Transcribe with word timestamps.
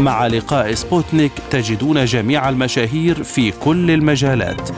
مع 0.00 0.26
لقاء 0.26 0.74
سبوتنيك 0.74 1.32
تجدون 1.50 2.04
جميع 2.04 2.48
المشاهير 2.48 3.22
في 3.22 3.50
كل 3.50 3.90
المجالات. 3.90 4.70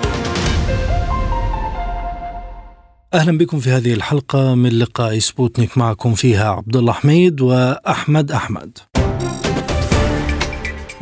أهلا 3.15 3.39
بكم 3.39 3.59
في 3.59 3.71
هذه 3.71 3.93
الحلقة 3.93 4.55
من 4.55 4.79
لقاء 4.79 5.19
سبوتنيك 5.19 5.79
معكم 5.79 6.15
فيها 6.15 6.51
عبد 6.51 6.77
الله 6.77 6.93
حميد 6.93 7.41
وأحمد 7.41 8.33
أحمد. 8.33 8.79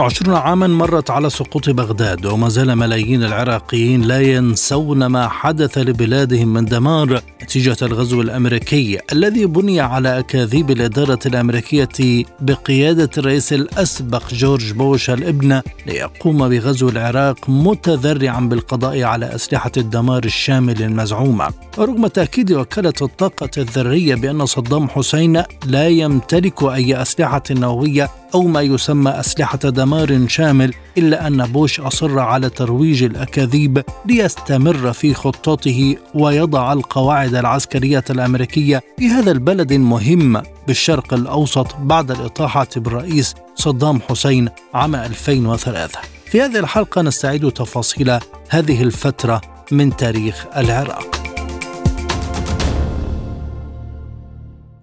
عشرون 0.00 0.36
عاما 0.36 0.66
مرت 0.66 1.10
على 1.10 1.30
سقوط 1.30 1.70
بغداد 1.70 2.26
وما 2.26 2.48
زال 2.48 2.74
ملايين 2.76 3.24
العراقيين 3.24 4.02
لا 4.02 4.20
ينسون 4.20 5.06
ما 5.06 5.28
حدث 5.28 5.78
لبلادهم 5.78 6.48
من 6.48 6.64
دمار 6.64 7.20
نتيجة 7.42 7.76
الغزو 7.82 8.20
الأمريكي 8.20 8.98
الذي 9.12 9.46
بني 9.46 9.80
على 9.80 10.18
أكاذيب 10.18 10.70
الإدارة 10.70 11.18
الأمريكية 11.26 12.24
بقيادة 12.40 13.10
الرئيس 13.18 13.52
الأسبق 13.52 14.34
جورج 14.34 14.72
بوش 14.72 15.10
الابن 15.10 15.62
ليقوم 15.86 16.48
بغزو 16.48 16.88
العراق 16.88 17.38
متذرعا 17.48 18.40
بالقضاء 18.40 19.02
على 19.02 19.34
أسلحة 19.34 19.72
الدمار 19.76 20.24
الشامل 20.24 20.82
المزعومة. 20.82 21.48
ورغم 21.78 22.06
تأكيد 22.06 22.52
وكالة 22.52 22.94
الطاقة 23.02 23.50
الذرية 23.58 24.14
بأن 24.14 24.47
صدام 24.47 24.88
حسين 24.88 25.42
لا 25.66 25.88
يمتلك 25.88 26.62
أي 26.62 27.02
أسلحة 27.02 27.42
نووية 27.50 28.23
أو 28.34 28.42
ما 28.42 28.60
يسمى 28.60 29.10
أسلحة 29.10 29.58
دمار 29.58 30.28
شامل 30.28 30.74
إلا 30.98 31.27
أن 31.27 31.46
بوش 31.46 31.80
أصر 31.80 32.18
على 32.18 32.50
ترويج 32.50 33.02
الأكاذيب 33.02 33.82
ليستمر 34.06 34.92
في 34.92 35.14
خطته 35.14 35.96
ويضع 36.14 36.72
القواعد 36.72 37.34
العسكرية 37.34 38.04
الأمريكية 38.10 38.82
في 38.98 39.08
هذا 39.08 39.30
البلد 39.32 39.72
المهم 39.72 40.42
بالشرق 40.66 41.14
الأوسط 41.14 41.76
بعد 41.76 42.10
الإطاحة 42.10 42.68
بالرئيس 42.76 43.34
صدام 43.54 44.00
حسين 44.08 44.48
عام 44.74 44.94
2003 44.94 45.98
في 46.26 46.42
هذه 46.42 46.58
الحلقة 46.58 47.02
نستعيد 47.02 47.50
تفاصيل 47.50 48.19
هذه 48.48 48.82
الفترة 48.82 49.41
من 49.70 49.96
تاريخ 49.96 50.46
العراق. 50.56 51.13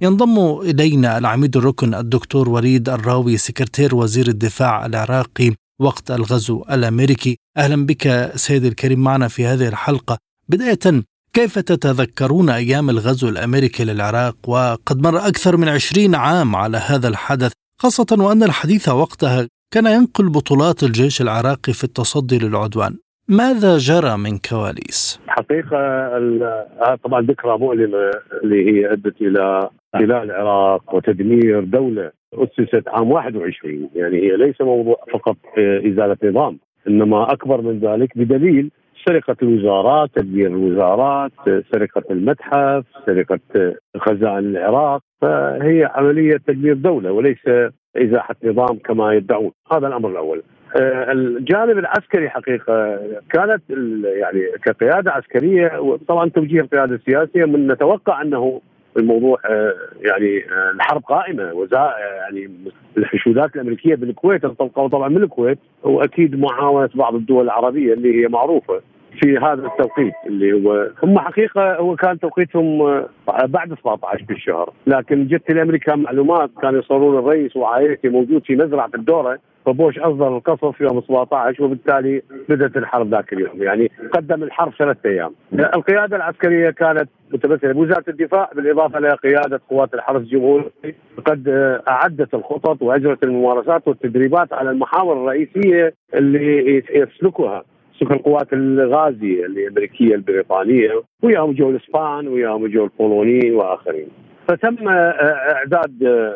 ينضم 0.03 0.59
إلينا 0.61 1.17
العميد 1.17 1.57
الركن 1.57 1.93
الدكتور 1.95 2.49
وليد 2.49 2.89
الراوي 2.89 3.37
سكرتير 3.37 3.95
وزير 3.95 4.27
الدفاع 4.27 4.85
العراقي 4.85 5.53
وقت 5.81 6.11
الغزو 6.11 6.63
الأمريكي. 6.71 7.37
أهلا 7.57 7.85
بك 7.85 8.31
سيد 8.35 8.65
الكريم 8.65 8.99
معنا 8.99 9.27
في 9.27 9.45
هذه 9.45 9.67
الحلقة. 9.67 10.17
بداية 10.49 11.03
كيف 11.33 11.59
تتذكرون 11.59 12.49
أيام 12.49 12.89
الغزو 12.89 13.29
الأمريكي 13.29 13.83
للعراق؟ 13.83 14.35
وقد 14.49 15.01
مر 15.01 15.27
أكثر 15.27 15.57
من 15.57 15.67
عشرين 15.67 16.15
عام 16.15 16.55
على 16.55 16.77
هذا 16.77 17.07
الحدث 17.07 17.51
خاصة 17.81 18.07
وأن 18.11 18.43
الحديث 18.43 18.89
وقتها 18.89 19.47
كان 19.73 19.85
ينقل 19.85 20.29
بطولات 20.29 20.83
الجيش 20.83 21.21
العراقي 21.21 21.73
في 21.73 21.83
التصدي 21.83 22.37
للعدوان. 22.37 22.97
ماذا 23.31 23.77
جرى 23.77 24.17
من 24.17 24.37
كواليس؟ 24.49 25.21
حقيقة 25.27 25.75
طبعا 27.03 27.21
ذكرى 27.21 27.57
مؤلمة 27.57 28.11
اللي 28.43 28.71
هي 28.71 28.93
أدت 28.93 29.21
إلى 29.21 29.69
احتلال 29.95 30.31
العراق 30.31 30.95
وتدمير 30.95 31.63
دولة 31.63 32.11
أسست 32.33 32.87
عام 32.87 33.11
21 33.11 33.89
يعني 33.95 34.17
هي 34.17 34.37
ليس 34.37 34.61
موضوع 34.61 34.95
فقط 35.13 35.37
إزالة 35.57 36.17
نظام 36.23 36.59
إنما 36.87 37.31
أكبر 37.33 37.61
من 37.61 37.79
ذلك 37.79 38.17
بدليل 38.17 38.71
سرقة 39.07 39.35
الوزارات 39.43 40.09
تدمير 40.15 40.47
الوزارات 40.47 41.31
سرقة 41.45 42.03
المتحف 42.11 42.83
سرقة 43.05 43.39
خزائن 43.97 44.45
العراق. 44.45 45.01
فهي 45.21 45.89
عملية 45.93 46.37
تدمير 46.47 46.73
دولة 46.73 47.11
وليس 47.11 47.71
إزاحة 47.97 48.35
نظام 48.43 48.77
كما 48.85 49.13
يدعون. 49.13 49.51
هذا 49.73 49.87
الأمر 49.87 50.09
الأول. 50.09 50.43
الجانب 50.75 51.77
العسكري 51.77 52.29
حقيقة 52.29 52.99
كانت 53.29 53.61
يعني 54.03 54.41
كقيادة 54.63 55.11
عسكرية 55.11 55.97
طبعا 56.07 56.29
توجيه 56.29 56.61
القيادة 56.61 56.95
السياسية 56.95 57.45
من 57.45 57.71
نتوقع 57.71 58.21
أنه 58.21 58.61
الموضوع 58.97 59.37
آه، 59.45 59.73
يعني 60.01 60.37
آه، 60.37 60.71
الحرب 60.75 61.03
قائمة 61.03 61.53
وزا 61.53 61.93
يعني 61.99 62.49
الحشودات 62.97 63.55
الأمريكية 63.55 63.95
بالكويت 63.95 64.45
انطلقوا 64.45 64.87
طبعا 64.87 65.09
من 65.09 65.23
الكويت 65.23 65.59
وأكيد 65.83 66.39
معاونة 66.39 66.89
بعض 66.95 67.15
الدول 67.15 67.45
العربية 67.45 67.93
اللي 67.93 68.23
هي 68.23 68.27
معروفة. 68.27 68.81
في 69.21 69.37
هذا 69.37 69.67
التوقيت 69.67 70.13
اللي 70.27 70.53
هو 70.53 70.89
هم 71.03 71.19
حقيقة 71.19 71.75
هو 71.75 71.95
كان 71.95 72.19
توقيتهم 72.19 72.81
آه، 72.81 73.09
بعد 73.27 73.73
17 73.73 74.23
بالشهر. 74.23 74.73
لكن 74.87 75.27
جت 75.27 75.49
الامريكا 75.49 75.95
معلومات 75.95 76.49
كانوا 76.61 76.79
يصورون 76.79 77.17
الرئيس 77.19 77.55
وعائلته 77.55 78.09
موجود 78.09 78.43
في 78.45 78.55
مزرعة 78.55 78.89
الدورة 78.95 79.39
فبوش 79.65 79.99
أصدر 79.99 80.37
القصف 80.37 80.81
يوم 80.81 81.01
17 81.01 81.63
وبالتالي 81.63 82.21
بدأت 82.49 82.77
الحرب 82.77 83.09
ذاك 83.09 83.33
اليوم. 83.33 83.63
يعني 83.63 83.91
قدم 84.13 84.43
الحرب 84.43 84.73
ثلاثة 84.79 85.09
أيام. 85.09 85.31
القيادة 85.53 86.17
العسكرية 86.17 86.69
كانت 86.69 87.09
متمثلة. 87.33 87.73
بوزاره 87.73 88.03
الدفاع 88.07 88.49
بالإضافة 88.55 88.97
إلى 88.97 89.09
قيادة 89.09 89.61
قوات 89.69 89.93
الحرس 89.93 90.21
الجمهوري 90.21 90.71
قد 91.25 91.47
أعدت 91.87 92.33
الخطط 92.33 92.81
وأجرت 92.81 93.23
الممارسات 93.23 93.87
والتدريبات 93.87 94.53
على 94.53 94.69
المحاور 94.69 95.13
الرئيسية 95.13 95.93
اللي 96.13 96.83
يسلكها. 96.93 97.63
سلك 97.99 98.11
القوات 98.11 98.53
الغازية 98.53 99.45
الأمريكية 99.45 100.15
البريطانية 100.15 101.01
وياهم 101.23 101.51
جو 101.51 101.69
الاسبان 101.69 102.27
وياهم 102.27 102.67
جو 102.67 102.83
البولونيين 102.83 103.55
وآخرين. 103.55 104.07
فتم 104.47 104.87
إعداد 104.87 106.33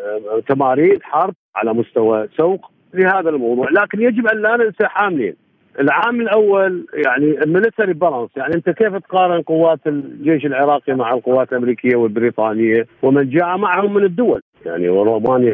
تمارين 0.48 1.00
حرب 1.04 1.34
على 1.56 1.74
مستوى 1.74 2.28
سوق 2.38 2.72
لهذا 2.94 3.30
الموضوع. 3.30 3.68
لكن 3.72 4.02
يجب 4.02 4.28
أن 4.28 4.42
لا 4.42 4.58
ننسى 4.58 4.86
عاملين 4.96 5.36
العامل 5.80 6.22
الأول 6.22 6.88
يعني 6.94 7.44
الميلتري 7.44 7.94
بالانس 7.94 8.30
يعني 8.38 8.56
أنت 8.56 8.70
كيف 8.70 8.96
تقارن 8.96 9.42
قوات 9.42 9.80
الجيش 9.88 10.46
العراقي 10.46 10.94
مع 10.94 11.14
القوات 11.14 11.52
الأمريكية 11.52 11.96
والبريطانية؟ 11.96 12.88
ومن 13.04 13.30
جاء 13.30 13.58
معهم 13.58 13.94
من 13.94 14.04
الدول. 14.04 14.42
يعني 14.66 14.90
ورومانيا 14.90 15.54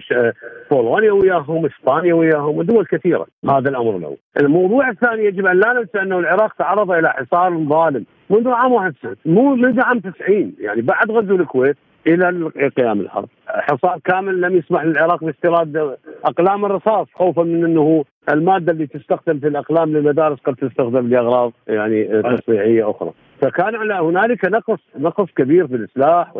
بولونيا 0.72 1.12
وياهم 1.12 1.66
إسبانيا 1.66 2.14
وياهم 2.14 2.58
ودول 2.58 2.86
كثيرة 2.86 3.28
هذا 3.50 3.70
الأمر 3.70 3.98
الأول. 3.98 4.18
الموضوع 4.42 4.90
الثاني 4.90 5.26
يجب 5.26 5.46
أن 5.46 5.60
لا 5.60 5.74
ننسى 5.74 6.02
أنه 6.02 6.20
العراق 6.20 6.54
تعرض 6.54 6.92
إلى 6.92 7.10
حصار 7.10 7.58
ظالم 7.58 8.06
منذ 8.30 8.48
عام 8.50 8.72
91 8.72 9.16
مو 9.26 9.56
منذ 9.56 9.80
عام 9.82 10.00
90 10.00 10.54
يعني 10.60 10.82
بعد 10.82 11.12
غزو 11.12 11.36
الكويت 11.36 11.78
إلى 12.08 12.52
قيام 12.78 13.02
الحرب 13.02 13.30
حصار 13.53 14.00
كامل 14.06 14.41
لم 14.41 14.57
يسمح 14.57 14.84
للعراق 14.84 15.23
باستيراد 15.23 15.97
أقلام 16.25 16.66
الرصاص 16.66 17.07
خوفا 17.16 17.44
من 17.44 17.66
إنه 17.66 18.03
المادة 18.29 18.72
اللي 18.72 18.88
تستخدم 18.88 19.39
في 19.39 19.47
الأقلام 19.47 19.89
للمدارس 19.89 20.39
قد 20.39 20.56
تستخدم 20.56 21.07
لأغراض 21.07 21.53
يعني 21.67 22.22
تصنيعية 22.22 22.89
أخرى. 22.89 23.12
فكان 23.41 23.91
هنالك 23.91 24.45
نقص 24.45 24.79
نقص 25.00 25.28
كبير 25.35 25.67
في 25.67 25.75
السلاح 25.75 26.34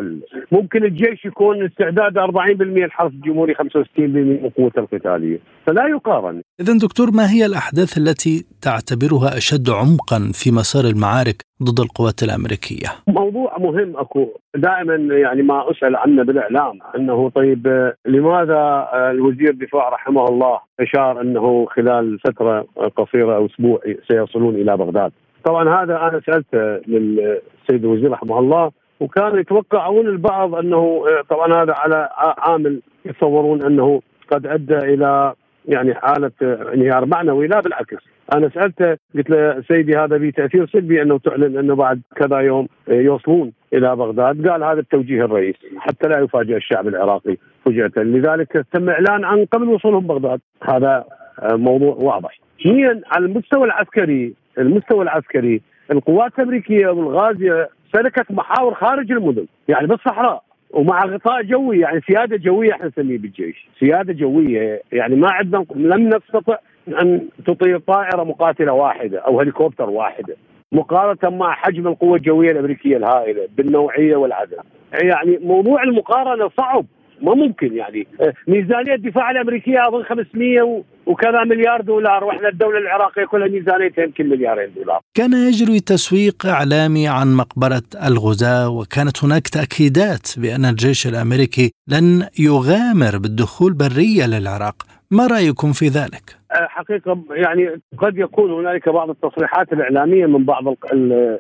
ممكن 0.52 0.84
الجيش 0.84 1.26
يكون 1.26 1.66
استعداد 1.66 2.18
40% 2.18 2.62
الحرس 2.62 3.12
الجمهوري 3.12 3.56
65% 3.56 3.60
من 3.98 4.50
قوته 4.58 4.80
القتالية. 4.80 5.40
فلا 5.68 5.88
يقارن. 5.88 6.42
اذا 6.60 6.74
دكتور 6.78 7.08
ما 7.12 7.32
هي 7.32 7.46
الأحداث 7.46 7.98
التي 7.98 8.46
تعتبرها 8.62 9.38
أشد 9.38 9.70
عمقا 9.70 10.32
في 10.34 10.52
مسار 10.52 10.86
المعارك 10.86 11.36
ضد 11.64 11.80
القوات 11.80 12.24
الأمريكية؟ 12.24 12.88
موضوع 13.08 13.58
مهم 13.58 13.98
أكو. 13.98 14.28
دائما 14.56 15.16
يعني 15.16 15.42
ما 15.42 15.72
أسأل 15.72 15.96
عنه 15.96 16.24
بالإعلام. 16.24 16.80
أنه 17.02 17.30
طيب 17.30 17.94
لماذا 18.06 18.90
الوزير 19.12 19.50
الدفاع 19.50 19.90
رحمه 19.90 20.26
الله 20.26 20.60
أشار 20.80 21.22
أنه 21.22 21.66
خلال 21.66 22.20
فترة 22.20 22.66
قصيرة 22.98 23.36
أو 23.36 23.46
أسبوع 23.46 23.80
سيصلون 24.08 24.56
إلى 24.56 24.78
بغداد؟ 24.78 25.12
طبعا 25.44 25.84
هذا 25.84 25.96
أنا 25.96 26.22
سالته 26.26 26.82
للسيد 26.88 27.86
الوزير 27.86 28.12
رحمه 28.12 28.40
الله 28.40 28.72
وكانوا 29.00 29.40
يتوقعون 29.40 30.08
البعض 30.08 30.56
أنه 30.56 31.04
طبعا 31.30 31.64
هذا 31.64 31.74
على 31.74 32.10
عامل 32.38 32.82
يتصورون 33.06 33.64
أنه 33.64 34.02
قد 34.32 34.48
أدى 34.48 34.78
إلى 34.78 35.34
يعني 35.66 35.94
حالة 35.94 36.32
انهيار 36.74 37.06
معنوي 37.06 37.48
لا 37.48 37.60
بالعكس. 37.60 37.98
أنا 38.36 38.50
سالته 38.50 38.98
قلت 39.16 39.30
له 39.30 39.64
سيدي 39.68 39.98
هذا 39.98 40.18
به 40.18 40.30
تاثير 40.30 40.68
سلبي 40.68 41.02
أنه 41.02 41.18
تعلن 41.18 41.58
أنه 41.58 41.76
بعد 41.76 42.02
كذا 42.16 42.38
يوم 42.38 42.68
يوصلون 42.88 43.52
إلى 43.74 43.96
بغداد. 43.96 44.48
قال 44.48 44.64
هذا 44.64 44.80
التوجيه 44.80 45.26
الرئيس 45.26 45.56
حتى 45.78 46.08
لا 46.08 46.20
يفاجئ 46.20 46.56
الشعب 46.56 46.88
العراقي 46.88 47.38
فجأة. 47.66 47.92
لذلك 47.98 48.66
تم 48.74 48.90
إعلان 48.90 49.26
عن 49.26 49.46
قبل 49.46 49.68
وصولهم 49.68 50.08
بغداد. 50.08 50.40
هذا 50.64 51.06
موضوع 51.44 51.96
واضح. 51.96 52.40
اثنين 52.62 53.02
على 53.12 53.26
المستوى 53.26 53.66
العسكري 53.66 54.34
المستوى 54.58 55.04
العسكري 55.04 55.62
القوات 55.92 56.32
الأمريكية 56.40 56.88
والغازية 56.88 57.70
سلكت 57.94 58.32
محاور 58.32 58.74
خارج 58.74 59.12
المدن 59.12 59.46
يعني 59.68 59.88
بالصحراء 59.88 60.44
ومع 60.72 61.06
غطاء 61.06 61.44
جوي 61.44 61.80
يعني 61.80 62.02
سيادة 62.12 62.38
جوية 62.38 62.72
إحنا 62.72 62.88
نسميه 62.88 63.18
بالجيش، 63.18 63.68
سيادة 63.80 64.14
جوية 64.14 64.82
يعني 64.92 65.16
ما 65.16 65.32
عندنا 65.32 65.66
لم 65.76 66.08
نستطع 66.08 66.58
أن 67.02 67.28
تطير 67.46 67.80
طائرة 67.80 68.24
مقاتلة 68.24 68.74
واحدة 68.74 69.20
أو 69.20 69.40
هليكوبتر 69.40 69.90
واحدة. 69.90 70.36
مقارنة 70.72 71.38
مع 71.38 71.56
حجم 71.56 71.88
القوة 71.88 72.18
الجوية 72.18 72.52
الأمريكية 72.52 72.98
الهائلة 72.98 73.48
بالنوعية 73.58 74.16
والعدد. 74.16 74.58
يعني 74.94 75.40
موضوع 75.44 75.84
المقارنة 75.84 76.50
صعب 76.58 76.86
ما 77.22 77.34
ممكن 77.34 77.76
يعني 77.76 78.08
ميزانية 78.48 78.94
الدفاع 78.94 79.32
الأمريكية 79.32 79.88
أظن 79.88 80.04
500 80.04 80.84
وكذا 81.06 81.44
مليار 81.44 81.82
دولار 81.82 82.24
وإحنا 82.24 82.50
الدولة 82.50 82.78
العراقية 82.78 83.26
كلها 83.26 83.48
ميزانيتها 83.48 84.04
يمكن 84.04 84.30
مليارين 84.30 84.74
دولار. 84.76 85.00
كان 85.14 85.34
يجري 85.34 85.80
تسويق 85.80 86.46
إعلامي 86.46 87.08
عن 87.08 87.34
مقبرة 87.36 87.84
الغزاة 88.06 88.70
وكانت 88.70 89.24
هناك 89.24 89.48
تأكيدات 89.48 90.40
بأن 90.40 90.66
الجيش 90.66 91.08
الأمريكي 91.08 91.72
لن 91.88 92.28
يغامر 92.40 93.18
بالدخول 93.18 93.74
بريا 93.74 94.28
للعراق، 94.28 94.76
ما 95.12 95.28
رأيكم 95.28 95.72
في 95.72 95.88
ذلك؟ 95.88 96.41
أه، 96.52 96.68
حقيقة 96.68 97.24
يعني 97.32 97.82
قد 97.98 98.18
يكون 98.18 98.52
هنالك 98.52 98.90
بعض 98.90 99.10
التصريحات 99.10 99.74
الإعلامية 99.74 100.26
من 100.26 100.46
بعض 100.46 100.68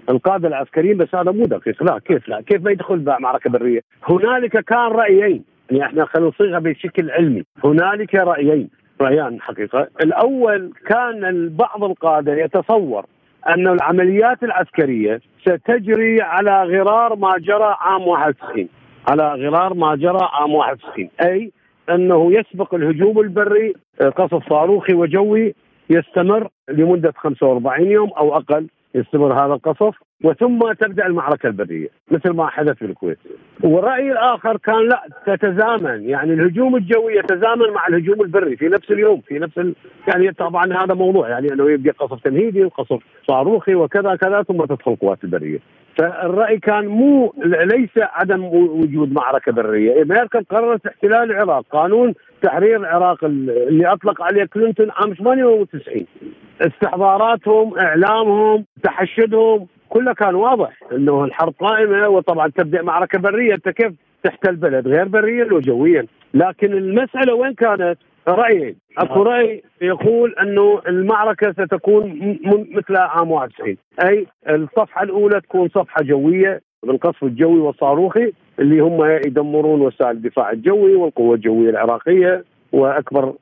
القادة 0.09 0.47
العسكريين 0.47 0.97
بس 0.97 1.15
هذا 1.15 1.31
مو 1.31 1.43
دقيق. 1.43 1.83
لا 1.83 1.99
كيف 1.99 2.27
لا؟ 2.27 2.41
كيف 2.41 2.63
ما 2.63 2.71
يدخل 2.71 3.15
معركة 3.19 3.49
برية؟ 3.49 3.81
هنالك 4.09 4.57
كان 4.57 4.91
رأيين. 4.91 5.43
يعني 5.71 5.85
إحنا 5.85 6.05
خلينا 6.05 6.29
نصيغها 6.29 6.59
بشكل 6.59 7.11
علمي. 7.11 7.43
هنالك 7.63 8.15
رأيين. 8.15 8.69
رأيان 9.01 9.41
حقيقة. 9.41 9.87
الأول 10.01 10.73
كان 10.87 11.49
بعض 11.49 11.83
القادة 11.83 12.33
يتصور 12.33 13.05
أن 13.47 13.67
العمليات 13.67 14.43
العسكرية 14.43 15.21
ستجري 15.41 16.21
على 16.21 16.63
غرار 16.63 17.15
ما 17.15 17.33
جرى 17.37 17.75
عام 17.79 18.07
91 18.07 18.67
على 19.07 19.23
غرار 19.23 19.73
ما 19.73 19.95
جرى 19.95 20.29
عام 20.33 20.53
91 20.53 21.09
أي 21.21 21.51
أنه 21.95 22.33
يسبق 22.33 22.73
الهجوم 22.75 23.19
البري 23.19 23.73
آه، 24.01 24.09
قصف 24.09 24.49
صاروخي 24.49 24.93
وجوي 24.93 25.55
يستمر 25.89 26.49
لمدة 26.69 27.13
45 27.17 27.91
يوم 27.91 28.09
أو 28.09 28.35
أقل 28.37 28.67
يستمر 28.95 29.33
هذا 29.33 29.53
القصف. 29.53 29.95
وثم 30.23 30.59
تبدأ 30.79 31.05
المعركة 31.05 31.47
البرية 31.47 31.87
مثل 32.11 32.29
ما 32.29 32.47
حدث 32.47 32.77
في 32.77 32.85
الكويت. 32.85 33.17
والرأي 33.63 34.11
الآخر 34.11 34.57
كان 34.57 34.87
لا 34.89 35.03
تتزامن 35.25 36.09
يعني 36.09 36.33
الهجوم 36.33 36.75
الجوي 36.75 37.15
يتزامن 37.15 37.69
مع 37.73 37.87
الهجوم 37.87 38.21
البري 38.21 38.57
في 38.57 38.67
نفس 38.67 38.91
اليوم 38.91 39.21
في 39.21 39.39
نفس 39.39 39.57
ال... 39.57 39.75
يعني 40.07 40.31
طبعا 40.31 40.65
هذا 40.83 40.93
موضوع 40.93 41.29
يعني 41.29 41.53
أنه 41.53 41.71
يبقى 41.71 41.91
قصف 41.91 42.23
تمهيدي 42.23 42.63
وقصف 42.63 42.99
صاروخي 43.27 43.75
وكذا 43.75 44.15
كذا 44.15 44.43
ثم 44.43 44.65
تدخل 44.65 44.91
القوات 44.91 45.23
البرية. 45.23 45.59
فالرأي 45.97 46.57
كان 46.57 46.87
مو 46.87 47.33
ليس 47.45 47.89
عدم 47.97 48.43
وجود 48.43 49.13
معركة 49.13 49.51
برية، 49.51 50.01
أمريكا 50.01 50.43
قررت 50.49 50.85
احتلال 50.87 51.31
العراق، 51.31 51.65
قانون 51.71 52.13
تحرير 52.41 52.75
العراق 52.79 53.23
اللي 53.23 53.87
أطلق 53.87 54.21
عليه 54.21 54.45
كلينتون 54.45 54.91
عام 54.91 55.13
98 55.13 56.05
استحضاراتهم 56.61 57.77
إعلامهم 57.79 58.65
تحشدهم 58.83 59.67
كله 59.91 60.13
كان 60.13 60.35
واضح 60.35 60.71
إنه 60.91 61.23
الحرب 61.23 61.53
قائمة 61.59 62.07
وطبعا 62.07 62.47
تبدأ 62.47 62.81
معركة 62.81 63.19
برية. 63.19 63.53
أنت 63.53 63.69
كيف 63.69 63.93
تحتل 64.23 64.55
بلد 64.55 64.87
غير 64.87 65.07
بريا 65.07 65.53
وجويا 65.53 66.05
لكن 66.33 66.73
المسألة 66.73 67.33
وين 67.33 67.53
كانت؟ 67.53 67.97
رايين 68.27 68.75
أكو 68.97 69.23
رأي 69.23 69.63
يقول 69.81 70.35
إنه 70.41 70.81
المعركة 70.87 71.51
ستكون 71.51 72.19
مثل 72.71 72.95
عام 72.95 73.31
91 73.31 73.77
أي 74.05 74.27
الصفحة 74.49 75.03
الأولى 75.03 75.41
تكون 75.41 75.69
صفحة 75.69 76.03
جوية 76.03 76.61
بالقصف 76.83 77.23
الجوي 77.23 77.59
والصاروخي 77.59 78.31
اللي 78.59 78.79
هم 78.79 79.05
يدمرون 79.05 79.81
وسائل 79.81 80.11
الدفاع 80.11 80.51
الجوي 80.51 80.95
والقوة 80.95 81.35
الجوية 81.35 81.69
العراقية 81.69 82.43
وأكبر 82.71 83.33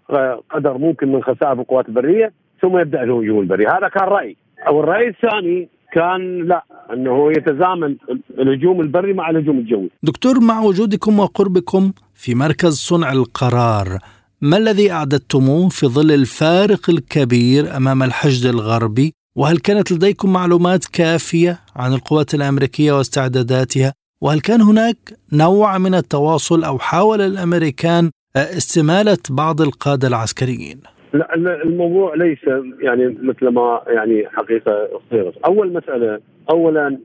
قدر 0.49 0.77
ممكن 0.77 1.11
من 1.11 1.23
خسائر 1.23 1.51
القوات 1.53 1.89
البرية 1.89 2.31
ثم 2.61 2.77
يبدأ 2.77 3.03
الهجوم 3.03 3.39
البري. 3.39 3.67
هذا 3.67 3.87
كان 3.87 4.07
راي 4.07 4.35
أو 4.67 4.79
الراي 4.79 5.07
الثاني 5.07 5.69
كان 5.93 6.47
لا 6.47 6.63
إنه 6.93 7.31
يتزامن 7.31 7.95
الهجوم 8.39 8.81
البري 8.81 9.13
مع 9.13 9.29
الهجوم 9.29 9.57
الجوي. 9.57 9.89
دكتور 10.03 10.39
مع 10.39 10.61
وجودكم 10.61 11.19
وقربكم 11.19 11.91
في 12.13 12.35
مركز 12.35 12.73
صنع 12.73 13.11
القرار 13.11 13.99
ما 14.41 14.57
الذي 14.57 14.91
أعددتموه 14.91 15.69
في 15.69 15.87
ظل 15.87 16.11
الفارق 16.11 16.89
الكبير 16.89 17.77
أمام 17.77 18.03
الحشد 18.03 18.45
الغربي؟ 18.45 19.13
وهل 19.35 19.57
كانت 19.57 19.91
لديكم 19.91 20.33
معلومات 20.33 20.85
كافية 20.85 21.59
عن 21.75 21.93
القوات 21.93 22.33
الأمريكية 22.33 22.91
واستعداداتها؟ 22.97 23.93
وهل 24.21 24.39
كان 24.39 24.61
هناك 24.61 24.97
نوع 25.33 25.77
من 25.77 25.95
التواصل 25.95 26.63
أو 26.63 26.79
حاول 26.79 27.21
الأمريكان 27.21 28.11
استمالة 28.35 29.17
بعض 29.29 29.61
القادة 29.61 30.07
العسكريين؟ 30.07 30.79
لا 31.13 31.35
الموضوع 31.35 32.15
ليس 32.15 32.39
يعني 32.79 33.17
مثل 33.21 33.47
ما 33.47 33.81
يعني 33.87 34.27
حقيقة 34.27 34.87
صيرت، 35.09 35.37
أول 35.45 35.73
مسألة 35.73 36.19
اولا 36.51 36.97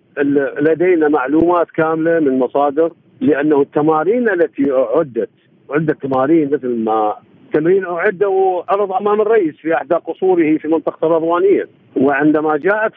لدينا 0.61 1.09
معلومات 1.09 1.71
كاملة 1.71 2.21
من 2.21 2.39
مصادر 2.39 2.93
لأنه 3.21 3.61
التمارين 3.61 4.29
التي 4.29 4.73
اعدت 4.73 5.31
عدة 5.71 5.95
تمارين 6.03 6.51
مثل 6.53 6.69
ما 6.69 7.15
تمرين 7.53 7.85
اعد 7.85 8.25
وعرض 8.25 8.93
أمام 8.93 9.21
الرئيس 9.21 9.56
في 9.56 9.75
إحدى 9.75 9.95
قصوره 9.95 10.56
في 10.56 10.69
منطقة 10.69 11.06
الرضوانية. 11.06 11.69
وعندما 11.97 12.56
جاءت 12.56 12.95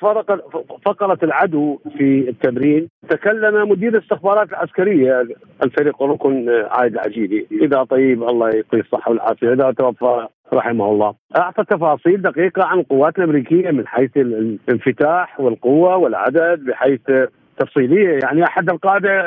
فقرة 0.85 1.17
العدو 1.23 1.79
في 1.97 2.29
التمرين 2.29 2.87
تكلم 3.09 3.69
مدير 3.69 3.89
الاستخبارات 3.89 4.49
العسكرية 4.49 5.27
الفريق 5.63 6.03
الركن 6.03 6.49
عايد 6.49 6.93
العجيبي. 6.93 7.47
إذا 7.51 7.83
طيب 7.83 8.23
الله 8.23 8.49
يعطيه 8.49 8.79
الصحة 8.79 9.11
والعافية. 9.11 9.53
إذا 9.53 9.71
توفى 9.71 10.27
رحمه 10.53 10.91
الله. 10.91 11.13
أعطى 11.37 11.63
تفاصيل 11.63 12.21
دقيقة 12.21 12.65
عن 12.65 12.79
القوات 12.79 13.17
الأمريكية 13.19 13.71
من 13.71 13.87
حيث 13.87 14.17
الانفتاح 14.17 15.39
والقوة 15.39 15.97
والعدد 15.97 16.65
بحيث 16.65 17.01
تفصيلية. 17.57 18.19
يعني 18.23 18.43
أحد 18.43 18.69
القادة 18.69 19.25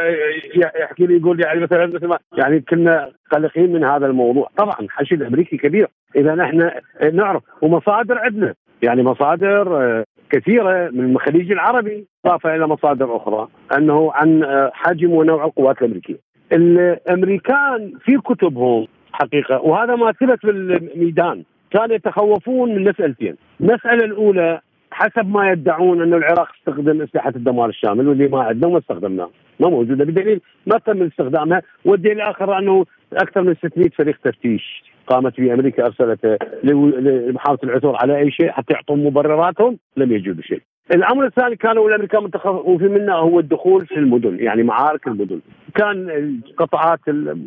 يحكي 0.55 1.07
لي 1.07 1.17
يقول 1.17 1.41
يعني 1.41 1.61
مثلا 1.61 1.87
مثل 1.87 2.07
ما 2.07 2.19
يعني 2.37 2.61
كنا 2.61 3.11
قلقين 3.33 3.73
من 3.73 3.85
هذا 3.85 4.07
الموضوع. 4.07 4.49
طبعا 4.57 4.87
حشد 4.91 5.23
أمريكي 5.23 5.57
كبير. 5.57 5.89
إذا 6.17 6.35
نحن 6.35 6.71
نعرف 7.13 7.43
ومصادر 7.63 8.19
عندنا. 8.19 8.55
يعني 8.83 9.03
مصادر 9.03 9.77
آه، 9.77 10.05
كثيرة 10.31 10.91
من 10.91 11.11
الخليج 11.11 11.53
العربي 11.53 12.07
اضافه 12.27 12.57
إلى 12.57 12.67
مصادر 12.67 13.17
أخرى 13.17 13.49
أنه 13.77 14.13
عن 14.13 14.43
آه، 14.43 14.71
حجم 14.75 15.13
ونوع 15.13 15.45
القوات 15.45 15.83
الأمريكية. 15.83 16.19
الأمريكان 16.53 17.93
في 18.05 18.19
كتبهم 18.19 18.87
حقيقة 19.21 19.61
وهذا 19.61 19.97
ما 19.97 20.13
ثبت 20.13 20.41
في 20.41 20.51
الميدان 20.51 21.43
كانوا 21.71 21.95
يتخوفون 21.95 22.75
من 22.75 22.85
مسألتين، 22.85 23.37
المسألة 23.61 24.05
الأولى 24.05 24.61
حسب 24.93 25.31
ما 25.31 25.51
يدعون 25.51 26.03
انه 26.03 26.17
العراق 26.17 26.49
استخدم 26.59 27.03
أسلحة 27.03 27.33
الدمار 27.37 27.69
الشامل 27.69 28.09
واللي 28.09 28.29
ما 28.29 28.43
عندنا 28.43 28.67
وما 28.67 28.79
استخدمناها 28.79 29.31
ما 29.61 29.69
موجودة 29.69 30.05
بدليل 30.05 30.41
ما 30.67 30.79
تم 30.79 31.03
استخدامها 31.03 31.63
والدليل 31.85 32.17
الآخر 32.17 32.59
أنه 32.59 32.87
أكثر 33.13 33.43
من 33.43 33.55
600 33.55 33.89
فريق 33.89 34.17
تفتيش 34.25 34.85
قامت 35.07 35.41
به 35.41 35.55
أمريكا 35.55 35.87
ارسلته 35.87 36.37
لمحاولة 36.65 37.61
العثور 37.65 37.97
على 37.97 38.19
أي 38.19 38.31
شيء 38.31 38.51
حتى 38.51 38.75
يعطون 38.75 39.05
مبرراتهم 39.05 39.79
لم 39.97 40.13
يجدوا 40.13 40.43
شيء. 40.43 40.63
الأمر 40.95 41.27
الثاني 41.27 41.57
كانوا 41.57 41.89
الامريكان 41.89 42.23
متخوفين 42.23 42.93
منه 42.93 43.15
هو 43.15 43.39
الدخول 43.39 43.87
في 43.87 43.95
المدن 43.95 44.37
يعني 44.41 44.63
معارك 44.63 45.07
المدن. 45.07 45.41
كان 45.75 46.11
القطاعات 46.11 46.99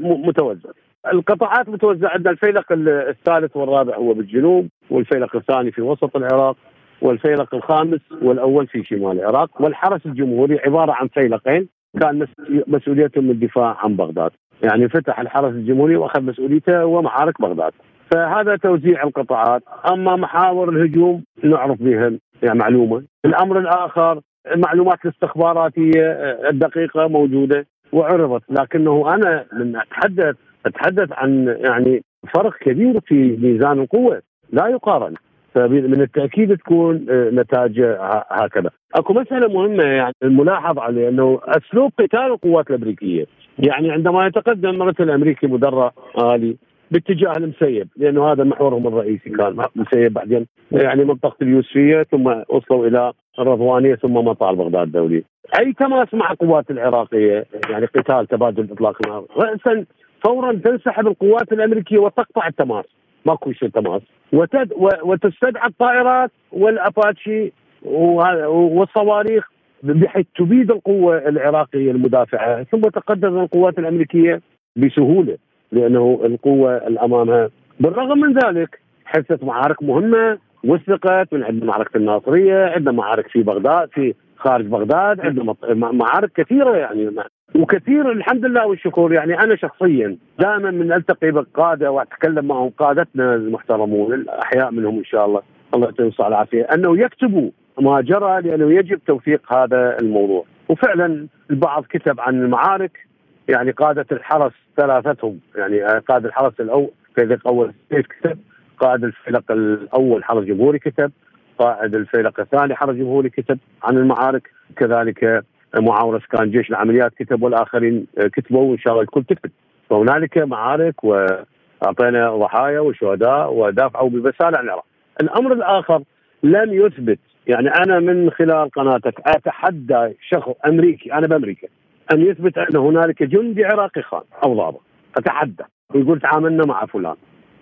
متوزعة. 0.01 0.74
القطاعات 1.12 1.70
متوزعة 1.70 2.10
عندنا 2.10 2.32
الفيلق 2.32 2.66
الثالث 3.10 3.58
والرابع 3.58 3.96
هو 3.96 4.14
بالجنوب 4.14 4.68
والفيلق 4.90 5.36
الثاني 5.36 5.72
في 5.72 5.82
وسط 5.82 6.16
العراق 6.16 6.56
والفيلق 7.02 7.56
الخامس 7.56 8.00
والأول 8.22 8.68
في 8.68 8.84
شمال 8.84 9.20
العراق. 9.20 9.62
والحرس 9.62 10.06
الجمهوري 10.06 10.60
عبارة 10.60 10.92
عن 10.92 11.08
فيلقين 11.08 11.70
كان 12.02 12.28
مسؤوليتهم 12.68 13.30
الدفاع 13.32 13.78
عن 13.80 13.96
بغداد. 13.96 14.32
يعني 14.64 14.90
فتح 14.90 15.20
الحرس 15.20 15.54
الجمهوري 15.54 15.96
وأخذ 15.96 16.22
مسؤوليته 16.22 16.86
ومعارك 16.86 17.42
بغداد. 17.42 17.72
فهذا 18.12 18.56
توزيع 18.56 19.04
القطاعات. 19.04 19.64
أما 19.92 20.16
محاور 20.16 20.70
الهجوم 20.70 21.24
نعرف 21.44 21.82
بها 21.82 22.12
يعني 22.44 22.60
معلومة. 22.60 23.04
الأمر 23.26 23.60
الآخر 23.60 24.22
المعلومات 24.54 25.06
الاستخباراتية 25.06 26.12
الدقيقة 26.50 27.08
موجودة 27.08 27.66
وعرضت. 27.92 28.44
لكنه 28.50 29.14
أنا 29.16 29.46
من 29.54 29.76
اتحدث 29.76 30.36
أتحدث 30.65 31.10
عن 31.12 31.58
يعني 31.60 32.03
فرق 32.36 32.58
كبير 32.58 33.00
في 33.00 33.38
ميزان 33.41 33.79
القوة. 33.79 34.22
لا 34.51 34.67
يقارن. 34.67 35.13
فمن 35.55 36.01
التأكيد 36.01 36.58
تكون 36.58 37.05
آه، 37.10 37.29
نتائج 37.29 37.82
هكذا. 38.29 38.70
أكو 38.96 39.13
مسألة 39.13 39.48
مهمة 39.48 39.84
يعني 39.84 40.13
الملاحظ 40.24 40.79
عليه 40.79 41.10
إنه 41.10 41.39
أسلوب 41.43 41.91
قتال 42.00 42.20
القوات 42.20 42.70
الأمريكية. 42.70 43.25
يعني 43.60 43.91
عندما 43.91 44.27
يتقدم 44.27 44.77
مثل 44.77 45.03
الأمريكي 45.03 45.48
مدرع 45.48 45.91
عالي 46.17 46.55
باتجاه 46.91 47.34
المسيب 47.38 47.88
لأنه 47.98 48.32
هذا 48.32 48.43
محورهم 48.43 48.88
الرئيسي 48.88 49.29
كان 49.29 49.58
المسيب 49.75 50.13
بعدين 50.13 50.46
يعني 50.72 51.05
منطقة 51.05 51.36
اليوسفية 51.41 52.03
ثم 52.03 52.34
وصلوا 52.50 52.88
إلى 52.88 53.13
الرضوانيه 53.39 53.96
ثم 53.96 54.13
مطار 54.13 54.53
بغداد 54.55 54.88
الدولي. 54.88 55.24
أي 55.60 55.74
تماس 55.74 56.13
مع 56.13 56.32
القوات 56.32 56.72
العراقية؟ 56.72 57.46
يعني 57.70 57.86
قتال 57.86 58.27
تبادل 58.27 58.67
إطلاق 58.72 59.08
نار 59.08 59.25
راسا 59.38 59.86
فورا 60.24 60.53
تنسحب 60.53 61.08
القوات 61.08 61.51
الأمريكية 61.51 61.98
وتقطع 61.98 62.48
التماس. 62.48 62.86
ماكو 63.25 63.51
شيء 63.51 63.70
تماس. 63.70 64.01
وتد 64.34 64.74
وتستدعى 65.03 65.68
الطائرات 65.68 66.32
والأباتشي 66.51 67.51
والصواريخ 67.86 69.50
بحيث 69.84 70.25
تبيد 70.36 70.72
القوة 70.72 71.18
العراقية 71.18 71.92
المدافعة 71.92 72.63
ثم 72.63 72.82
تقدم 72.82 73.39
القوات 73.39 73.80
الأمريكية 73.80 74.42
بسهولة 74.75 75.38
لأنه 75.72 76.20
القوة 76.24 76.77
الأمامها. 76.77 77.50
بالرغم 77.80 78.20
من 78.20 78.34
ذلك 78.34 78.80
حدثت 79.06 79.44
معارك 79.44 79.84
مهمة 79.84 80.38
وثقت 80.63 81.34
من 81.34 81.44
عندنا 81.44 81.65
معركة 81.65 81.98
الناصرية، 81.98 82.65
عندنا 82.65 82.92
معارك 82.92 83.27
في 83.27 83.44
بغداد 83.44 83.89
في 83.94 84.13
خارج 84.44 84.66
بغداد، 84.66 85.22
عندنا 85.22 85.56
معارك 85.74 86.32
كثيرة 86.36 86.76
يعني 86.76 87.12
وكثير 87.56 88.12
الحمد 88.12 88.46
لله 88.46 88.68
والشكر. 88.68 89.14
يعني 89.14 89.40
أنا 89.40 89.56
شخصيا 89.56 90.18
دائما 90.40 90.72
من 90.72 90.92
ألتقي 90.94 91.32
بالقادة 91.32 91.92
وأتكلم 91.92 92.46
معهم 92.46 92.70
قادتنا 92.70 93.36
المحترمون 93.36 94.14
الأحياء 94.14 94.72
منهم 94.72 94.98
إن 94.98 95.04
شاء 95.04 95.26
الله. 95.26 95.42
الله 95.74 95.86
يعطيهم 95.86 96.08
الصحة 96.08 96.26
والعافية. 96.26 96.64
أنه 96.64 96.98
يكتبوا 96.98 97.50
ما 97.82 98.02
جرى 98.02 98.42
لأنه 98.42 98.74
يجب 98.74 99.00
توثيق 99.08 99.54
هذا 99.54 99.98
الموضوع. 100.02 100.46
وفعلا 100.70 101.28
البعض 101.50 101.86
كتب 101.86 102.20
عن 102.20 102.36
المعارك 102.36 103.08
يعني 103.48 103.72
قادة 103.72 104.06
الحرس 104.12 104.54
ثلاثتهم. 104.78 105.40
يعني 105.56 106.00
قائد 106.00 106.26
الحرس 106.26 106.54
الأول 106.60 106.90
فريق 107.16 107.48
اول 107.48 107.74
كتب 107.90 108.40
قائد 108.78 109.04
الفلق 109.04 109.52
الأول 109.52 110.24
حرس 110.24 110.44
جمهوري 110.44 110.80
كتب. 110.80 111.12
قائد 111.60 111.96
الفيلق 111.96 112.40
الثاني. 112.40 112.76
حرس 112.76 112.96
جمهوري 112.96 113.30
كتب 113.30 113.60
عن 113.84 113.98
المعارك 113.98 114.50
كذلك 114.76 115.44
معاور 115.80 116.18
اسكان 116.18 116.52
جيش 116.52 116.70
العمليات 116.70 117.14
كتب 117.14 117.44
والآخرين 117.44 118.08
كتبوا 118.18 118.72
وإن 118.72 118.78
شاء 118.78 118.94
الله 118.94 119.04
الكل 119.04 119.24
تكتب. 119.24 119.52
فهنالك 119.90 120.38
معارك 120.38 121.04
وأعطينا 121.04 122.38
ضحايا 122.38 122.80
وشهداء 122.80 123.54
ودافعوا 123.54 124.10
ببساله 124.10 124.58
عن 124.58 124.64
العراق. 124.64 124.86
الأمر 125.22 125.54
الآخر 125.54 126.04
لم 126.44 126.74
يثبت. 126.74 127.20
يعني 127.48 127.70
أنا 127.70 128.00
من 128.00 128.32
خلال 128.32 128.70
قناتك 128.70 129.14
أتحدى 129.26 130.14
شخص 130.30 130.52
أمريكي 130.66 131.14
أنا 131.14 131.28
بأمريكا 131.28 131.68
أن 132.14 132.22
يثبت 132.22 132.58
أن 132.58 132.76
هنالك 132.76 133.24
جندي 133.24 133.66
عراقي 133.66 134.02
خان 134.02 134.22
أو 134.44 134.58
ضابط. 134.58 134.82
أتحدى. 135.18 135.64
ويقول 135.94 136.20
تعاملنا 136.20 136.66
مع 136.66 136.86
فلان. 136.86 137.16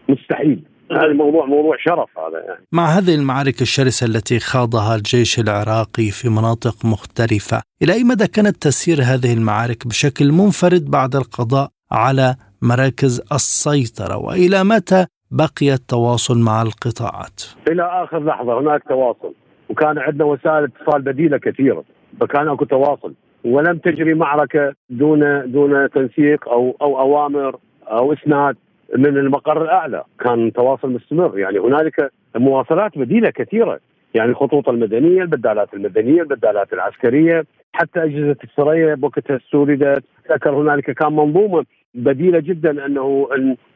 مستحيل. 0.09 0.63
هذا 0.91 1.05
الموضوع 1.05 1.45
موضوع 1.45 1.75
شرف 1.79 2.09
هذا 2.19 2.39
يعني. 2.47 2.65
مع 2.71 2.85
هذه 2.85 3.15
المعارك 3.15 3.61
الشرسة 3.61 4.07
التي 4.07 4.39
خاضها 4.39 4.95
الجيش 4.95 5.39
العراقي 5.39 6.11
في 6.11 6.29
مناطق 6.29 6.85
مختلفة 6.85 7.61
إلى 7.81 7.93
أي 7.93 8.03
مدى 8.03 8.27
كانت 8.27 8.55
تسير 8.61 8.97
هذه 9.01 9.33
المعارك 9.33 9.87
بشكل 9.87 10.31
منفرد 10.31 10.91
بعد 10.91 11.15
القضاء 11.15 11.69
على 11.91 12.35
مراكز 12.61 13.21
السيطرة؟ 13.31 14.17
وإلى 14.17 14.63
متى 14.63 15.05
بقي 15.31 15.73
التواصل 15.73 16.37
مع 16.39 16.61
القطاعات؟ 16.61 17.41
إلى 17.71 17.83
آخر 18.03 18.25
لحظة 18.25 18.59
هناك 18.59 18.83
تواصل 18.89 19.33
وكان 19.69 19.97
عندنا 19.97 20.25
وسائل 20.25 20.63
اتصال 20.63 21.01
بديلة 21.01 21.37
كثيرة 21.37 21.83
فكان 22.19 22.47
أكو 22.47 22.65
تواصل. 22.65 23.13
ولم 23.45 23.77
تجري 23.77 24.13
معركة 24.13 24.73
دون 24.89 25.51
دون 25.51 25.89
تنسيق 25.89 26.49
أو 26.49 26.77
أو 26.81 26.99
أوامر 26.99 27.55
أو 27.87 28.13
إسناد. 28.13 28.55
من 28.97 29.17
المقر 29.17 29.61
الأعلى. 29.61 30.03
كان 30.19 30.53
تواصل 30.53 30.91
مستمر. 30.91 31.39
يعني 31.39 31.59
هنالك 31.59 32.11
مواصلات 32.35 32.97
بديله 32.97 33.29
كثيرة. 33.29 33.79
يعني 34.13 34.31
الخطوط 34.31 34.69
المدنية 34.69 35.21
البدالات 35.21 35.73
المدنية 35.73 36.21
البدالات 36.21 36.73
العسكرية 36.73 37.45
حتى 37.73 38.03
أجهزة 38.03 38.35
السرية 38.43 38.93
بوقتها 38.93 39.37
استوردت 39.37 40.03
ذكر 40.31 40.55
هنالك 40.55 40.91
كان 40.91 41.13
منظومة 41.13 41.65
بديلة 41.95 42.39
جدا 42.39 42.85
أنه 42.85 43.27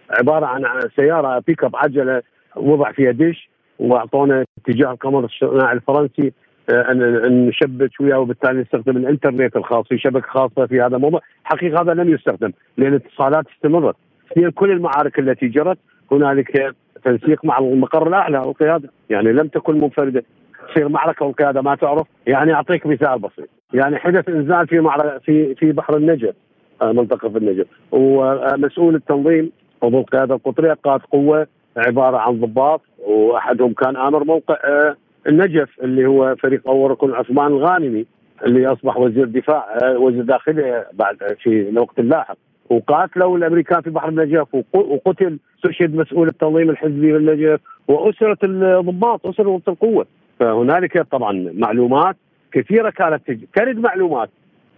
عبارة 0.10 0.46
عن 0.46 0.64
سيارة 0.96 1.44
بيك 1.48 1.64
اب 1.64 1.76
عجلة 1.76 2.22
وضع 2.56 2.92
فيها 2.92 3.12
دش 3.12 3.50
وأعطونا 3.80 4.46
اتجاه 4.58 4.92
القمر 4.92 5.26
الصناعي 5.26 5.74
الفرنسي 5.74 6.34
آه، 6.70 6.92
ان 6.92 7.48
نشبك 7.48 7.92
وياه 8.00 8.20
وبالتالي 8.20 8.62
نستخدم 8.62 8.98
الإنترنت 8.98 9.56
الخاص 9.56 9.88
في 9.88 9.98
شبكة 9.98 10.28
خاصة 10.28 10.66
في 10.66 10.82
هذا 10.82 10.96
الموضوع، 10.96 11.22
حقيقة 11.44 11.82
هذا 11.82 11.94
لم 11.94 12.14
يستخدم 12.14 12.52
لأن 12.78 12.94
الاتصالات 12.94 13.46
استمرت. 13.56 13.96
في 14.34 14.51
كل 14.51 14.72
المعارك 14.72 15.20
التي 15.20 15.48
جرت 15.48 15.77
هنالك 16.12 16.75
تنسيق 17.03 17.46
مع 17.46 17.58
المقر 17.58 18.08
الأعلى 18.08 18.38
والقيادة. 18.38 18.89
يعني 19.10 19.32
لم 19.34 19.48
تكن 19.48 19.79
منفردة. 19.79 20.24
تصير 20.70 20.89
معركة 20.89 21.25
والقيادة 21.25 21.62
ما 21.62 21.75
تعرف. 21.75 22.08
يعني 22.27 22.53
أعطيك 22.53 22.86
مثال 22.86 23.20
بسيط. 23.20 23.50
يعني 23.74 23.98
حدث 23.98 24.29
إنزال 24.29 24.67
في 24.67 24.79
معركة 24.79 25.17
في 25.17 25.55
في 25.55 25.72
بحر 25.72 25.98
النجف 25.98 26.36
آه، 26.82 26.91
منطقة 26.91 27.29
في 27.29 27.38
النجف 27.38 27.67
ومسؤول 27.91 28.96
التنظيم 28.96 29.51
عضو 29.84 30.00
القياده 30.00 30.36
القطرية 30.36 30.74
قاد 30.74 31.01
قوة 31.12 31.48
عبارة 31.77 32.17
عن 32.17 32.39
ضباط 32.39 32.82
وأحدهم 33.08 33.74
كان 33.74 33.98
آمر 33.98 34.24
موقع 34.24 34.55
آه، 34.65 34.96
النجف 35.27 35.70
اللي 35.84 36.05
هو 36.05 36.36
فريق 36.36 36.67
أول 36.67 36.91
ركن 36.91 37.13
عثمان 37.13 37.48
الغانمي 37.48 38.05
اللي 38.46 38.67
أصبح 38.67 38.98
وزير 38.98 39.25
دفاع 39.25 39.77
آه، 39.84 39.98
وزير 39.98 40.24
داخليه 40.24 40.88
بعد 40.94 41.15
في 41.44 41.70
الوقت 41.70 42.00
اللاحق. 42.00 42.38
وقاتلوا 42.70 43.38
الأمريكان 43.38 43.82
في 43.82 43.90
بحر 43.90 44.10
النجف 44.10 44.48
وقتل 44.74 45.40
استشهد 45.56 45.96
مسؤول 45.96 46.28
التنظيم 46.28 46.70
الحزبي 46.70 47.12
في 47.12 47.18
النجف 47.18 47.60
وأسرت 47.88 48.44
الضباط 48.44 49.28
اسرت 49.28 49.68
القوة. 49.70 50.06
فهنالك 50.40 51.02
طبعا 51.02 51.52
معلومات 51.54 52.16
كثيرة 52.52 52.90
كانت 52.90 53.22
ترد 53.56 53.80
معلومات 53.80 54.30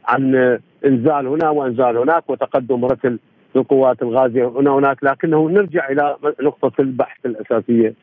عن 0.08 0.36
إنزال 0.86 1.28
هنا 1.28 1.50
وإنزال 1.50 1.98
هناك 1.98 2.30
وتقدم 2.30 2.86
رسل 2.86 3.20
للقوات 3.56 4.02
الغازية 4.02 4.46
هنا 4.48 4.72
وهناك 4.72 5.04
لكنه 5.04 5.50
نرجع 5.50 5.90
إلى 5.90 6.16
نقطة 6.42 6.82
البحث 6.82 7.26
الأساسية 7.26 7.94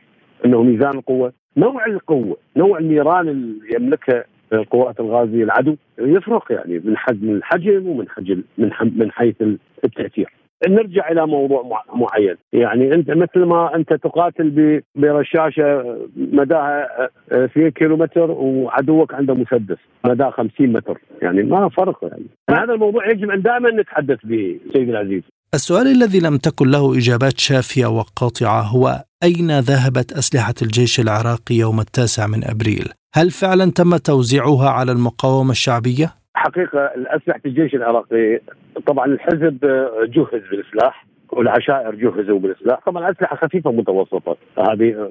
أنه 0.44 0.62
ميزان 0.62 0.90
القوة 0.90 1.32
نوع 1.56 1.86
القوة 1.86 2.36
نوع 2.56 2.78
النيران 2.78 3.28
اللي 3.28 3.74
يملكها 3.74 4.24
القوات 4.52 5.00
الغازية 5.00 5.44
العدو 5.44 5.76
يفرق 5.98 6.52
يعني 6.52 6.80
من 6.84 6.96
حجم 6.96 7.30
الحجم 7.30 7.86
ومن 7.88 8.08
حجم 8.08 8.42
من 8.58 8.70
من 8.96 9.10
حيث 9.12 9.42
التأثير. 9.84 10.44
نرجع 10.68 11.10
إلى 11.10 11.26
موضوع 11.26 11.84
معين 11.94 12.36
يعني 12.52 12.94
أنت 12.94 13.10
مثل 13.10 13.44
ما 13.44 13.76
أنت 13.76 13.92
تقاتل 13.92 14.82
برشاشة 14.94 15.98
مداها 16.16 16.88
2 17.32 17.70
كيلومتر 17.70 18.30
وعدوك 18.30 19.14
عنده 19.14 19.34
مسدس 19.34 19.78
مداه 20.04 20.30
50 20.30 20.72
متر 20.72 20.98
يعني 21.22 21.42
ما 21.42 21.68
فرق 21.68 21.98
يعني 22.02 22.24
هذا 22.50 22.74
الموضوع 22.74 23.10
يجب 23.10 23.30
أن 23.30 23.42
دائما 23.42 23.70
نتحدث 23.70 24.18
به 24.24 24.60
سيدي 24.72 24.90
العزيز 24.90 25.22
السؤال 25.54 25.86
الذي 25.86 26.20
لم 26.20 26.36
تكن 26.36 26.70
له 26.70 26.98
إجابات 26.98 27.38
شافية 27.38 27.86
وقاطعة 27.86 28.62
هو 28.62 29.04
أين 29.22 29.58
ذهبت 29.58 30.12
أسلحة 30.12 30.54
الجيش 30.62 31.00
العراقي 31.00 31.54
يوم 31.54 31.80
التاسع 31.80 32.26
من 32.26 32.44
أبريل؟ 32.44 32.88
هل 33.14 33.30
فعلا 33.30 33.70
تم 33.70 33.96
توزيعها 33.96 34.70
على 34.70 34.92
المقاومة 34.92 35.50
الشعبية؟ 35.50 36.23
حقيقة 36.34 36.78
الأسلحة 36.78 37.40
الجيش 37.46 37.74
العراقي 37.74 38.40
طبعا 38.86 39.06
الحزب 39.06 39.58
جهز 40.04 40.42
بالسلاح 40.50 41.06
والعشائر 41.32 41.94
جهزوا 41.94 42.38
بالسلاح 42.38 42.80
طبعا 42.86 43.10
أسلحة 43.10 43.36
خفيفة 43.36 43.72
متوسطة. 43.72 44.36
هذه 44.58 45.10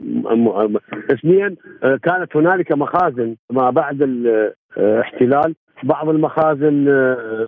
اثنين 1.12 1.56
كانت 1.82 2.36
هنالك 2.36 2.72
مخازن 2.72 3.36
ما 3.50 3.70
بعد 3.70 4.02
الاحتلال 4.02 5.56
بعض 5.84 6.10
المخازن 6.10 6.86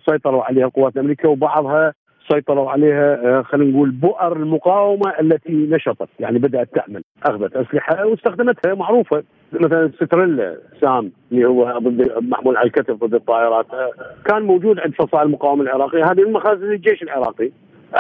سيطروا 0.10 0.44
عليها 0.44 0.66
القوات 0.66 0.96
الأمريكية 0.96 1.30
وبعضها 1.30 1.94
سيطروا 2.32 2.72
عليها 2.72 3.14
آه، 3.14 3.42
خلينا 3.42 3.72
نقول 3.72 3.90
بؤر 3.90 4.38
المقاومة 4.38 5.14
التي 5.20 5.54
نشطت 5.54 6.10
يعني 6.20 6.40
بدأت 6.40 6.70
تعمل 6.76 7.04
أخذت 7.24 7.56
أسلحة 7.56 8.06
واستخدمتها 8.06 8.74
معروفة 8.74 9.24
مثلا 9.54 9.92
ستريلا 9.96 10.58
سام 10.82 11.12
اللي 11.32 11.46
هو 11.46 11.80
ضد 11.80 12.24
محمول 12.24 12.58
على 12.58 12.68
الكتف 12.68 13.04
ضد 13.04 13.14
الطائرات 13.14 13.74
آه، 13.74 13.92
كان 14.26 14.42
موجود 14.42 14.80
عند 14.80 14.94
فصائل 14.94 15.26
المقاومة 15.26 15.64
العراقية 15.64 16.12
هذه 16.12 16.24
من 16.24 16.34
مخازن 16.34 16.72
الجيش 16.72 17.04
العراقي 17.04 17.52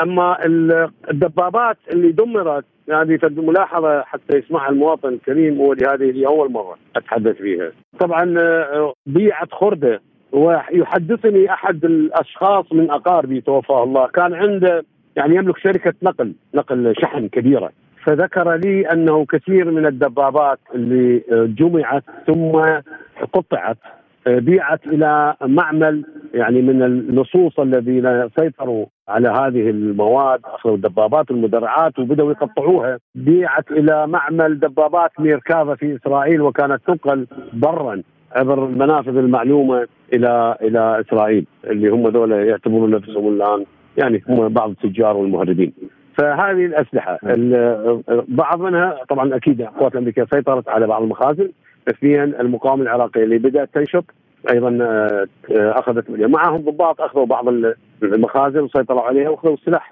أما 0.03 0.45
الدبابات 1.09 1.77
اللي 1.93 2.11
دمرت 2.11 2.65
هذه 2.89 3.19
ملاحظة 3.23 4.01
حتى 4.01 4.37
يسمعها 4.37 4.69
المواطن 4.69 5.09
الكريم 5.09 5.59
وهذه 5.61 6.11
هي 6.15 6.25
أول 6.25 6.51
مرة 6.51 6.77
أتحدث 6.95 7.35
فيها. 7.35 7.71
طبعا 7.99 8.35
آه، 8.39 8.93
بيعت 9.05 9.51
خردة 9.51 10.01
ويحدثني 10.35 11.49
أحد 11.53 11.85
الأشخاص 11.85 12.73
من 12.73 12.91
أقاربي 12.91 13.41
توفاه 13.41 13.83
الله. 13.83 14.07
كان 14.07 14.33
عنده 14.33 14.85
يعني 15.15 15.35
يملك 15.35 15.57
شركة 15.57 15.93
نقل 16.03 16.33
نقل 16.55 16.93
شحن 17.01 17.27
كبيرة. 17.27 17.71
فذكر 18.03 18.55
لي 18.55 18.91
أنه 18.91 19.25
كثير 19.25 19.71
من 19.71 19.85
الدبابات 19.85 20.59
اللي 20.75 21.23
جمعت 21.57 22.03
ثم 22.27 22.61
قطعت 23.33 23.77
بيعت 24.27 24.87
إلى 24.87 25.35
معمل 25.41 26.05
يعني 26.33 26.61
من 26.61 26.83
اللصوص 26.83 27.59
الذين 27.59 28.29
سيطروا 28.39 28.85
على 29.07 29.29
هذه 29.29 29.69
المواد 29.69 30.39
أخذوا 30.45 30.75
الدبابات 30.75 31.31
المدرعات 31.31 31.99
وبدأوا 31.99 32.31
يقطعوها. 32.31 32.99
بيعت 33.15 33.71
إلى 33.71 34.07
معمل 34.07 34.59
دبابات 34.59 35.11
ميركافا 35.19 35.75
في 35.75 35.95
إسرائيل 35.95 36.41
وكانت 36.41 36.81
تنقل 36.87 37.27
برا. 37.53 38.01
عبر 38.35 38.65
المنافذ 38.65 39.17
المعلومة 39.17 39.87
إلى 40.13 40.57
إلى 40.61 41.03
إسرائيل 41.07 41.45
اللي 41.65 41.89
هم 41.89 42.07
ذولا 42.07 42.45
يعتبرون 42.45 42.91
نفسهم 42.91 43.27
الآن 43.27 43.65
يعني 43.97 44.23
هم 44.29 44.47
بعض 44.47 44.69
التجار 44.69 45.17
والمهربين. 45.17 45.73
فهذه 46.17 46.65
الأسلحة 46.65 47.19
بعض 48.27 48.61
منها 48.61 48.99
طبعا 49.09 49.35
أكيد 49.35 49.61
القوات 49.61 49.93
الامريكيه 49.93 50.25
سيطرت 50.33 50.69
على 50.69 50.87
بعض 50.87 51.01
المخازن 51.01 51.49
اثنين 51.89 52.21
المقاومة 52.21 52.83
العراقية 52.83 53.23
اللي 53.23 53.37
بدأت 53.37 53.69
تنشط 53.73 54.05
أيضا 54.51 54.77
آه، 54.81 55.27
أخذت 55.51 56.09
معهم 56.09 56.61
ضباط 56.61 57.01
أخذوا 57.01 57.25
بعض 57.25 57.45
المخازن 58.03 58.59
وسيطروا 58.59 59.01
عليها 59.01 59.29
وأخذوا 59.29 59.53
السلاح. 59.53 59.91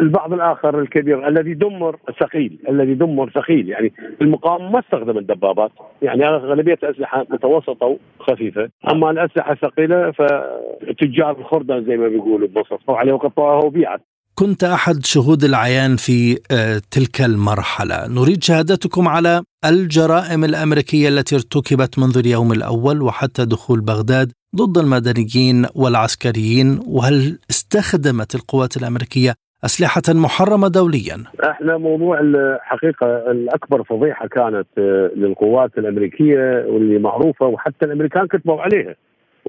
البعض 0.00 0.32
الآخر 0.32 0.80
الكبير 0.80 1.28
الذي 1.28 1.54
دمر 1.54 1.96
ثقيل 2.20 2.58
الذي 2.68 2.94
دمر 2.94 3.30
ثقيل 3.30 3.68
يعني 3.68 3.92
المقاومة 4.20 4.70
ما 4.70 4.80
استخدم 4.80 5.18
الدبابات 5.18 5.70
يعني 6.02 6.28
أغلبية 6.28 6.78
الأسلحة 6.82 7.26
متوسطة 7.30 7.98
وخفيفة 8.20 8.68
أما 8.90 9.10
الأسلحة 9.10 9.52
الثقيلة 9.52 10.10
فتجار 10.10 11.38
الخرده 11.38 11.80
زي 11.80 11.96
ما 11.96 12.08
بيقولوا 12.08 12.48
بمصر 12.48 12.76
عليه 12.88 13.12
وقطعوها 13.12 13.64
وبيعت 13.64 14.00
كنت 14.34 14.64
أحد 14.64 15.04
شهود 15.04 15.44
العيان 15.44 15.96
في 15.96 16.38
آه، 16.50 16.80
تلك 16.90 17.20
المرحلة، 17.20 18.06
نريد 18.06 18.42
شهادتكم 18.42 19.08
على 19.08 19.42
الجرائم 19.64 20.44
الأمريكية 20.44 21.08
التي 21.08 21.34
ارتكبت 21.34 21.98
منذ 21.98 22.18
اليوم 22.18 22.52
الأول 22.52 23.02
وحتى 23.02 23.44
دخول 23.44 23.80
بغداد 23.80 24.32
ضد 24.56 24.78
المدنيين 24.78 25.66
والعسكريين، 25.74 26.80
وهل 26.86 27.38
استخدمت 27.50 28.34
القوات 28.34 28.76
الأمريكية 28.76 29.34
أسلحة 29.64 30.02
محرمة 30.08 30.68
دوليا؟ 30.68 31.24
إحنا 31.50 31.76
موضوع 31.76 32.20
الحقيقة 32.20 33.30
الأكبر 33.30 33.82
فضيحة 33.82 34.26
كانت 34.26 34.66
آه، 34.78 35.10
للقوات 35.16 35.78
الأمريكية 35.78 36.64
واللي 36.66 36.98
معروفة 36.98 37.46
وحتى 37.46 37.84
الأمريكان 37.84 38.26
كتبوا 38.26 38.60
عليها. 38.62 38.94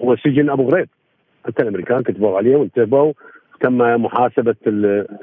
هو 0.04 0.16
سجن 0.16 0.50
أبو 0.50 0.70
غريب. 0.70 0.90
حتى 1.46 1.64
الأمريكان 1.64 2.04
كتبوا 2.04 2.38
عليه 2.38 2.56
وانتبهوا. 2.56 3.14
تم 3.62 3.78
محاسبة 3.78 4.56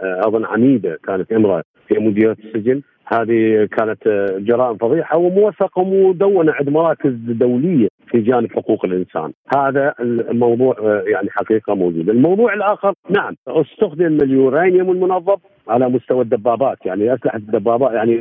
أظن 0.02 0.44
عميده 0.44 0.98
كانت 1.06 1.32
إمرأة 1.32 1.62
في 1.88 1.94
مديرية 1.98 2.36
السجن. 2.44 2.82
هذه 3.06 3.68
كانت 3.78 4.08
جرائم 4.38 4.76
فظيعه 4.76 5.16
وموثقة 5.16 5.82
ومدونة 5.82 6.52
عند 6.52 6.68
مراكز 6.68 7.12
دولية. 7.28 7.88
في 8.06 8.20
جانب 8.20 8.52
حقوق 8.52 8.84
الإنسان، 8.84 9.32
هذا 9.56 9.94
الموضوع 10.00 10.76
يعني 11.06 11.28
حقيقة 11.30 11.74
موجود، 11.74 12.08
الموضوع 12.08 12.54
الآخر 12.54 12.92
نعم 13.10 13.34
استخدم 13.48 14.06
اليورانيوم 14.22 14.90
المنضب 14.90 15.38
على 15.68 15.88
مستوى 15.88 16.22
الدبابات. 16.22 16.78
يعني 16.86 17.14
أسلحة 17.14 17.36
الدبابات 17.36 17.92
يعني 17.92 18.16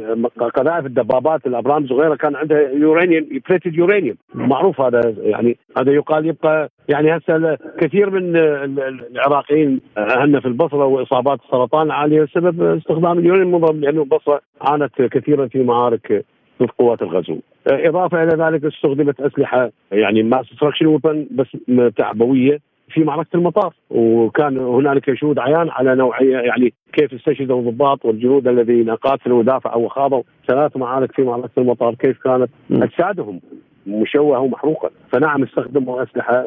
قذائف 0.55 0.85
الدبابات 0.85 1.47
الأبرامز 1.47 1.91
وغيرها 1.91 2.15
كان 2.15 2.35
عندها 2.35 2.59
يورانيوم 2.59 3.25
depleted 3.49 3.75
uranium 3.75 4.17
معروف 4.33 4.81
هذا 4.81 5.15
يعني 5.17 5.57
هذا 5.77 5.91
يقال 5.91 6.25
يبقى 6.25 6.69
يعني 6.89 7.17
هسه 7.17 7.57
كثير 7.79 8.09
من 8.09 8.35
العراقيين 9.15 9.81
أهلنا 9.97 10.39
في 10.39 10.47
البصرة 10.47 10.85
وإصابات 10.85 11.39
السرطان 11.45 11.91
عالية 11.91 12.21
بسبب 12.23 12.61
استخدام 12.77 13.19
اليورانيوم 13.19 13.55
المنظف 13.55 13.75
لأنه 13.75 14.01
البصرة 14.01 14.41
عانت 14.61 15.01
كثيرا 15.01 15.47
في 15.47 15.63
معارك 15.63 16.25
ضد 16.61 16.69
قوات 16.79 17.01
الغزو. 17.01 17.37
إضافة 17.67 18.23
إلى 18.23 18.43
ذلك 18.43 18.65
استخدمت 18.65 19.21
أسلحة 19.21 19.71
يعني 19.91 20.23
ماس 20.23 20.45
ويبن 20.81 21.27
بس 21.31 21.47
تعبوية 21.97 22.59
في 22.89 23.03
معركة 23.03 23.35
المطار 23.35 23.73
وكان 23.89 24.57
هنالك 24.57 25.13
شهود 25.13 25.39
عيان 25.39 25.69
على 25.69 25.95
نوعية 25.95 26.37
يعني 26.37 26.73
كيف 26.93 27.13
استشهدوا 27.13 27.59
الضباط 27.59 28.05
والجنود 28.05 28.47
الذين 28.47 28.89
قاتلوا 28.89 29.39
ودافعوا 29.39 29.85
وخاضوا. 29.85 30.23
ثلاث 30.47 30.77
معارك 30.77 31.11
في 31.11 31.21
معركة 31.21 31.49
المطار 31.57 31.95
كيف 31.95 32.17
كانت 32.23 32.49
أجسادهم 32.71 33.41
مشوهة 33.87 34.39
ومحروقة. 34.39 34.91
فنعم 35.11 35.43
استخدموا 35.43 36.03
أسلحة 36.03 36.45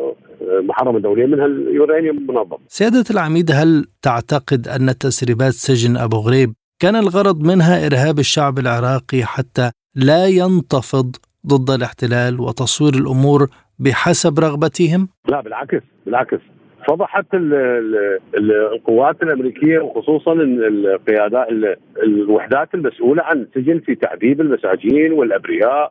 محرمة 0.63 0.99
دوليا 0.99 1.27
منها 1.27 1.47
اليورانيوم 1.47 2.19
المنظم. 2.19 2.57
سيادة 2.67 3.05
العميد 3.11 3.51
هل 3.51 3.85
تعتقد 4.03 4.69
أن 4.69 4.99
تسريبات 4.99 5.53
سجن 5.53 5.97
أبو 5.97 6.17
غريب 6.17 6.53
كان 6.81 6.97
الغرض 6.97 7.43
منها 7.43 7.87
إرهاب 7.87 8.19
الشعب 8.19 8.59
العراقي 8.59 9.23
حتى 9.25 9.71
لا 10.07 10.27
ينتفض 10.27 11.17
ضد 11.47 11.71
الاحتلال 11.71 12.41
وتصوير 12.41 12.95
الأمور 12.95 13.47
بحسب 13.79 14.39
رغبتهم؟ 14.39 15.09
لا 15.29 15.41
بالعكس 15.41 15.83
بالعكس 16.07 16.39
فضحت 16.89 17.27
القوات 18.35 19.23
الأمريكية 19.23 19.79
وخصوصا 19.79 20.33
القيادات 20.33 21.47
الوحدات 22.03 22.75
المسؤولة 22.75 23.23
عن 23.23 23.37
السجن 23.41 23.81
في 23.81 23.95
تعذيب 23.95 24.41
المساجين 24.41 25.13
والأبرياء 25.13 25.91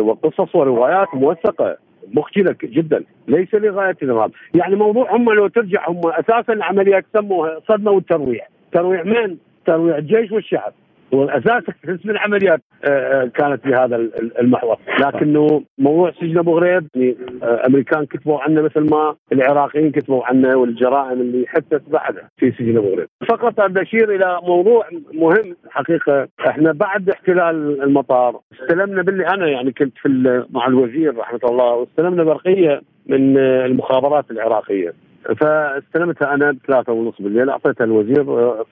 وقصص 0.00 0.54
وروايات 0.54 1.08
موثقة 1.14 1.76
مخجلة 2.14 2.56
جدا 2.62 3.04
ليس 3.28 3.54
لغاية 3.54 3.96
الارهاب، 4.02 4.30
يعني 4.54 4.76
موضوع 4.76 5.16
هم 5.16 5.32
لو 5.32 5.48
ترجع 5.48 5.88
هم 5.88 6.00
أساسا 6.06 6.52
العمليات 6.52 7.04
سموها 7.12 7.60
صدمه 7.68 7.90
والترويع، 7.90 8.46
ترويع 8.72 9.02
من؟ 9.02 9.36
ترويع 9.66 9.98
الجيش 9.98 10.32
والشعب، 10.32 10.72
والأساس 11.12 11.62
قسم 11.88 12.10
العمليات 12.10 12.60
آه، 12.84 12.88
آه، 12.88 13.24
كانت 13.26 13.66
بهذا 13.66 13.96
المحور. 14.40 14.76
لكنه 15.00 15.62
موضوع 15.78 16.12
سجن 16.20 16.38
أبو 16.38 16.58
غريب 16.58 16.88
يعني 16.94 17.16
آه، 17.42 17.66
أمريكان 17.66 18.06
كتبوا 18.06 18.40
عنه 18.40 18.62
مثل 18.62 18.80
ما 18.80 19.14
العراقيين 19.32 19.90
كتبوا 19.90 20.24
عنه 20.24 20.56
والجرائم 20.56 21.20
اللي 21.20 21.46
حدثت 21.48 21.82
بعدها 21.88 22.28
في 22.36 22.52
سجن 22.52 22.76
أبو 22.76 22.88
غريب. 22.88 23.08
فقط 23.28 23.60
بشير 23.60 24.14
إلى 24.14 24.40
موضوع 24.42 24.88
مهم 25.12 25.56
حقيقة. 25.70 26.28
إحنا 26.48 26.72
بعد 26.72 27.10
احتلال 27.10 27.82
المطار 27.82 28.40
استلمنا 28.52 29.02
باللي 29.02 29.26
أنا 29.26 29.48
يعني 29.48 29.72
كنت 29.72 29.98
في 30.02 30.44
مع 30.50 30.66
الوزير 30.66 31.16
رحمة 31.16 31.40
الله 31.44 31.74
واستلمنا 31.74 32.24
برقيه 32.24 32.80
من 33.06 33.38
المخابرات 33.38 34.30
العراقية. 34.30 34.92
فاستلمتها 35.40 36.34
أنا 36.34 36.52
بثلاثة 36.52 36.92
ونص 36.92 37.14
بالليل 37.22 37.50
أعطيتها 37.50 37.84
الوزير 37.84 38.22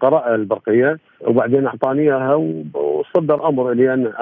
قرأ 0.01 0.35
البرقية 0.35 0.99
وبعدين 1.21 1.67
اعطاني 1.67 2.03
اياها 2.03 2.35
وصدر 2.75 3.49
أمر 3.49 3.73
لي 3.73 3.95
أن 3.95 4.13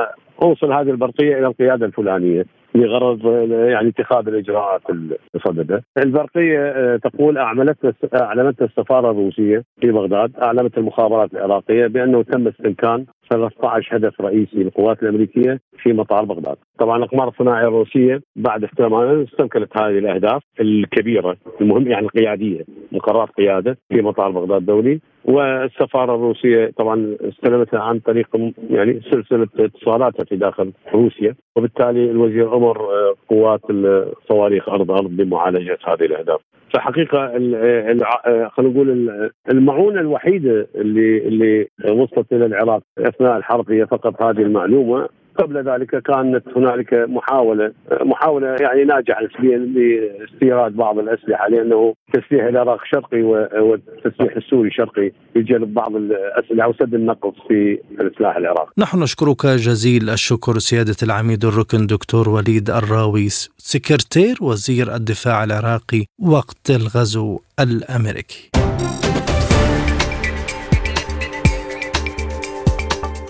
أوصل 0.42 0.72
هذه 0.72 0.90
البرقية 0.90 1.38
إلى 1.38 1.46
القيادة 1.46 1.86
الفلانية 1.86 2.44
لغرض 2.74 3.26
يعني 3.50 3.88
اتخاذ 3.88 4.28
الإجراءات 4.28 4.80
المصددة. 4.90 5.82
البرقية 5.98 6.58
آه، 6.58 6.96
تقول 6.96 7.38
اعلنت 7.38 7.94
أعلنت 8.14 8.62
السفارة 8.62 9.10
الروسية 9.10 9.64
في 9.80 9.90
بغداد، 9.90 10.32
أعلنت 10.42 10.78
المخابرات 10.78 11.34
العراقية 11.34 11.86
بأنه 11.86 12.22
تم 12.22 12.48
استمكان 12.48 13.04
13 13.30 13.96
هدف 13.96 14.20
رئيسي 14.20 14.56
للقوات 14.56 15.02
الأمريكية 15.02 15.60
في 15.82 15.92
مطار 15.92 16.24
بغداد. 16.24 16.56
طبعا 16.78 16.96
الأقمار 16.96 17.28
الصناعية 17.28 17.68
الروسية 17.68 18.22
بعد 18.36 18.64
استلامها 18.64 19.22
استمكنت 19.22 19.80
هذه 19.80 19.98
الأهداف 19.98 20.42
الكبيرة 20.60 21.36
المهم 21.60 21.86
يعني 21.86 22.06
القيادية 22.06 22.64
مقرات 22.92 23.28
قيادة 23.28 23.78
في 23.88 24.02
مطار 24.02 24.30
بغداد 24.30 24.60
الدولي 24.60 25.00
والسفارة 25.24 26.14
الروسية 26.14 26.70
طبعا 26.76 27.16
استلمتها 27.20 27.80
عن 27.80 27.98
طريق 27.98 28.28
يعني 28.70 29.00
سلسلة 29.10 29.48
اتصالاتها 29.58 30.24
في 30.24 30.36
داخل 30.36 30.72
روسيا 30.94 31.34
وبالتالي 31.56 32.10
الوزير 32.10 32.56
أمر 32.56 32.80
آه، 32.80 33.14
قوات 33.28 33.60
الصواريخ 33.70 34.68
ارض 34.68 34.90
ارض 34.90 35.10
بمعالجة 35.10 35.78
هذه 35.86 36.04
الأهداف. 36.04 36.40
فحقيقه 36.74 37.18
آه، 37.24 38.48
خلينا 38.48 38.72
نقول 38.72 39.30
المعونة 39.50 40.00
الوحيدة 40.00 40.68
اللي 40.74 41.18
اللي 41.18 41.68
وصلت 41.90 42.32
إلى 42.32 42.46
العراق 42.46 42.82
أثناء 42.98 43.36
الحرب 43.36 43.70
هي 43.70 43.86
فقط 43.86 44.22
هذه 44.22 44.42
المعلومة. 44.42 45.08
قبل 45.38 45.70
ذلك 45.70 46.02
كانت 46.02 46.42
هنالك 46.56 46.94
محاولة 46.94 47.72
محاولة 48.00 48.56
يعني 48.60 48.84
ناجحة 48.84 49.24
نسبيا 49.24 49.58
لاستيراد 49.58 50.72
بعض 50.72 50.98
الأسلحة 50.98 51.48
لأنه 51.48 51.94
تسليح 52.12 52.44
العراق 52.44 52.80
شرقي 52.84 53.22
والتسليح 53.22 54.36
السوري 54.36 54.70
شرقي 54.70 55.10
يجلب 55.36 55.74
بعض 55.74 55.96
الأسلحة 55.96 56.68
وسد 56.68 56.94
النقص 56.94 57.34
في 57.48 57.78
السلاح 58.00 58.36
العراقي. 58.36 58.72
نحن 58.78 59.02
نشكرك 59.02 59.46
جزيل 59.46 60.10
الشكر 60.10 60.58
سيادة 60.58 60.96
العميد 61.02 61.44
الركن 61.44 61.86
دكتور 61.86 62.28
وليد 62.28 62.70
الراويس 62.70 63.50
سكرتير 63.56 64.36
وزير 64.40 64.94
الدفاع 64.94 65.44
العراقي 65.44 66.04
وقت 66.18 66.70
الغزو 66.70 67.38
الأمريكي. 67.60 68.50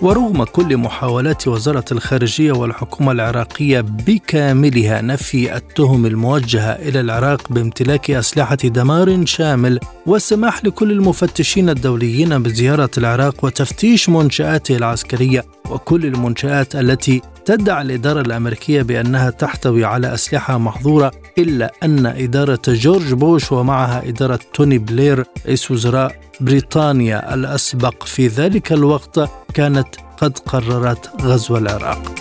ورغم 0.01 0.43
كل 0.43 0.77
محاولات 0.77 1.47
وزارة 1.47 1.85
الخارجية 1.91 2.51
والحكومة 2.51 3.11
العراقية 3.11 3.81
بكاملها 3.81 5.01
نفي 5.01 5.55
التهم 5.57 6.05
الموجهة 6.05 6.71
إلى 6.71 6.99
العراق 6.99 7.41
بامتلاك 7.49 8.11
أسلحة 8.11 8.55
دمار 8.55 9.25
شامل 9.25 9.79
والسماح 10.05 10.65
لكل 10.65 10.91
المفتشين 10.91 11.69
الدوليين 11.69 12.43
بزيارة 12.43 12.89
العراق 12.97 13.45
وتفتيش 13.45 14.09
منشآته 14.09 14.77
العسكرية 14.77 15.45
وكل 15.71 16.05
المنشآت 16.05 16.75
التي 16.75 17.21
تدعي 17.45 17.81
الإدارة 17.81 18.21
الأمريكية 18.21 18.81
بأنها 18.81 19.29
تحتوي 19.29 19.85
على 19.85 20.13
أسلحة 20.13 20.57
محظورة 20.57 21.11
إلا 21.37 21.71
أن 21.83 22.05
إدارة 22.05 22.61
جورج 22.67 23.13
بوش 23.13 23.51
ومعها 23.51 24.07
إدارة 24.09 24.39
توني 24.53 24.77
بلير 24.77 25.25
رئيس 25.45 25.71
وزراء 25.71 26.19
بريطانيا 26.41 27.33
الأسبق. 27.33 28.03
في 28.03 28.27
ذلك 28.27 28.73
الوقت 28.73 29.29
كانت 29.53 29.87
قد 30.17 30.37
قررت 30.39 31.21
غزو 31.21 31.57
العراق. 31.57 32.15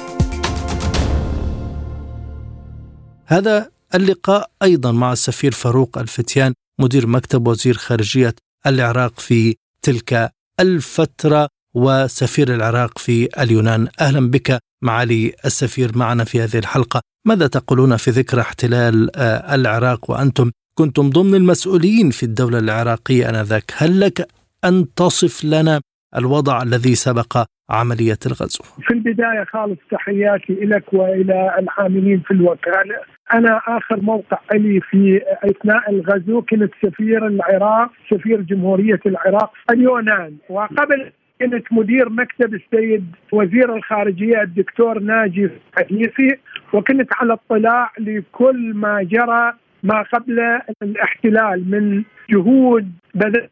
هذا 3.26 3.70
اللقاء 3.94 4.50
أيضا 4.62 4.92
مع 4.92 5.12
السفير 5.12 5.52
فاروق 5.52 5.98
الفتيان 5.98 6.54
مدير 6.80 7.06
مكتب 7.06 7.48
وزير 7.48 7.74
خارجية 7.74 8.34
العراق 8.66 9.20
في 9.20 9.56
تلك 9.82 10.30
الفترة. 10.60 11.48
وسفير 11.76 12.54
العراق 12.54 12.98
في 12.98 13.28
اليونان. 13.42 13.88
أهلا 14.00 14.30
بك 14.30 14.58
معالي 14.82 15.32
السفير 15.44 15.88
معنا 15.96 16.24
في 16.24 16.40
هذه 16.40 16.58
الحلقة. 16.58 17.00
ماذا 17.26 17.46
تقولون 17.46 17.96
في 17.96 18.10
ذكرى 18.10 18.40
احتلال 18.40 19.16
آه، 19.16 19.54
العراق؟ 19.54 20.10
وأنتم 20.10 20.50
كنتم 20.78 21.10
ضمن 21.10 21.34
المسؤولين 21.34 22.10
في 22.10 22.22
الدولة 22.22 22.58
العراقية 22.58 23.28
آنذاك. 23.30 23.72
هل 23.76 24.00
لك 24.00 24.28
أن 24.64 24.94
تصف 24.94 25.44
لنا 25.44 25.80
الوضع 26.16 26.62
الذي 26.62 26.94
سبق 26.94 27.44
عملية 27.70 28.18
الغزو؟ 28.26 28.64
في 28.80 28.94
البداية 28.94 29.44
خالص 29.52 29.78
تحياتي 29.90 30.52
لك 30.52 30.84
وإلى 30.92 31.56
العاملين 31.58 32.20
في 32.26 32.30
الوكالة. 32.30 32.96
أنا 33.34 33.60
آخر 33.68 34.00
موقع 34.02 34.38
لي 34.52 34.80
في 34.80 35.20
أثناء 35.44 35.90
الغزو 35.90 36.42
كنت 36.42 36.72
سفير 36.82 37.26
العراق 37.26 37.90
سفير 38.10 38.40
جمهورية 38.40 39.00
العراق 39.06 39.52
اليونان. 39.70 40.36
وقبل 40.50 41.12
كنت 41.40 41.72
مدير 41.72 42.08
مكتب 42.08 42.54
السيد 42.54 43.06
وزير 43.32 43.76
الخارجية 43.76 44.42
الدكتور 44.42 44.98
ناجي 44.98 45.50
حديثي 45.78 46.36
وكنت 46.72 47.08
على 47.12 47.32
اطلاع 47.32 47.92
لكل 47.98 48.72
ما 48.74 49.02
جرى 49.02 49.52
ما 49.82 50.02
قبل 50.02 50.60
الاحتلال 50.82 51.70
من 51.70 52.02
جهود 52.30 52.92
بدأ 53.14 53.48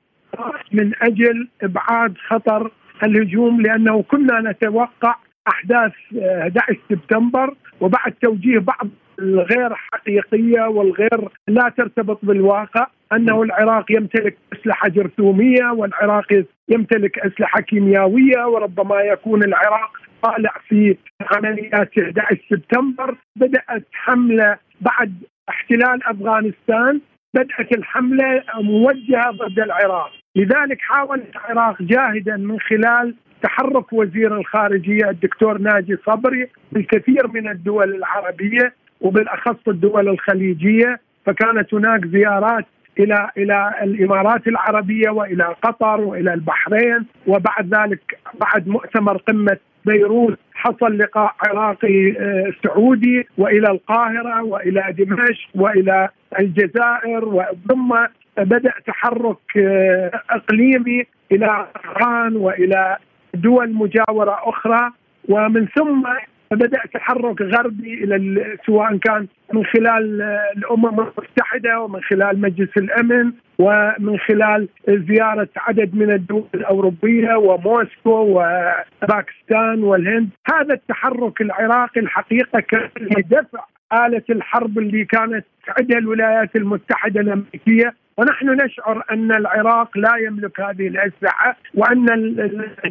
من 0.73 0.92
أجل 1.03 1.49
إبعاد 1.62 2.14
خطر 2.18 2.70
الهجوم 3.03 3.61
لأنه 3.61 4.03
كنا 4.03 4.51
نتوقع 4.51 5.16
أحداث 5.49 5.92
11 6.18 6.79
سبتمبر 6.90 7.55
وبعد 7.81 8.12
توجيه 8.23 8.59
بعض 8.59 8.88
الغير 9.18 9.74
حقيقية 9.74 10.62
والغير 10.62 11.29
لا 11.48 11.72
ترتبط 11.77 12.18
بالواقع 12.22 12.87
أنه 13.12 13.42
العراق 13.42 13.92
يمتلك 13.92 14.37
أسلحة 14.53 14.88
جرثومية 14.88 15.70
والعراق 15.70 16.44
يمتلك 16.68 17.18
أسلحة 17.18 17.61
كيميائية 17.61 18.46
وربما 18.46 19.00
يكون 19.00 19.42
العراق 19.42 19.90
طالع 20.22 20.53
في 20.68 20.96
عمليات 21.20 21.98
11 21.98 22.38
سبتمبر. 22.50 23.16
بدأت 23.37 23.87
حملة 23.92 24.59
بعد 24.81 25.14
احتلال 25.48 26.07
أفغانستان 26.07 27.00
بدأت 27.35 27.72
الحملة 27.79 28.42
موجهة 28.61 29.31
ضد 29.31 29.59
العراق. 29.59 30.11
لذلك 30.37 30.81
حاولت 30.81 31.37
العراق 31.37 31.83
جاهدا 31.83 32.37
من 32.37 32.61
خلال 32.61 33.14
تحرك 33.42 33.92
وزير 33.92 34.37
الخارجية 34.37 35.11
الدكتور 35.11 35.59
ناجي 35.59 35.96
صبري 36.07 36.48
الكثير 36.77 37.29
من 37.29 37.48
الدول 37.48 37.94
العربية 37.94 38.74
وبالأخص 39.04 39.68
الدول 39.68 40.08
الخليجية 40.08 41.00
فكانت 41.26 41.74
هناك 41.74 42.06
زيارات 42.06 42.64
إلى 42.98 43.30
إلى 43.38 43.74
الإمارات 43.82 44.46
العربية 44.48 45.10
وإلى 45.10 45.54
قطر 45.62 46.00
وإلى 46.00 46.34
البحرين 46.34 47.06
وبعد 47.26 47.74
ذلك 47.74 48.18
بعد 48.40 48.68
مؤتمر 48.68 49.16
قمة 49.16 49.56
بيروت 49.84 50.38
حصل 50.54 50.98
لقاء 50.98 51.34
عراقي 51.46 52.10
آه، 52.10 52.52
سعودي 52.64 53.26
وإلى 53.38 53.70
القاهرة 53.70 54.42
وإلى 54.42 54.94
دمشق 54.98 55.48
وإلى 55.54 56.08
الجزائر 56.38 57.44
ثم 57.68 57.94
بدأ 58.38 58.72
تحرك 58.86 59.56
آه، 59.56 60.20
إقليمي 60.30 61.04
إلى 61.32 61.66
إيران 61.86 62.36
وإلى 62.36 62.96
دول 63.34 63.72
مجاورة 63.74 64.38
أخرى 64.42 64.90
ومن 65.28 65.66
ثم 65.66 66.06
بدا 66.50 66.80
تحرك 66.94 67.42
غربي 67.42 68.04
إلى 68.04 68.57
سواء 68.66 68.96
كان 68.96 69.26
من 69.52 69.64
خلال 69.64 70.22
الأمم 70.57 71.00
المتحدة 71.00 71.80
ومن 71.80 72.02
خلال 72.02 72.40
مجلس 72.40 72.76
الأمن 72.76 73.33
ومن 73.59 74.18
خلال 74.18 74.68
زيارة 74.88 75.48
عدد 75.57 75.94
من 75.94 76.11
الدول 76.11 76.44
الأوروبية 76.54 77.35
وموسكو 77.35 78.11
وباكستان 78.11 79.83
والهند، 79.83 80.28
هذا 80.54 80.74
التحرك 80.74 81.40
العراقي 81.40 82.00
الحقيقة 82.00 82.61
كان 82.61 82.88
لدفع 83.00 83.64
آلة 83.92 84.22
الحرب 84.30 84.78
اللي 84.78 85.04
كانت 85.04 85.44
تعدها 85.66 85.98
الولايات 85.98 86.57
المتحدة 86.57 87.20
الأمريكية. 87.20 87.94
ونحن 88.16 88.50
نشعر 88.64 89.04
أن 89.11 89.33
العراق 89.33 89.98
لا 89.98 90.16
يملك 90.26 90.61
هذه 90.61 90.88
الأسلحة 90.88 91.57
وأن 91.74 92.07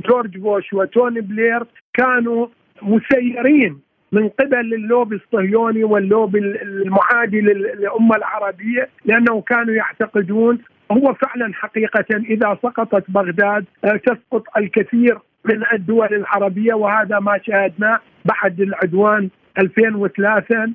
جورج 0.09 0.37
بوش 0.37 0.73
وتوني 0.73 1.21
بلير 1.21 1.63
كانوا 1.93 2.47
مسيرين 2.83 3.79
من 4.11 4.29
قبل 4.29 4.73
اللوبي 4.73 5.15
الصهيوني 5.15 5.83
واللوبي 5.83 6.39
المعادي 6.39 7.41
للأمة 7.41 8.15
العربية 8.15 8.89
لأنه 9.05 9.41
كانوا 9.41 9.73
يعتقدون 9.73 10.59
هو 10.91 11.13
فعلا 11.13 11.53
حقيقة 11.53 12.05
إذا 12.29 12.57
سقطت 12.63 13.03
بغداد 13.07 13.65
آه، 13.85 13.95
تسقط 13.95 14.43
الكثير 14.57 15.17
من 15.45 15.63
الدول 15.73 16.13
العربية 16.13 16.73
وهذا 16.73 17.19
ما 17.19 17.39
شاهدناه 17.45 17.99
بعد 18.25 18.61
العدوان 18.61 19.29
2003 19.57 20.73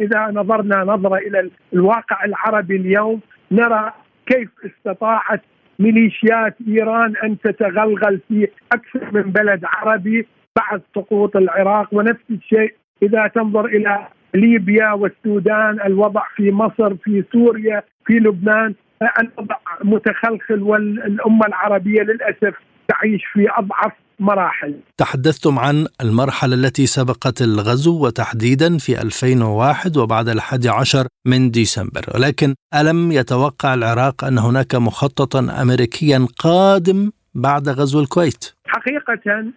إذا 0.00 0.30
نظرنا 0.32 0.84
نظرة 0.84 1.16
إلى 1.16 1.50
الواقع 1.72 2.24
العربي 2.24 2.76
اليوم 2.76 3.20
نرى 3.52 3.92
كيف 4.26 4.48
استطاعت 4.66 5.40
ميليشيات 5.78 6.56
إيران 6.68 7.14
أن 7.24 7.38
تتغلغل 7.38 8.20
في 8.28 8.48
أكثر 8.72 9.10
من 9.12 9.22
بلد 9.22 9.64
عربي. 9.64 10.26
بعد 10.56 10.82
سقوط 10.94 11.36
العراق 11.36 11.88
ونفس 11.92 12.24
الشيء. 12.30 12.74
إذا 13.02 13.26
تنظر 13.34 13.64
إلى 13.64 14.08
ليبيا 14.34 14.92
والسودان 14.92 15.80
الوضع 15.86 16.22
في 16.36 16.50
مصر 16.50 16.94
في 17.04 17.24
سوريا 17.32 17.82
في 18.06 18.12
لبنان 18.12 18.74
الوضع 19.20 19.56
متخلخل 19.84 20.62
والأمة 20.62 21.46
العربية 21.46 22.02
للأسف 22.02 22.54
تعيش 22.88 23.22
في 23.32 23.46
أضعف 23.50 23.92
مراحل. 24.20 24.74
تحدثتم 24.96 25.58
عن 25.58 25.86
المرحلة 26.00 26.54
التي 26.54 26.86
سبقت 26.86 27.42
الغزو 27.42 28.06
وتحديدا 28.06 28.78
في 28.78 29.02
2001 29.02 29.96
وبعد 29.96 30.28
الحادي 30.28 30.68
عشر 30.68 31.06
من 31.26 31.50
ديسمبر. 31.50 32.02
ولكن 32.14 32.54
ألم 32.74 33.12
يتوقع 33.12 33.74
العراق 33.74 34.24
أن 34.24 34.38
هناك 34.38 34.74
مخططا 34.74 35.62
أمريكيا 35.62 36.26
قادم 36.38 37.10
بعد 37.34 37.68
غزو 37.68 38.00
الكويت؟ 38.00 38.54
حقيقة 38.66 39.52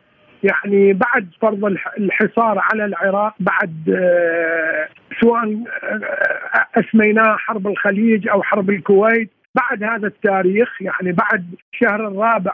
يعني 0.48 0.94
بعد 0.94 1.28
فرض 1.42 1.66
الحصار 1.98 2.60
على 2.60 2.86
العراق 2.86 3.36
بعد 3.40 3.90
آه، 3.90 4.88
سواء 5.22 5.44
آه، 5.44 6.80
أسميناه 6.80 7.36
حرب 7.38 7.68
الخليج 7.68 8.28
أو 8.28 8.44
حرب 8.44 8.70
الكويت 8.70 9.30
بعد 9.56 9.84
هذا 9.84 10.08
التاريخ 10.08 10.82
يعني 10.82 11.12
بعد 11.12 11.46
شهر 11.72 12.08
الرابع 12.08 12.54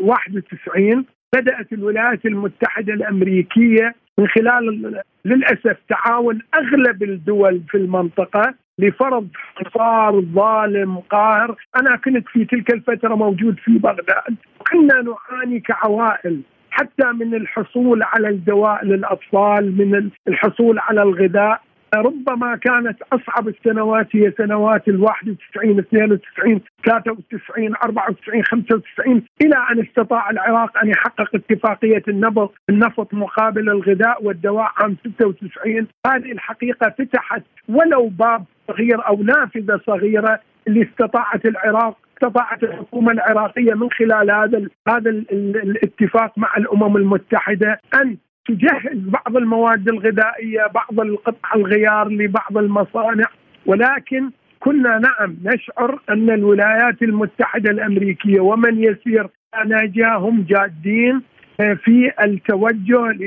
91 0.00 1.04
بدأت 1.34 1.72
الولايات 1.72 2.26
المتحدة 2.26 2.94
الأمريكية 2.94 3.94
من 4.18 4.28
خلال 4.28 4.94
للأسف 5.24 5.76
تعاون 5.88 6.38
أغلب 6.54 7.02
الدول 7.02 7.62
في 7.68 7.76
المنطقة 7.76 8.54
لفرض 8.78 9.28
حصار 9.56 10.20
ظالم 10.20 10.98
قاهر. 10.98 11.56
أنا 11.76 11.96
كنت 11.96 12.28
في 12.28 12.44
تلك 12.44 12.74
الفترة 12.74 13.14
موجود 13.14 13.58
في 13.58 13.78
بغداد. 13.78 14.36
كنا 14.72 15.02
نعاني 15.02 15.60
كعوائل. 15.60 16.40
حتى 16.80 17.12
من 17.12 17.34
الحصول 17.34 18.02
على 18.02 18.28
الدواء 18.28 18.84
للأطفال 18.84 19.78
من 19.78 20.10
الحصول 20.28 20.78
على 20.78 21.02
الغذاء. 21.02 21.60
ربما 21.94 22.56
كانت 22.56 23.02
أصعب 23.12 23.48
السنوات 23.48 24.06
هي 24.16 24.32
سنوات 24.38 24.88
ال 24.88 25.02
91 25.02 25.78
92 25.78 26.60
93 26.86 27.74
94 27.84 28.44
95 28.44 29.22
إلى 29.42 29.56
أن 29.70 29.80
استطاع 29.80 30.30
العراق 30.30 30.78
أن 30.78 30.88
يحقق 30.88 31.34
اتفاقية 31.34 32.02
النفط 32.08 32.54
النفط 32.70 33.14
مقابل 33.14 33.68
الغذاء 33.70 34.24
والدواء 34.24 34.72
عام 34.76 34.96
96 35.14 35.86
هذه 36.06 36.32
الحقيقة 36.32 36.94
فتحت 36.98 37.42
ولو 37.68 38.08
باب 38.08 38.44
صغير 38.68 39.06
أو 39.08 39.22
نافذة 39.22 39.80
صغيرة 39.86 40.40
اللي 40.68 40.82
استطاعت 40.82 41.46
العراق 41.46 41.96
استطاعت 42.22 42.62
الحكومة 42.62 43.12
العراقية 43.12 43.74
من 43.74 43.90
خلال 43.90 44.30
هذا 44.30 44.68
هذا 44.88 45.10
الاتفاق 45.10 46.38
مع 46.38 46.56
الأمم 46.56 46.96
المتحدة 46.96 47.80
أن 47.94 48.16
تجهز 48.48 48.96
بعض 48.96 49.36
المواد 49.36 49.88
الغذائية 49.88 50.66
بعض 50.74 51.00
القطع 51.00 51.54
الغيار 51.56 52.08
لبعض 52.08 52.58
المصانع. 52.58 53.26
ولكن 53.66 54.30
كنا 54.60 54.98
نعم 54.98 55.36
نشعر 55.44 56.00
أن 56.10 56.30
الولايات 56.30 57.02
المتحدة 57.02 57.70
الأمريكية 57.70 58.40
ومن 58.40 58.84
يسير 58.84 59.28
ناجاه 59.66 60.16
هم 60.16 60.46
جادين 60.48 61.22
في 61.56 62.12
التوجه 62.24 63.18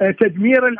لتدمير 0.00 0.74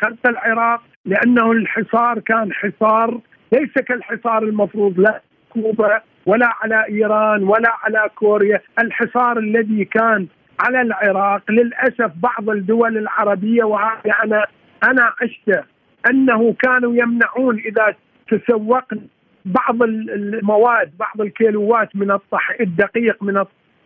خلق 0.00 0.28
العراق 0.28 0.82
لأنه 1.04 1.52
الحصار 1.52 2.18
كان 2.18 2.52
حصار 2.52 3.20
ليس 3.52 3.72
كالحصار 3.72 4.42
المفروض 4.42 5.00
لا 5.00 5.22
كوبا 5.50 6.00
ولا 6.26 6.48
على 6.62 6.84
إيران 6.88 7.42
ولا 7.42 7.76
على 7.82 8.10
كوريا، 8.14 8.60
الحصار 8.78 9.38
الذي 9.38 9.84
كان 9.84 10.26
على 10.60 10.80
العراق 10.80 11.50
للأسف 11.50 12.10
بعض 12.22 12.50
الدول 12.50 12.98
العربية 12.98 13.64
وهذا 13.64 14.12
أنا 14.24 14.46
أنا 14.84 15.12
عشته 15.22 15.64
أنه 16.10 16.52
كانوا 16.52 16.94
يمنعون 16.94 17.58
إذا 17.58 17.94
تسوقنا 18.30 19.00
بعض 19.44 19.82
المواد 19.82 20.90
بعض 20.98 21.20
الكيلوات 21.20 21.96
من 21.96 22.10
الطح 22.10 22.56
الدقيق 22.60 23.22
من 23.22 23.44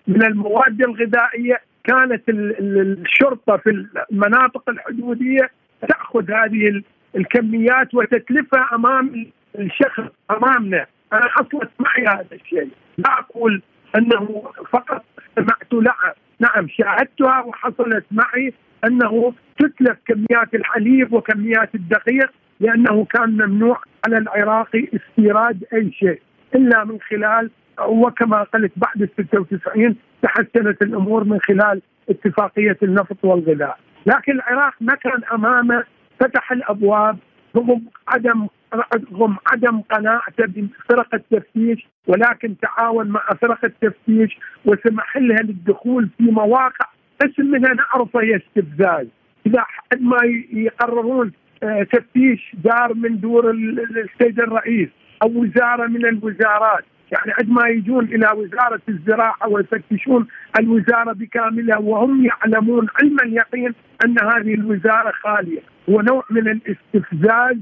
من 0.09 0.23
المواد 0.23 0.83
الغذائية. 0.83 1.61
كانت 1.85 2.23
الشرطة 2.29 3.57
في 3.57 3.87
المناطق 4.13 4.69
الحدودية 4.69 5.51
تأخذ 5.89 6.31
هذه 6.31 6.83
الكميات 7.17 7.95
وتتلفها 7.95 8.69
أمام 8.75 9.27
الشخص 9.59 10.03
أمامنا. 10.31 10.87
حصلت 11.13 11.71
معي 11.79 12.07
هذا 12.07 12.27
الشيء. 12.33 12.69
لا 12.99 13.19
أقول 13.19 13.63
أنه 13.97 14.53
فقط 14.73 15.05
سمعت 15.37 15.73
لها 15.73 16.15
نعم 16.41 16.69
شاهدتها 16.69 17.41
وحصلت 17.41 18.05
معي 18.11 18.53
أنه 18.85 19.33
تتلف 19.59 19.99
كميات 20.07 20.55
الحليب 20.55 21.13
وكميات 21.13 21.75
الدقيق 21.75 22.31
لأنه 22.61 23.05
كان 23.05 23.31
ممنوع 23.31 23.81
على 24.07 24.19
العراقي 24.19 24.89
استيراد 24.95 25.65
أي 25.73 25.93
شيء 25.93 26.21
إلا 26.55 26.85
من 26.85 26.99
خلال 27.01 27.51
وكما 27.87 28.43
قلت 28.43 28.73
بعد 28.77 29.03
ال 29.03 29.09
96 29.19 29.97
تحسنت 30.23 30.83
الأمور 30.83 31.25
من 31.25 31.39
خلال 31.41 31.83
اتفاقية 32.11 32.77
النفط 32.83 33.25
والغذاء، 33.25 33.79
لكن 34.07 34.33
العراق 34.33 34.75
ما 34.81 34.95
كان 34.95 35.21
أمامه 35.33 35.85
فتح 36.21 36.53
الأبواب 36.53 37.19
رغم 37.57 37.83
عدم 38.09 38.47
رغم 38.75 39.37
عدم 39.47 39.81
قناعته 39.81 40.45
بفرق 40.47 41.15
التفتيش 41.15 41.87
ولكن 42.07 42.55
تعاون 42.59 43.09
مع 43.09 43.27
فرق 43.43 43.65
التفتيش 43.65 44.39
وسمح 44.65 45.17
لها 45.17 45.43
للدخول 45.43 46.09
في 46.19 46.25
مواقع 46.25 46.87
اسم 47.23 47.47
منها 47.47 47.75
نعرفه 47.75 48.21
هي 48.21 48.37
استفزاز. 48.37 49.07
إذا 49.47 49.65
ما 50.01 50.19
يقررون 50.53 51.33
آه، 51.63 51.83
تفتيش 51.83 52.57
دار 52.65 52.95
من 52.95 53.21
دور 53.21 53.51
السيد 53.51 54.41
الرئيس 54.41 54.89
أو 55.23 55.29
وزارة 55.29 55.87
من 55.87 56.07
الوزارات. 56.07 56.85
يعني 57.13 57.33
عندما 57.41 57.69
يجون 57.69 58.05
إلى 58.05 58.29
وزارة 58.37 58.81
الزراعة 58.89 59.49
ويفتشون 59.49 60.27
الوزارة 60.61 61.13
بكاملها 61.13 61.79
وهم 61.79 62.27
يعلمون 62.27 62.87
علم 63.01 63.17
اليقين 63.21 63.75
أن 64.05 64.17
هذه 64.19 64.55
الوزارة 64.55 65.13
خالية. 65.13 65.61
هو 65.91 66.01
نوع 66.01 66.25
من 66.31 66.49
الاستفزاز 66.49 67.57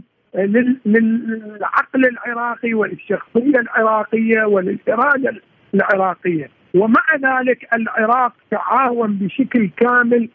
للعقل 0.86 2.04
العراقي 2.06 2.74
وللشخصيه 2.74 3.60
العراقية 3.60 4.44
وللاراده 4.44 5.34
العراقية. 5.74 6.50
ومع 6.74 7.04
ذلك 7.22 7.68
العراق 7.74 8.32
تعاون 8.50 9.12
بشكل 9.12 9.70
كامل 9.76 10.28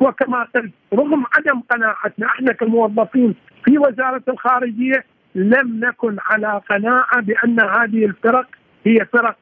وكما 0.00 0.46
قلت 0.54 0.72
رغم 0.94 1.24
عدم 1.36 1.60
قناعتنا 1.60 2.26
إحنا 2.26 2.52
كموظفين 2.52 3.34
في 3.64 3.78
وزارة 3.78 4.22
الخارجية 4.28 5.04
لم 5.34 5.80
نكن 5.84 6.16
على 6.26 6.60
قناعة 6.70 7.20
بأن 7.20 7.60
هذه 7.60 8.04
الفرق 8.04 8.46
هي 8.86 9.06
فرق 9.12 9.36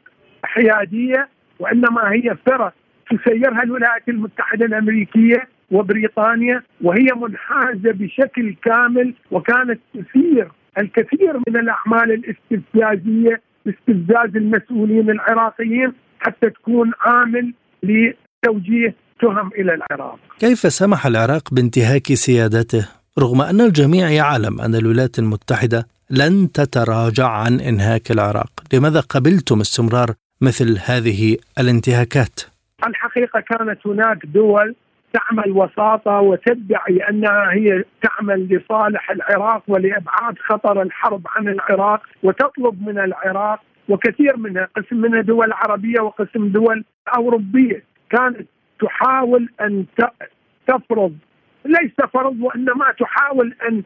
حيادية 0.45 1.29
وإنما 1.61 2.13
هي 2.13 2.37
فرق 2.47 2.73
تسيرها 3.11 3.63
الولايات 3.63 4.09
المتحدة 4.09 4.67
الأمريكية 4.67 5.49
وبريطانيا 5.71 6.63
وهي 6.83 7.07
منحازة 7.17 7.93
بشكل 7.93 8.55
كامل 8.65 9.15
وكانت 9.31 9.81
تثير 9.95 10.49
الكثير 10.79 11.37
من 11.49 11.57
الأعمال 11.57 12.13
الاستفزازية 12.13 13.41
استفزاز 13.69 14.37
المسؤولين 14.37 15.11
العراقيين 15.11 15.93
حتى 16.21 16.51
تكون 16.51 16.93
عامل 17.01 17.55
لتوجيه 17.83 18.95
تهم 19.21 19.51
إلى 19.59 19.75
العراق. 19.75 20.19
كيف 20.39 20.59
سمح 20.59 21.07
العراق 21.07 21.55
بانتهاك 21.55 22.07
سيادته 22.15 22.89
رغم 23.19 23.41
أن 23.43 23.61
الجميع 23.61 24.11
يعلم 24.11 24.61
أن 24.61 24.75
الولايات 24.75 25.19
المتحدة 25.19 25.87
لن 26.11 26.53
تتراجع 26.53 27.29
عن 27.29 27.61
إنهاك 27.61 28.11
العراق، 28.11 28.51
لماذا 28.73 29.01
قبلتم 29.01 29.61
استمرار 29.61 30.11
مثل 30.41 30.79
هذه 30.87 31.37
الانتهاكات؟ 31.59 32.41
الحقيقة 32.87 33.41
كانت 33.41 33.87
هناك 33.87 34.27
دول 34.27 34.75
تعمل 35.17 35.51
وساطة 35.51 36.21
وتدعي 36.21 37.09
أنها 37.09 37.53
هي 37.53 37.85
تعمل 38.03 38.49
لصالح 38.49 39.11
العراق 39.11 39.63
ولأبعاد 39.69 40.39
خطر 40.39 40.83
الحرب 40.83 41.27
عن 41.37 41.49
العراق 41.49 42.03
وتطلب 42.23 42.89
من 42.89 42.99
العراق 42.99 43.61
وكثير 43.89 44.37
منها 44.37 44.69
قسم 44.77 44.97
منها 44.97 45.21
دول 45.21 45.53
عربية 45.53 46.01
وقسم 46.01 46.49
دول 46.49 46.85
أوروبية 47.17 47.83
كانت 48.11 48.49
تحاول 48.81 49.49
أن 49.61 49.85
تفرض 50.67 51.17
ليس 51.65 51.95
فرض 52.13 52.41
وإنما 52.41 52.93
تحاول 53.01 53.55
أن 53.69 53.83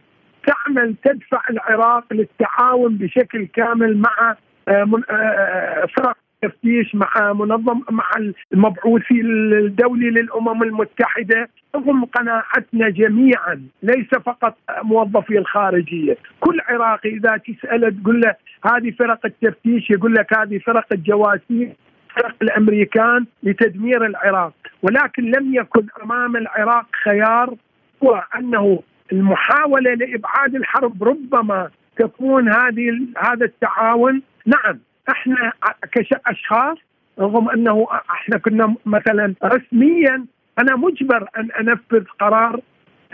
تعمل 0.47 0.95
تدفع 1.05 1.43
العراق 1.51 2.05
للتعاون 2.13 2.97
بشكل 2.97 3.47
كامل 3.47 3.97
مع 3.97 4.37
آه، 4.69 5.03
آه، 5.11 5.87
فرق 5.97 6.17
تفتيش 6.43 6.95
مع 6.95 7.33
منظم 7.33 7.83
مع 7.91 8.11
المبعوثي 8.53 9.21
الدولي 9.21 10.11
للأمم 10.11 10.63
المتحدة. 10.63 11.49
رغم 11.77 12.05
قناعتنا 12.05 12.89
جميعا 12.89 13.63
ليس 13.83 14.09
فقط 14.27 14.57
موظفي 14.83 15.39
الخارجية، 15.39 16.17
كل 16.41 16.61
عراقي 16.69 17.09
إذا 17.09 17.37
تسأله 17.37 17.91
تقول 17.91 18.21
له 18.21 18.35
هذه 18.65 18.91
فرق 18.91 19.27
التفتيش 19.27 19.91
يقول 19.91 20.15
لك 20.15 20.39
هذه 20.39 20.59
فرق 20.59 20.87
الجواسيس 20.93 21.69
فرق 22.17 22.35
الأمريكان 22.43 23.27
لتدمير 23.43 24.07
العراق، 24.07 24.53
ولكن 24.83 25.23
لم 25.31 25.55
يكن 25.55 25.87
أمام 26.03 26.37
العراق 26.37 26.87
خيار 27.05 27.55
هو 28.03 28.25
أنه 28.39 28.83
المحاولة 29.13 29.95
لإبعاد 29.95 30.55
الحرب 30.55 31.05
ربما 31.05 31.71
تكون 31.97 32.49
هذه 32.49 32.99
هذا 33.19 33.45
التعاون. 33.45 34.23
نعم 34.47 34.79
إحنا 35.09 35.53
كأشخاص 35.93 36.79
رغم 37.19 37.49
انه 37.51 37.87
إحنا 38.11 38.39
كنا 38.39 38.75
مثلا 38.87 39.35
رسميا 39.45 40.25
أنا 40.59 40.77
مجبر 40.77 41.29
أن 41.39 41.51
أنفذ 41.61 42.05
قرار 42.21 42.61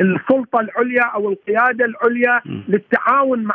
السلطة 0.01 0.61
العليا 0.61 1.03
أو 1.03 1.31
القيادة 1.31 1.85
العليا 1.85 2.41
للتعاون 2.69 3.43
مع 3.45 3.55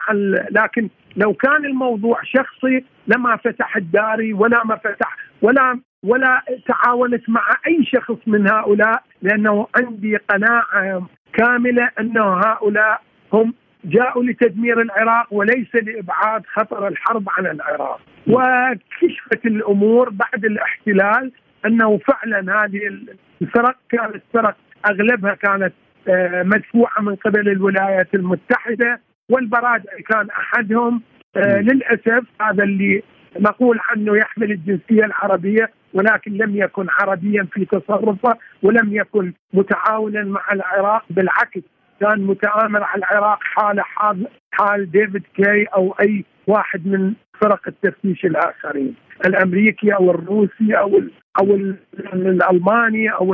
لكن 0.51 0.89
لو 1.15 1.33
كان 1.33 1.65
الموضوع 1.65 2.19
شخصي 2.23 2.85
لما 3.07 3.35
فتح 3.35 3.77
الداري 3.77 4.33
ولا 4.33 4.63
ما 4.63 4.75
فتح 4.75 5.17
ولا 5.41 5.79
ولا 6.03 6.41
تعاونت 6.67 7.29
مع 7.29 7.41
أي 7.67 7.85
شخص 7.85 8.17
من 8.27 8.47
هؤلاء 8.49 9.03
لأنه 9.21 9.67
عندي 9.75 10.15
قناعة 10.17 11.07
كاملة 11.33 11.89
انه 11.99 12.33
هؤلاء 12.33 13.01
هم 13.33 13.53
جاءوا 13.83 14.23
لتدمير 14.23 14.81
العراق 14.81 15.33
وليس 15.33 15.75
لإبعاد 15.75 16.43
خطر 16.45 16.87
الحرب 16.87 17.29
عن 17.29 17.45
العراق. 17.45 17.99
وكشفت 18.27 19.45
الأمور 19.45 20.09
بعد 20.09 20.45
الاحتلال 20.45 21.31
أنه 21.65 21.97
فعلا 21.97 22.63
هذه 22.63 22.79
الفرق 23.41 23.75
كانت 23.89 24.23
فرق 24.33 24.55
أغلبها 24.89 25.33
كانت 25.35 25.73
آه، 26.07 26.43
مدفوعة 26.43 27.01
من 27.01 27.15
قبل 27.15 27.49
الولايات 27.49 28.15
المتحدة 28.15 28.99
والبرادعي 29.29 30.01
كان 30.01 30.27
أحدهم. 30.29 31.01
آه، 31.35 31.61
للأسف 31.61 32.23
هذا 32.41 32.63
اللي 32.63 33.03
نقول 33.39 33.79
عنه 33.89 34.17
يحمل 34.17 34.51
الجنسية 34.51 35.05
العربية 35.05 35.69
ولكن 35.93 36.31
لم 36.33 36.55
يكن 36.55 36.87
عربيا 36.89 37.47
في 37.53 37.65
تصرفه 37.65 38.37
ولم 38.63 38.93
يكن 38.95 39.33
متعاونا 39.53 40.23
مع 40.23 40.41
العراق 40.51 41.03
بالعكس. 41.09 41.61
كان 42.01 42.21
متآمر 42.21 42.83
على 42.83 42.99
العراق 42.99 43.39
حاله 43.41 43.83
حال 43.83 44.27
حال 44.51 44.91
ديفيد 44.91 45.23
كي 45.35 45.63
أو 45.63 45.95
أي 46.01 46.25
واحد 46.47 46.87
من 46.87 47.13
فرق 47.41 47.61
التفتيش 47.67 48.25
الآخرين 48.25 48.95
الأمريكي 49.25 49.95
أو 49.95 50.11
الروسي 50.11 50.73
أو 50.79 50.97
ال 50.97 51.11
أو 51.39 51.55
ال 51.55 51.75
الألماني 52.13 53.09
أو 53.09 53.33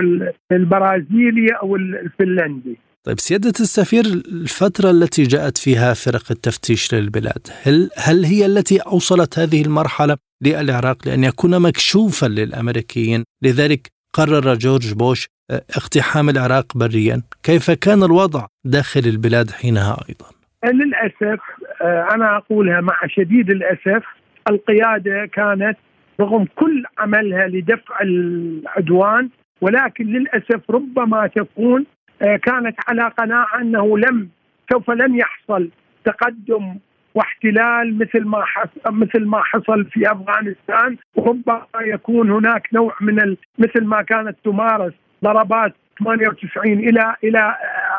البرازيلي 0.51 1.47
أو 1.61 1.75
الفنلندي. 1.75 2.77
طيب 3.03 3.19
سيادة 3.19 3.53
السفير 3.59 4.05
الفترة 4.05 4.91
التي 4.91 5.23
جاءت 5.23 5.57
فيها 5.57 5.93
فرق 5.93 6.31
التفتيش 6.31 6.93
للبلاد 6.93 7.47
هل 7.63 7.89
هل 7.97 8.25
هي 8.25 8.45
التي 8.45 8.77
أوصلت 8.79 9.39
هذه 9.39 9.61
المرحلة 9.61 10.17
للعراق 10.41 11.07
لأن 11.07 11.23
يكون 11.23 11.61
مكشوفا 11.61 12.25
للأمريكيين؟ 12.25 13.23
لذلك 13.43 13.96
قرر 14.13 14.53
جورج 14.53 14.93
بوش 14.93 15.27
آه، 15.51 15.61
اقتحام 15.77 16.29
العراق 16.29 16.77
بريا. 16.77 17.21
كيف 17.43 17.71
كان 17.71 18.03
الوضع 18.03 18.45
داخل 18.65 18.99
البلاد 18.99 19.51
حينها 19.51 19.97
أيضا؟ 20.09 20.25
للأسف 20.65 21.39
آه، 21.81 22.07
أنا 22.11 22.37
أقولها 22.37 22.81
مع 22.81 22.99
شديد 23.07 23.49
الأسف 23.49 24.03
القيادة 24.49 25.25
كانت 25.25 25.77
رغم 26.19 26.45
كل 26.55 26.83
عملها 26.97 27.47
لدفع 27.47 28.01
العدوان 28.01 29.29
ولكن 29.61 30.05
للأسف 30.05 30.61
ربما 30.69 31.27
تكون 31.27 31.85
آه، 32.21 32.35
كانت 32.35 32.75
على 32.87 33.11
قناعة 33.17 33.61
أنه 33.61 33.97
لم 33.97 34.29
سوف 34.71 34.91
لن 34.91 35.15
يحصل 35.15 35.69
تقدم 36.05 36.75
واحتلال 37.17 37.97
مثل 37.99 38.25
ما 38.25 38.43
مثل 38.89 39.25
ما 39.25 39.43
حصل 39.43 39.85
في 39.85 40.11
أفغانستان. 40.11 40.97
وربما 41.15 41.61
يكون 41.81 42.31
هناك 42.31 42.67
نوع 42.73 42.95
من 43.01 43.35
مثل 43.57 43.85
ما 43.85 44.01
كانت 44.01 44.35
تمارس 44.43 44.93
ضربات 45.23 45.73
98 45.99 46.73
إلى 46.73 47.15
إلى 47.23 47.55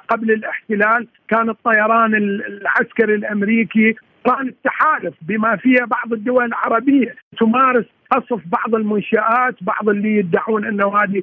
قبل 0.08 0.30
الاحتلال. 0.30 1.06
كان 1.28 1.50
الطيران 1.50 2.14
العسكري 2.14 3.14
الأمريكي 3.14 3.94
كان 4.24 4.48
التحالف 4.48 5.14
بما 5.22 5.56
فيها 5.56 5.84
بعض 5.84 6.12
الدول 6.12 6.44
العربية. 6.44 7.14
تمارس 7.40 7.84
قصف 8.10 8.40
بعض 8.46 8.74
المنشآت 8.74 9.54
بعض 9.60 9.88
اللي 9.88 10.16
يدعون 10.16 10.64
إنه 10.64 10.96
هذه 10.96 11.22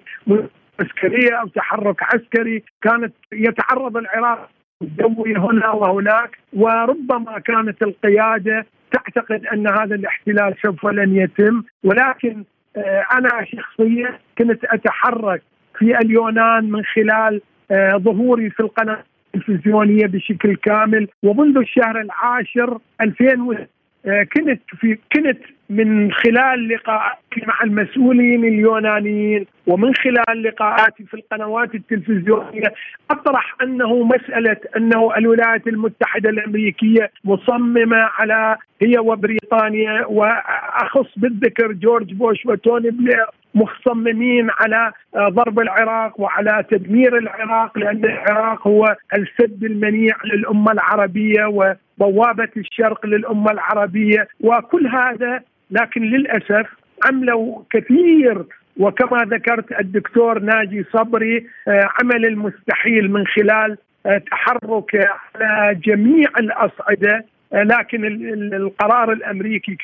عسكريه 0.79 1.35
أو 1.41 1.47
تحرك 1.47 2.03
عسكري. 2.03 2.63
كانت 2.81 3.13
يتعرض 3.33 3.97
العراق 3.97 4.49
الجوي 4.81 5.35
هنا 5.35 5.71
وهناك 5.71 6.37
وربما 6.53 7.39
كانت 7.39 7.81
القيادة 7.83 8.65
تعتقد 8.91 9.45
أن 9.45 9.67
هذا 9.67 9.95
الاحتلال 9.95 10.55
سوف 10.61 10.85
لن 10.85 11.15
يتم 11.15 11.63
ولكن 11.83 12.43
آه، 12.77 13.05
أنا 13.11 13.45
شخصيا 13.45 14.19
كنت 14.37 14.65
أتحرك 14.65 15.41
في 15.79 15.97
اليونان 15.97 16.71
من 16.71 16.83
خلال 16.83 17.41
آه، 17.71 17.97
ظهوري 17.97 18.49
في 18.49 18.59
القناة 18.59 19.03
التلفزيونية 19.35 20.05
بشكل 20.05 20.55
كامل 20.55 21.07
ومنذ 21.23 21.57
الشهر 21.57 22.01
العاشر 22.01 22.77
2000 23.01 23.25
آه، 23.25 23.67
كنت 24.05 24.61
في 24.79 24.97
كنت 25.13 25.39
من 25.69 26.11
خلال 26.11 26.67
لقاءاتي 26.67 27.41
مع 27.47 27.63
المسؤولين 27.63 28.45
اليونانيين 28.45 29.45
ومن 29.67 29.95
خلال 29.95 30.43
لقاءاتي 30.43 31.03
في 31.03 31.13
القنوات 31.13 31.75
التلفزيونية 31.75 32.73
أطرح 33.11 33.55
أنه 33.61 34.03
مسألة 34.03 34.57
أنه 34.77 35.17
الولايات 35.17 35.67
المتحدة 35.67 36.29
الأمريكية 36.29 37.11
مصممة 37.23 37.97
على 37.97 38.57
هي 38.81 38.97
وبريطانيا 38.99 40.05
وأخص 40.05 41.07
بالذكر 41.17 41.71
جورج 41.71 42.13
بوش 42.13 42.45
وتوني 42.45 42.89
بلير 42.89 43.25
مصممين 43.55 44.49
على 44.59 44.91
ضرب 45.17 45.59
العراق 45.59 46.21
وعلى 46.21 46.65
تدمير 46.71 47.17
العراق 47.17 47.77
لأن 47.77 48.05
العراق 48.05 48.67
هو 48.67 48.95
السد 49.17 49.63
المنيع 49.63 50.15
للأمة 50.25 50.71
العربية 50.71 51.45
وبوابة 51.45 52.49
الشرق 52.57 53.05
للأمة 53.05 53.51
العربية 53.51 54.27
وكل 54.41 54.87
هذا. 54.87 55.41
لكن 55.71 56.01
للأسف 56.01 56.67
عملوا 57.05 57.61
كثير. 57.69 58.43
وكما 58.77 59.17
ذكرت 59.17 59.79
الدكتور 59.79 60.39
ناجي 60.39 60.85
صبري 60.93 61.47
آه، 61.67 61.89
عمل 62.01 62.25
المستحيل 62.25 63.11
من 63.11 63.27
خلال 63.27 63.77
آه، 64.05 64.17
تحرك 64.17 65.09
على 65.35 65.75
جميع 65.75 66.29
الأصعدة. 66.39 67.25
آه، 67.53 67.63
لكن 67.63 68.05
القرار 68.53 69.11
الأمريكي 69.11 69.77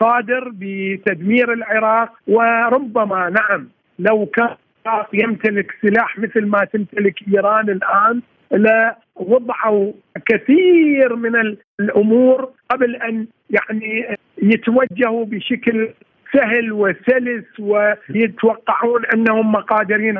صادر 0.00 0.50
بتدمير 0.54 1.52
العراق 1.52 2.12
وربما 2.26 3.28
نعم 3.30 3.68
لو 3.98 4.26
كان 4.26 4.56
العراق 4.86 5.08
يمتلك 5.12 5.72
سلاح 5.82 6.18
مثل 6.18 6.46
ما 6.46 6.64
تمتلك 6.64 7.14
إيران 7.34 7.68
الآن 7.70 8.22
لوضعوا 8.52 9.92
كثير 10.26 11.16
من 11.16 11.56
الأمور 11.80 12.50
قبل 12.70 12.96
أن 12.96 13.26
يعني 13.50 14.16
يتوجهوا 14.42 15.24
بشكل 15.24 15.90
سهل 16.32 16.72
وسلس 16.72 17.44
ويتوقعون 17.60 19.06
أنهم 19.14 19.56
قادرين 19.56 20.18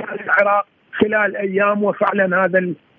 على 0.00 0.20
العراق 0.24 0.66
خلال 0.92 1.36
أيام 1.36 1.84
وفعلا 1.84 2.44
هذا 2.44 2.58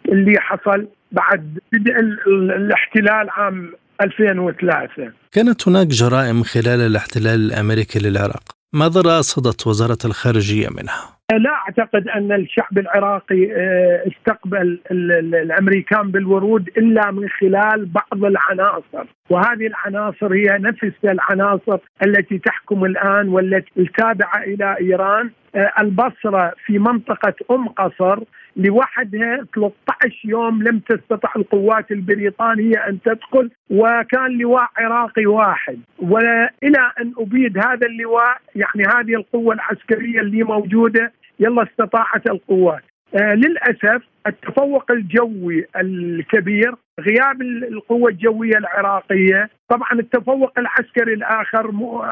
اللي 0.09 0.39
حصل 0.39 0.87
بعد 1.11 1.59
بدء 1.73 1.99
الاحتلال 2.27 3.29
عام 3.29 3.73
2003 4.01 5.11
كانت 5.31 5.67
هناك 5.67 5.87
جرائم 5.87 6.43
خلال 6.43 6.79
الاحتلال 6.79 7.45
الأمريكي 7.45 7.99
للعراق. 7.99 8.43
ماذا 8.73 9.01
رصدت 9.01 9.67
وزارة 9.67 9.97
الخارجية 10.05 10.67
منها؟ 10.69 11.21
لا 11.31 11.49
أعتقد 11.49 12.07
أن 12.07 12.31
الشعب 12.31 12.77
العراقي 12.77 13.51
آه، 13.51 14.03
استقبل 14.07 14.79
الأمريكان 14.91 16.11
بالورود 16.11 16.69
إلا 16.77 17.11
من 17.11 17.29
خلال 17.29 17.85
بعض 17.85 18.25
العناصر. 18.25 19.05
وهذه 19.29 19.67
العناصر 19.67 20.33
هي 20.33 20.57
نفس 20.59 20.93
العناصر 21.03 21.77
التي 22.05 22.37
تحكم 22.37 22.85
الآن 22.85 23.29
والتي 23.29 23.71
التابعة 23.77 24.43
إلى 24.43 24.77
إيران. 24.81 25.31
آه، 25.55 25.71
البصرة 25.79 26.53
في 26.65 26.79
منطقة 26.79 27.33
أم 27.51 27.67
قصر 27.67 28.19
لوحدها 28.55 29.45
13 29.55 30.15
يوم 30.25 30.63
لم 30.63 30.79
تستطع 30.79 31.29
القوات 31.35 31.91
البريطانية 31.91 32.77
أن 32.87 33.01
تدخل 33.01 33.51
وكان 33.69 34.37
لواء 34.37 34.69
عراقي 34.77 35.25
واحد. 35.25 35.79
وإلى 35.99 36.91
أن 37.01 37.13
أبيد 37.17 37.57
هذا 37.57 37.87
اللواء 37.87 38.37
يعني 38.55 38.83
هذه 38.83 39.15
القوة 39.15 39.53
العسكرية 39.53 40.19
اللي 40.19 40.43
موجودة 40.43 41.11
يلا 41.39 41.63
استطاعت 41.63 42.29
القوات. 42.29 42.83
آه 43.15 43.33
للأسف 43.33 44.01
التفوق 44.27 44.91
الجوي 44.91 45.65
الكبير 45.75 46.75
غياب 46.99 47.41
القوة 47.41 48.09
الجوية 48.09 48.57
العراقية 48.57 49.49
طبعا 49.69 49.91
التفوق 49.93 50.59
العسكري 50.59 51.13
الآخر 51.13 51.71
مو, 51.71 52.05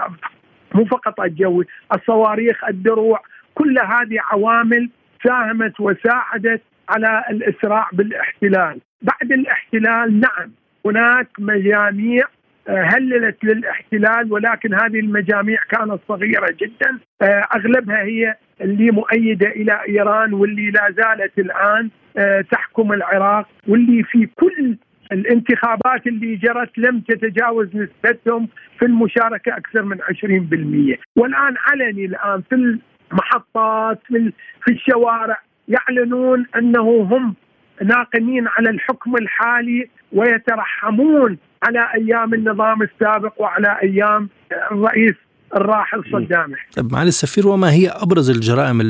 مو 0.75 0.85
فقط 0.85 1.21
الجوي 1.21 1.65
الصواريخ 1.95 2.63
الدروع 2.63 3.21
كل 3.55 3.79
هذه 3.79 4.17
عوامل 4.31 4.89
ساهمت 5.23 5.79
وساعدت 5.79 6.61
على 6.89 7.23
الإسراع 7.29 7.89
بالاحتلال. 7.93 8.79
بعد 9.01 9.31
الاحتلال 9.31 10.19
نعم 10.19 10.51
هناك 10.85 11.27
مجاميع 11.39 12.23
آه، 12.67 12.83
هللت 12.83 13.43
للاحتلال 13.43 14.33
ولكن 14.33 14.73
هذه 14.73 14.99
المجاميع 14.99 15.59
كانت 15.69 15.99
صغيرة 16.07 16.55
جدا. 16.61 16.99
آه، 17.21 17.47
أغلبها 17.55 18.01
هي 18.01 18.35
اللي 18.61 18.91
مؤيدة 18.91 19.47
إلى 19.47 19.79
إيران 19.89 20.33
واللي 20.33 20.71
لا 20.71 20.93
زالت 20.97 21.39
الآن 21.39 21.89
آه، 22.17 22.41
تحكم 22.41 22.93
العراق 22.93 23.47
واللي 23.67 24.03
في 24.03 24.25
كل 24.25 24.75
الانتخابات 25.11 26.07
اللي 26.07 26.35
جرت 26.35 26.77
لم 26.77 26.99
تتجاوز 26.99 27.67
نسبتهم 27.75 28.47
في 28.79 28.85
المشاركة 28.85 29.57
أكثر 29.57 29.81
من 29.81 29.97
20% 30.01 30.97
والآن 31.15 31.55
علني 31.67 32.05
الآن 32.05 32.41
في 32.49 32.79
المحطات 33.11 33.99
في 34.07 34.33
في 34.63 34.71
الشوارع 34.71 35.41
يعلنون 35.67 36.45
أنه 36.55 37.07
هم 37.11 37.35
ناقمين 37.83 38.47
على 38.47 38.69
الحكم 38.69 39.15
الحالي 39.15 39.89
ويترحمون 40.13 41.37
على 41.63 41.87
أيام 41.95 42.33
النظام 42.33 42.81
السابق 42.81 43.41
وعلى 43.41 43.77
أيام 43.83 44.29
الرئيس 44.71 45.15
الراحل 45.55 46.03
صدام 46.11 46.53
طيب 46.75 46.93
معالي 46.93 47.07
السفير 47.07 47.47
وما 47.47 47.71
هي 47.71 47.87
أبرز 47.89 48.29
الجرائم 48.29 48.81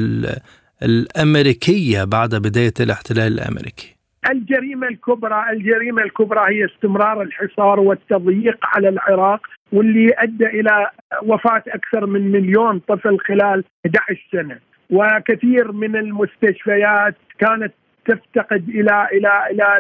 الأمريكية 0.84 2.04
بعد 2.04 2.36
بداية 2.36 2.74
الاحتلال 2.80 3.34
الأمريكي؟ 3.34 3.99
الجريمة 4.32 4.88
الكبرى 4.88 5.46
الجريمة 5.52 6.02
الكبرى 6.02 6.56
هي 6.56 6.66
استمرار 6.66 7.22
الحصار 7.22 7.80
والتضييق 7.80 8.58
على 8.64 8.90
العراق 8.90 9.48
واللي 9.74 10.14
أدى 10.18 10.46
إلى 10.46 10.90
وفاة 11.24 11.64
أكثر 11.68 12.06
من 12.06 12.32
مليون 12.32 12.80
طفل 12.80 13.20
خلال 13.20 13.64
11 13.86 14.28
سنة. 14.32 14.60
وكثير 14.90 15.72
من 15.72 15.96
المستشفيات 15.96 17.16
كانت 17.40 17.74
تفتقد 18.06 18.70
إلى 18.70 19.08
إلى 19.12 19.44
إلى 19.52 19.78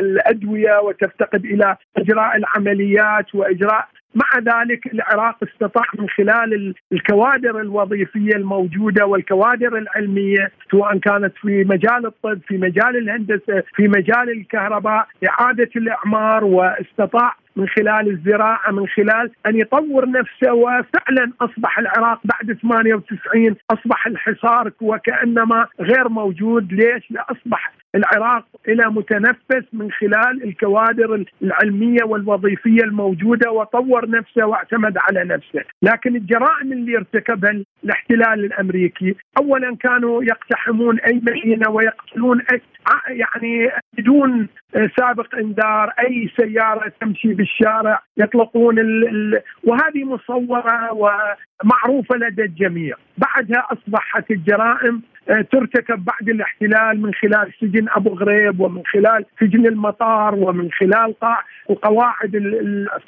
الأدوية 0.00 0.80
وتفتقد 0.80 1.44
إلى 1.44 1.76
إجراء 1.96 2.36
العمليات 2.36 3.34
وإجراء 3.34 3.88
مع 4.14 4.38
ذلك 4.38 4.86
العراق 4.94 5.36
استطاع 5.42 5.84
من 5.98 6.08
خلال 6.08 6.74
الكوادر 6.92 7.60
الوظيفية 7.60 8.36
الموجودة 8.36 9.06
والكوادر 9.06 9.78
العلمية 9.78 10.50
سواء 10.70 10.98
كانت 10.98 11.32
في 11.36 11.64
مجال 11.64 12.06
الطب 12.06 12.40
في 12.48 12.58
مجال 12.58 12.96
الهندسة 12.96 13.62
في 13.74 13.88
مجال 13.88 14.30
الكهرباء 14.30 15.06
إعادة 15.28 15.70
الإعمار 15.76 16.44
واستطاع 16.44 17.34
من 17.56 17.68
خلال 17.68 18.10
الزراعة 18.10 18.70
من 18.70 18.86
خلال 18.86 19.30
أن 19.46 19.56
يطور 19.56 20.10
نفسه 20.10 20.52
وفعلا 20.52 21.32
أصبح 21.40 21.78
العراق 21.78 22.20
بعد 22.24 22.58
98 22.62 23.56
أصبح 23.70 24.06
الحصار 24.06 24.70
وكأنما 24.80 25.66
غير 25.80 26.08
موجود 26.08 26.72
ليش؟ 26.72 27.12
اصبح 27.18 27.72
العراق 27.94 28.44
إلى 28.68 28.86
متنفس 28.90 29.64
من 29.72 29.90
خلال 29.92 30.44
الكوادر 30.44 31.24
العلمية 31.42 32.04
والوظيفية 32.04 32.82
الموجودة 32.82 33.50
وطور 33.50 34.10
نفسه 34.10 34.46
واعتمد 34.46 34.98
على 34.98 35.24
نفسه، 35.24 35.64
لكن 35.82 36.16
الجرائم 36.16 36.72
اللي 36.72 36.96
ارتكبها 36.96 37.62
الاحتلال 37.84 38.44
الأمريكي 38.44 39.14
اولا 39.38 39.76
كانوا 39.76 40.24
يقتحمون 40.24 40.98
أي 40.98 41.14
مدينة 41.14 41.70
ويقتلون 41.70 42.42
أي 42.52 42.60
يعني 43.08 43.70
بدون 43.98 44.48
سابق 44.98 45.34
إنذار 45.34 45.92
أي 45.98 46.30
سيارة 46.36 46.92
تمشي 47.00 47.34
بالشارع 47.34 48.02
يطلقون 48.16 48.78
ال 48.78 49.08
ال 49.08 49.40
وهذه 49.64 50.04
مصورة 50.04 50.92
ومعروفة 50.92 52.16
لدى 52.16 52.42
الجميع، 52.42 52.96
بعدها 53.18 53.66
أصبحت 53.72 54.30
الجرائم 54.30 55.02
ترتكب 55.28 56.04
بعد 56.04 56.28
الاحتلال 56.28 57.02
من 57.02 57.14
خلال 57.14 57.52
سجن 57.60 57.86
أبو 57.88 58.14
غريب 58.14 58.60
ومن 58.60 58.82
خلال 58.86 59.24
سجن 59.40 59.66
المطار 59.66 60.34
ومن 60.34 60.70
خلال 60.72 61.14
القواعد 61.70 62.30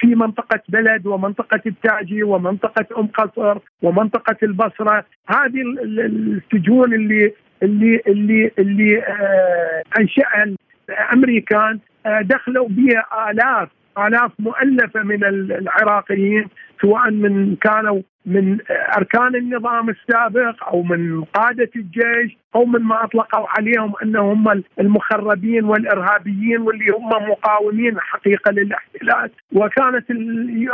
في 0.01 0.07
منطقة 0.07 0.61
بلد 0.69 1.07
ومنطقة 1.07 1.61
التاجي 1.67 2.23
ومنطقة 2.23 3.01
أم 3.01 3.07
قصر 3.07 3.59
ومنطقة 3.83 4.37
البصرة. 4.43 5.05
هذه 5.29 5.63
السجون 5.87 6.95
اللي 6.95 7.33
اللي 7.63 8.01
اللي 8.07 8.51
اللي 8.59 9.03
آه 9.03 9.83
أنشأها 10.01 10.47
الامريكان 10.89 11.79
آه 12.07 12.21
دخلوا 12.21 12.69
بها 12.69 13.31
آلاف 13.31 13.69
آلاف 13.99 14.33
مؤلفة 14.39 15.03
من 15.03 15.25
العراقيين 15.25 16.49
سواء 16.83 17.11
من 17.11 17.57
كانوا 17.57 18.03
من 18.27 18.59
أركان 18.97 19.35
النظام 19.37 19.91
السابق 19.91 20.65
أو 20.69 20.83
من 20.83 21.25
قادة 21.25 21.71
الجيش 21.77 22.37
أو 22.55 22.65
من 22.65 22.81
ما 22.81 23.05
أطلقوا 23.05 23.47
عليهم 23.49 23.93
أنهم 24.03 24.49
هم 24.49 24.63
المخربين 24.81 25.65
والإرهابيين 25.65 26.61
واللي 26.61 26.91
هم 26.91 27.09
مقاومين 27.31 28.01
حقيقة 28.01 28.53
للاحتلال. 28.53 29.31
وكانت 29.53 30.11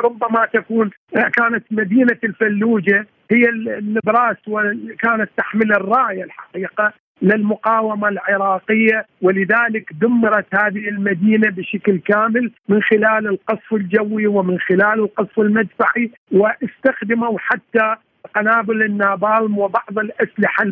ربما 0.04 0.46
تكون 0.52 0.90
كانت 1.12 1.64
مدينة 1.70 2.18
الفلوجة 2.24 3.06
هي 3.30 3.48
النبراس 3.48 4.36
وكانت 4.48 5.30
تحمل 5.36 5.72
الراية 5.72 6.24
الحقيقة. 6.24 6.92
للمقاومة 7.22 8.08
العراقية 8.08 9.06
ولذلك 9.22 9.92
دمرت 10.00 10.46
هذه 10.54 10.88
المدينة 10.88 11.50
بشكل 11.50 11.98
كامل 11.98 12.50
من 12.68 12.82
خلال 12.82 13.26
القصف 13.26 13.72
الجوي 13.74 14.26
ومن 14.26 14.58
خلال 14.58 15.00
القصف 15.00 15.40
المدفعي 15.40 16.10
واستخدموا 16.32 17.38
حتى 17.38 17.96
قنابل 18.34 18.82
النابالم 18.82 19.58
وبعض 19.58 19.98
الأسلحة 19.98 20.64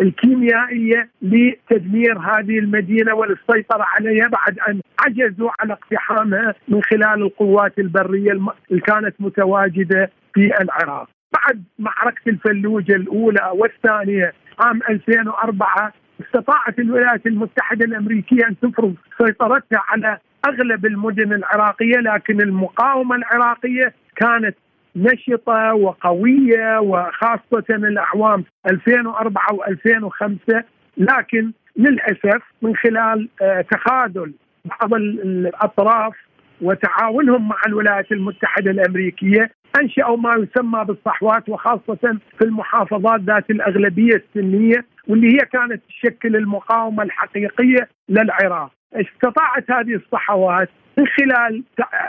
الكيميائية 0.00 1.08
لتدمير 1.22 2.18
هذه 2.18 2.58
المدينة 2.58 3.14
والسيطره 3.14 3.84
عليها 3.96 4.28
بعد 4.28 4.58
أن 4.68 4.80
عجزوا 5.06 5.50
على 5.60 5.72
اقتحامها 5.72 6.54
من 6.68 6.82
خلال 6.82 7.22
القوات 7.22 7.78
البرية 7.78 8.32
اللي 8.32 8.80
كانت 8.80 9.14
متواجدة 9.20 10.10
في 10.34 10.60
العراق. 10.60 11.08
بعد 11.32 11.62
معركة 11.78 12.28
الفلوجة 12.28 12.92
الأولى 12.92 13.50
والثانية 13.54 14.32
عام 14.60 14.80
2004 14.88 15.92
استطاعت 16.26 16.78
الولايات 16.78 17.26
المتحدة 17.26 17.84
الأمريكية 17.84 18.46
أن 18.48 18.56
تفرض 18.58 18.94
سيطرتها 19.18 19.82
على 19.88 20.18
أغلب 20.46 20.86
المدن 20.86 21.32
العراقية 21.32 21.96
لكن 21.96 22.40
المقاومة 22.40 23.16
العراقية 23.16 23.94
كانت 24.16 24.56
نشطة 24.96 25.74
وقوية 25.74 26.78
وخاصة 26.78 27.64
الأعوام 27.70 28.44
2004 28.70 29.46
و2005 29.46 30.62
لكن 30.96 31.52
للأسف 31.76 32.42
من 32.62 32.76
خلال 32.76 33.28
آه، 33.42 33.60
تخاذل 33.60 34.32
بعض 34.64 34.94
الأطراف 34.94 36.14
وتعاونهم 36.62 37.48
مع 37.48 37.56
الولايات 37.66 38.12
المتحدة 38.12 38.70
الأمريكية 38.70 39.50
أنشأوا 39.78 40.16
ما 40.16 40.30
يسمى 40.30 40.84
بالصحوات 40.84 41.48
وخاصة 41.48 42.18
في 42.38 42.44
المحافظات 42.44 43.20
ذات 43.20 43.50
الأغلبية 43.50 44.14
السنية 44.14 44.84
واللي 45.08 45.34
هي 45.34 45.38
كانت 45.38 45.82
تشكل 45.88 46.36
المقاومة 46.36 47.02
الحقيقية 47.02 47.88
للعراق. 48.08 48.72
استطاعت 48.94 49.70
هذه 49.70 49.94
الصحوات 49.94 50.68
من 50.98 51.06
خلال 51.06 51.62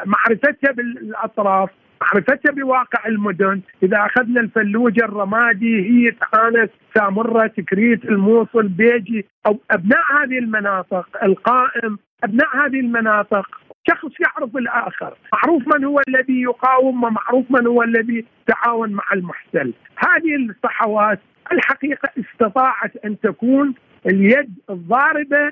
معرفتها 0.06 0.72
بالأطراف 0.72 1.70
معرفتها 2.02 2.52
بواقع 2.52 3.08
المدن 3.08 3.62
إذا 3.84 3.98
أخذنا 4.06 4.42
الفلوجه 4.42 5.06
الرمادي 5.06 5.90
هي 5.90 6.12
تخانس 6.12 6.70
سامره 6.96 7.48
تكريت 7.48 8.06
الموصل 8.06 8.68
بيجي 8.68 9.26
أو 9.48 9.60
أبناء 9.72 10.00
هذه 10.22 10.38
المناطق 10.40 11.08
القائم 11.24 11.98
أبناء 12.24 12.48
هذه 12.58 12.80
المناطق 12.80 13.48
شخص 13.90 14.12
يعرف 14.20 14.58
الآخر، 14.58 15.14
معروف 15.34 15.64
من 15.76 15.86
هو 15.86 16.02
الذي 16.08 16.42
يقاوم 16.42 17.04
ومعروف 17.04 17.46
من 17.50 17.68
هو 17.68 17.84
الذي 17.84 18.26
تعاون 18.48 18.92
مع 18.92 19.04
المحتل، 19.14 19.74
هذه 19.98 20.36
الصحوات 20.36 21.20
الحقيقة 21.52 22.10
استطاعت 22.20 22.98
أن 23.06 23.20
تكون 23.20 23.74
اليد 24.06 24.54
الضاربة. 24.70 25.52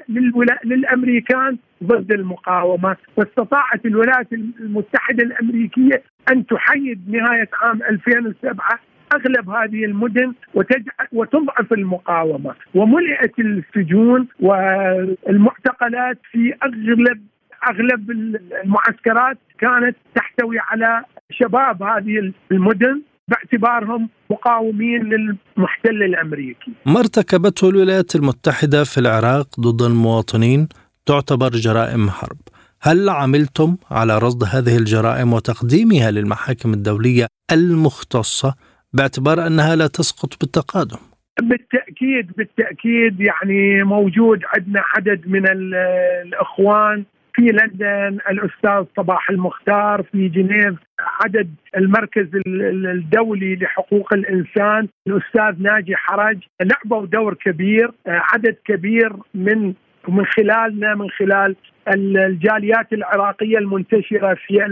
للأمريكان 0.63 1.57
ضد 1.83 2.11
المقاومة، 2.11 2.97
واستطاعت 3.17 3.85
الولايات 3.85 4.33
المتحدة 4.33 5.23
الأمريكية 5.23 6.03
أن 6.31 6.45
تحيد 6.45 7.09
نهاية 7.09 7.49
عام 7.61 7.83
2007 7.83 8.79
أغلب 9.13 9.49
هذه 9.49 9.85
المدن 9.85 10.33
وتجعل 10.53 11.07
وتضعف 11.11 11.73
المقاومة 11.73 12.55
وملئت 12.75 13.39
السجون 13.39 14.27
والمعتقلات 14.39 16.17
في 16.31 16.53
أغلب 16.63 17.21
أغلب 17.69 18.11
المعسكرات 18.11 19.37
كانت 19.59 19.95
تحتوي 20.15 20.59
على 20.59 21.03
شباب 21.31 21.83
هذه 21.83 22.33
المدن 22.51 23.01
باعتبارهم 23.27 24.09
مقاومين 24.29 25.03
للمحتل 25.03 26.03
الأمريكي. 26.03 26.71
ما 26.85 26.99
ارتكبته 26.99 27.69
الولايات 27.69 28.15
المتحدة 28.15 28.83
في 28.83 28.97
العراق 28.97 29.47
ضد 29.59 29.81
المواطنين 29.81 30.67
تعتبر 31.05 31.49
جرائم 31.49 32.09
حرب. 32.09 32.37
هل 32.81 33.09
عملتم 33.09 33.77
على 33.91 34.17
رصد 34.17 34.43
هذه 34.43 34.77
الجرائم 34.77 35.33
وتقديمها 35.33 36.11
للمحاكم 36.11 36.73
الدولية 36.73 37.27
المختصة 37.51 38.55
باعتبار 38.93 39.47
أنها 39.47 39.75
لا 39.75 39.87
تسقط 39.87 40.39
بالتقادم؟ 40.41 40.97
بالتأكيد 41.41 42.31
بالتأكيد 42.37 43.19
يعني 43.19 43.83
موجود 43.83 44.39
عندنا 44.55 44.81
عدد 44.95 45.27
من 45.27 45.43
الإخوان 45.49 47.05
في 47.39 47.45
لندن 47.45 48.17
الأستاذ 48.29 48.85
صباح 48.97 49.29
المختار 49.29 50.03
في 50.11 50.27
جنيف 50.27 50.75
عدد 50.99 51.49
المركز 51.77 52.27
الدولي 52.47 53.55
لحقوق 53.55 54.13
الإنسان 54.13 54.87
الأستاذ 55.07 55.63
ناجي 55.63 55.95
حرج. 55.95 56.37
لعبوا 56.61 57.05
دور 57.05 57.33
كبير 57.33 57.91
عدد 58.07 58.55
كبير 58.65 59.13
من 59.35 59.73
من 60.07 60.25
خلالنا 60.25 60.95
من 60.95 61.09
خلال 61.09 61.55
الجاليات 61.95 62.93
العراقية 62.93 63.57
المنتشرة 63.57 64.33
في 64.33 64.63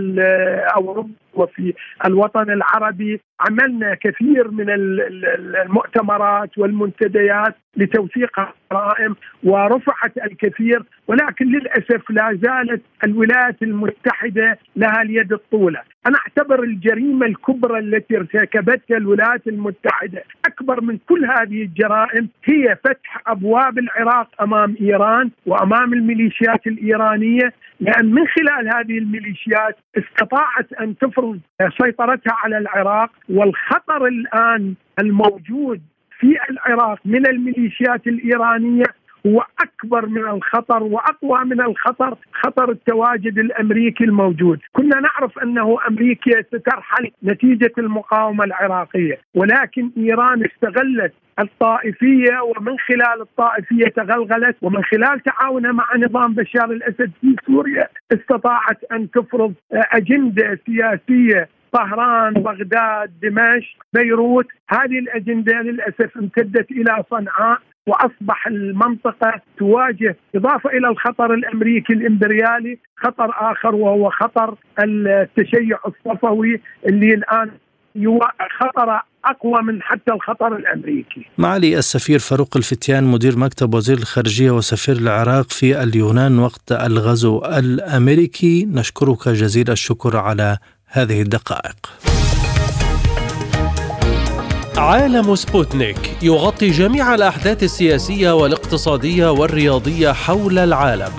أوروبا 0.75 1.09
وفي 1.33 1.73
الوطن 2.05 2.51
العربي. 2.51 3.21
عملنا 3.39 3.95
كثير 3.95 4.51
من 4.51 4.65
المؤتمرات 4.69 6.57
والمنتديات 6.57 7.55
لتوثيق 7.77 8.39
الجرائم 8.39 9.15
ورفعت 9.43 10.17
الكثير 10.17 10.83
ولكن 11.07 11.45
للأسف 11.45 12.09
لا 12.09 12.39
زالت 12.43 12.81
الولايات 13.03 13.63
المتحدة 13.63 14.57
لها 14.75 15.01
اليد 15.01 15.33
الطولة، 15.33 15.81
أنا 16.07 16.17
أعتبر 16.17 16.63
الجريمة 16.63 17.25
الكبرى 17.25 17.79
التي 17.79 18.17
ارتكبتها 18.17 18.97
الولايات 18.97 19.47
المتحدة 19.47 20.23
أكبر 20.45 20.81
من 20.81 20.97
كل 20.97 21.25
هذه 21.25 21.61
الجرائم 21.63 22.29
هي 22.43 22.77
فتح 22.83 23.21
أبواب 23.27 23.79
العراق 23.79 24.41
أمام 24.41 24.75
إيران 24.81 25.29
وأمام 25.45 25.93
الميليشيات 25.93 26.67
الإيرانية 26.67 27.53
لأن 27.79 28.05
من 28.05 28.27
خلال 28.27 28.75
هذه 28.75 28.97
الميليشيات 28.97 29.77
استطاعت 29.97 30.73
أن 30.73 30.97
تفرض 30.97 31.39
سيطرتها 31.81 32.33
على 32.43 32.57
العراق. 32.57 33.11
والخطر 33.29 34.05
الآن 34.05 34.73
الموجود 34.99 35.81
في 36.19 36.37
العراق 36.49 36.99
من 37.05 37.27
الميليشيات 37.27 38.07
الإيرانية 38.07 38.85
هو 39.27 39.45
أكبر 39.59 40.05
من 40.05 40.27
الخطر 40.27 40.83
وأقوى 40.83 41.45
من 41.45 41.61
الخطر 41.61 42.17
خطر 42.33 42.71
التواجد 42.71 43.39
الأمريكي 43.39 44.03
الموجود، 44.03 44.59
كنا 44.73 44.99
نعرف 44.99 45.39
أنه 45.39 45.77
أمريكا 45.87 46.41
سترحل 46.41 47.11
نتيجة 47.23 47.73
المقاومة 47.77 48.43
العراقية، 48.43 49.19
ولكن 49.35 49.91
إيران 49.97 50.43
استغلت 50.45 51.13
الطائفية 51.39 52.41
ومن 52.41 52.79
خلال 52.79 53.21
الطائفية 53.21 53.85
تغلغلت 53.85 54.55
ومن 54.61 54.83
خلال 54.83 55.23
تعاونها 55.23 55.71
مع 55.71 55.85
نظام 55.97 56.33
بشار 56.33 56.71
الأسد 56.71 57.11
في 57.21 57.35
سوريا 57.47 57.87
استطاعت 58.11 58.83
أن 58.91 59.11
تفرض 59.11 59.53
أجندة 59.71 60.59
سياسية 60.65 61.49
طهران 61.73 62.33
بغداد 62.33 63.11
دمشق 63.21 63.77
بيروت 63.93 64.45
هذه 64.69 64.99
الأجندة 64.99 65.61
للأسف 65.61 66.17
امتدت 66.17 66.71
إلى 66.71 67.03
صنعاء 67.11 67.59
وأصبح 67.87 68.47
المنطقة 68.47 69.41
تواجه 69.57 70.15
إضافة 70.35 70.69
إلى 70.69 70.87
الخطر 70.87 71.33
الأمريكي 71.33 71.93
الإمبريالي 71.93 72.77
خطر 72.97 73.51
آخر 73.51 73.75
وهو 73.75 74.09
خطر 74.09 74.55
التشيع 74.79 75.79
الصفوي 75.87 76.61
اللي 76.87 77.13
الآن 77.13 77.51
خطر 78.59 79.01
أقوى 79.25 79.61
من 79.61 79.81
حتى 79.81 80.13
الخطر 80.13 80.55
الأمريكي. 80.55 81.25
معالي 81.37 81.77
السفير 81.77 82.19
فاروق 82.19 82.57
الفتيان 82.57 83.03
مدير 83.03 83.37
مكتب 83.37 83.73
وزير 83.73 83.97
الخارجية 83.97 84.51
وسفير 84.51 84.95
العراق 84.95 85.51
في 85.51 85.83
اليونان 85.83 86.39
وقت 86.39 86.71
الغزو 86.71 87.45
الأمريكي 87.45 88.65
نشكرك 88.65 89.29
جزيل 89.29 89.71
الشكر 89.71 90.17
على 90.17 90.57
هذه 90.89 91.21
الدقائق. 91.21 91.75
عالم 94.77 95.35
سبوتنيك 95.35 96.17
يغطي 96.21 96.69
جميع 96.69 97.15
الأحداث 97.15 97.63
السياسية 97.63 98.31
والاقتصادية 98.31 99.31
والرياضية 99.31 100.11
حول 100.11 100.59
العالم. 100.59 101.11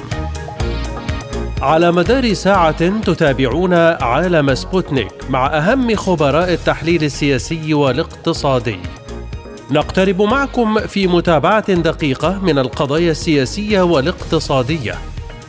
على 1.62 1.92
مدار 1.92 2.34
ساعة 2.34 3.00
تتابعون 3.00 3.74
عالم 3.74 4.54
سبوتنيك 4.54 5.30
مع 5.30 5.46
أهم 5.46 5.96
خبراء 5.96 6.52
التحليل 6.52 7.04
السياسي 7.04 7.74
والاقتصادي. 7.74 8.78
نقترب 9.70 10.22
معكم 10.22 10.80
في 10.80 11.06
متابعة 11.06 11.72
دقيقة 11.72 12.38
من 12.38 12.58
القضايا 12.58 13.10
السياسية 13.10 13.80
والاقتصادية، 13.80 14.94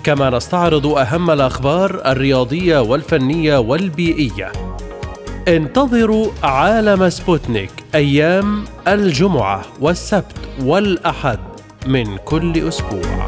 كما 0.04 0.30
نستعرض 0.30 0.88
أهم 0.88 1.32
الأخبار 1.32 2.02
الرياضية 2.06 2.80
والفنية 2.80 3.58
والبيئية. 3.58 4.52
انتظروا 5.48 6.28
عالم 6.44 7.10
سبوتنيك 7.10 7.72
أيام 7.96 8.64
الجمعة 8.88 9.66
والسبت 9.80 10.36
والأحد 10.62 11.40
من 11.88 12.18
كل 12.18 12.68
أسبوع. 12.68 13.26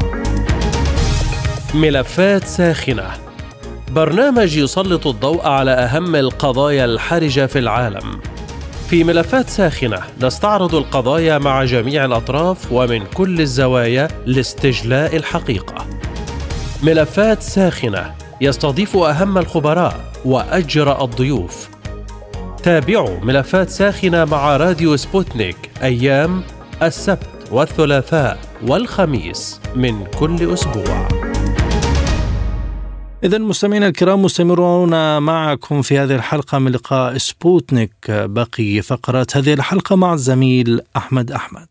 ملفات 1.74 2.44
ساخنة 2.44 3.10
برنامج 3.90 4.56
يسلط 4.56 5.06
الضوء 5.06 5.46
على 5.46 5.70
أهم 5.70 6.16
القضايا 6.16 6.84
الحرجة 6.84 7.46
في 7.46 7.58
العالم 7.58 8.20
في 8.88 9.04
ملفات 9.04 9.48
ساخنة 9.50 9.98
نستعرض 10.22 10.74
القضايا 10.74 11.38
مع 11.38 11.64
جميع 11.64 12.04
الأطراف 12.04 12.72
ومن 12.72 13.04
كل 13.14 13.40
الزوايا 13.40 14.08
لاستجلاء 14.26 15.16
الحقيقة 15.16 15.86
ملفات 16.82 17.42
ساخنة 17.42 18.14
يستضيف 18.40 18.96
أهم 18.96 19.38
الخبراء 19.38 20.12
وأجرأ 20.24 21.04
الضيوف. 21.04 21.68
تابعوا 22.62 23.20
ملفات 23.20 23.70
ساخنة 23.70 24.24
مع 24.24 24.56
راديو 24.56 24.96
سبوتنيك 24.96 25.56
أيام 25.82 26.42
السبت 26.82 27.28
والثلاثاء 27.50 28.38
والخميس 28.66 29.60
من 29.76 30.04
كل 30.04 30.52
أسبوع. 30.52 31.08
إذا 33.24 33.38
مستمعينا 33.38 33.86
الكرام 33.86 34.22
مستمرون 34.22 35.22
معكم 35.22 35.82
في 35.82 35.98
هذه 35.98 36.14
الحلقة 36.14 36.58
من 36.58 36.72
لقاء 36.72 37.18
سبوتنيك. 37.18 37.94
بقي 38.08 38.82
فقرات 38.82 39.36
هذه 39.36 39.54
الحلقة 39.54 39.96
مع 39.96 40.14
الزميل 40.14 40.80
أحمد 40.96 41.32
أحمد. 41.32 41.68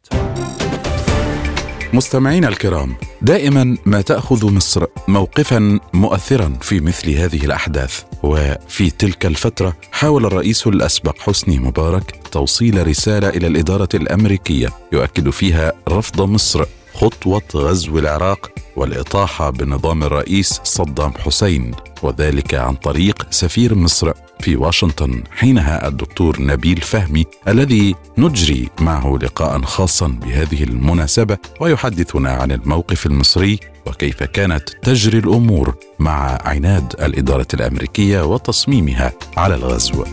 مستمعينا 1.94 2.48
الكرام 2.48 2.96
دائما 3.22 3.78
ما 3.86 4.02
تأخذ 4.02 4.52
مصر 4.52 4.86
موقفا 5.08 5.80
مؤثرا 5.94 6.54
في 6.62 6.80
مثل 6.80 7.10
هذه 7.12 7.46
الأحداث. 7.46 8.04
وفي 8.24 8.90
تلك 8.90 9.26
الفترة 9.26 9.74
حاول 9.92 10.26
الرئيس 10.26 10.68
الأسبق 10.68 11.20
حسني 11.20 11.60
مبارك 11.60 12.20
توصيل 12.32 12.88
رسالة 12.88 13.30
إلى 13.30 13.48
الإدارة 13.48 13.90
الأمريكية 13.94 14.70
يؤكد 14.94 15.30
فيها 15.30 15.72
رفض 15.90 16.22
مصر 16.22 16.66
خطوة 16.94 17.42
غزو 17.56 18.00
العراق 18.00 18.52
والإطاحة 18.76 19.50
بنظام 19.50 20.04
الرئيس 20.04 20.62
صدام 20.64 21.14
حسين 21.18 21.72
وذلك 22.04 22.54
عن 22.54 22.76
طريق 22.76 23.28
سفير 23.32 23.76
مصر 23.76 24.12
في 24.42 24.56
واشنطن 24.56 25.24
حينها 25.32 25.88
الدكتور 25.88 26.42
نبيل 26.42 26.82
فهمي 26.82 27.26
الذي 27.48 27.96
نجري 28.18 28.70
معه 28.80 29.18
لقاء 29.22 29.62
خاصا 29.62 30.08
بهذه 30.08 30.64
المناسبة 30.64 31.38
ويحدثنا 31.60 32.32
عن 32.32 32.52
الموقف 32.52 33.06
المصري 33.06 33.60
وكيف 33.88 34.24
كانت 34.24 34.70
تجري 34.70 35.18
الأمور 35.18 35.76
مع 36.00 36.40
عناد 36.46 36.94
الإدارة 37.02 37.48
الأمريكية 37.54 38.22
وتصميمها 38.26 39.14
على 39.38 39.56
الغزو. 39.56 40.06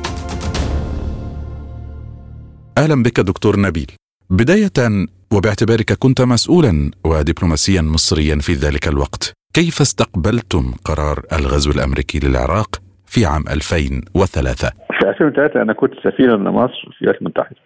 أهلا 2.79 3.03
بك 3.03 3.21
دكتور 3.21 3.61
نبيل. 3.61 3.91
بداية 4.31 5.07
وباعتبارك 5.33 5.93
كنت 5.93 6.21
مسؤولا 6.21 6.91
ودبلوماسيا 7.05 7.83
مصريا 7.83 8.37
في 8.37 8.55
ذلك 8.55 8.89
الوقت 8.89 9.33
كيف 9.55 9.81
استقبلتم 9.81 10.73
قرار 10.85 11.23
الغزو 11.33 11.71
الأمريكي 11.71 12.19
للعراق 12.19 12.81
في 13.09 13.27
عام 13.27 13.43
2003 13.51 14.73
في 15.01 15.09
2003 15.09 15.63
أنا 15.63 15.73
كنت 15.73 15.95
سفيرا 15.95 16.37
لمصر 16.37 16.89
في 16.93 17.03
الولايات 17.03 17.23
المتحدة. 17.23 17.57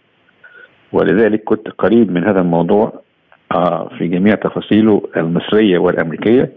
ولذلك 0.92 1.44
كنت 1.44 1.68
قريب 1.68 2.12
من 2.12 2.24
هذا 2.24 2.40
الموضوع 2.40 3.02
آه، 3.52 3.88
في 3.98 4.08
جميع 4.08 4.34
تفاصيله 4.34 5.02
المصرية 5.16 5.78
والأمريكية 5.78 6.52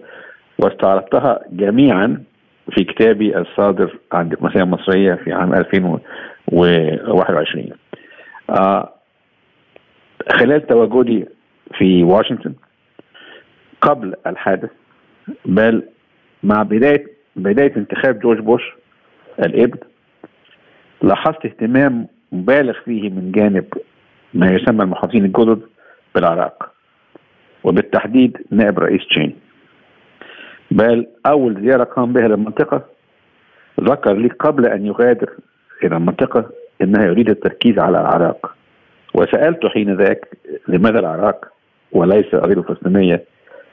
واستعرضتها 0.59 1.39
جميعا 1.51 2.23
في 2.71 2.83
كتابي 2.83 3.37
الصادر 3.37 3.97
عن 4.11 4.25
الدبلوماسيه 4.25 4.63
المصريه 4.63 5.13
في 5.13 5.33
عام 5.33 5.53
2021 5.53 7.69
خلال 10.31 10.67
تواجدي 10.67 11.25
في 11.77 12.03
واشنطن 12.03 12.53
قبل 13.81 14.13
الحادث 14.27 14.69
بل 15.45 15.83
مع 16.43 16.63
بداية 16.63 17.14
بداية 17.35 17.75
انتخاب 17.77 18.19
جورج 18.19 18.39
بوش 18.39 18.61
الإبن 19.39 19.77
لاحظت 21.01 21.45
اهتمام 21.45 22.07
مبالغ 22.31 22.73
فيه 22.85 23.09
من 23.09 23.31
جانب 23.31 23.65
ما 24.33 24.51
يسمى 24.51 24.83
المحافظين 24.83 25.25
الجدد 25.25 25.61
بالعراق 26.15 26.71
وبالتحديد 27.63 28.37
نائب 28.51 28.79
رئيس 28.79 29.07
تشين. 29.07 29.35
بل 30.71 31.07
أول 31.25 31.61
زيارة 31.61 31.83
قام 31.83 32.13
بها 32.13 32.27
للمنطقة 32.27 32.85
ذكر 33.81 34.13
لي 34.13 34.27
قبل 34.27 34.65
أن 34.65 34.85
يغادر 34.85 35.29
إلى 35.83 35.95
المنطقة 35.97 36.49
أنها 36.81 37.05
يريد 37.05 37.29
التركيز 37.29 37.79
على 37.79 38.01
العراق 38.01 38.55
وسألت 39.13 39.65
حين 39.65 39.95
ذاك 39.95 40.29
لماذا 40.67 40.99
العراق 40.99 41.45
وليس 41.91 42.33
القضية 42.33 42.53
الفلسطينية 42.53 43.23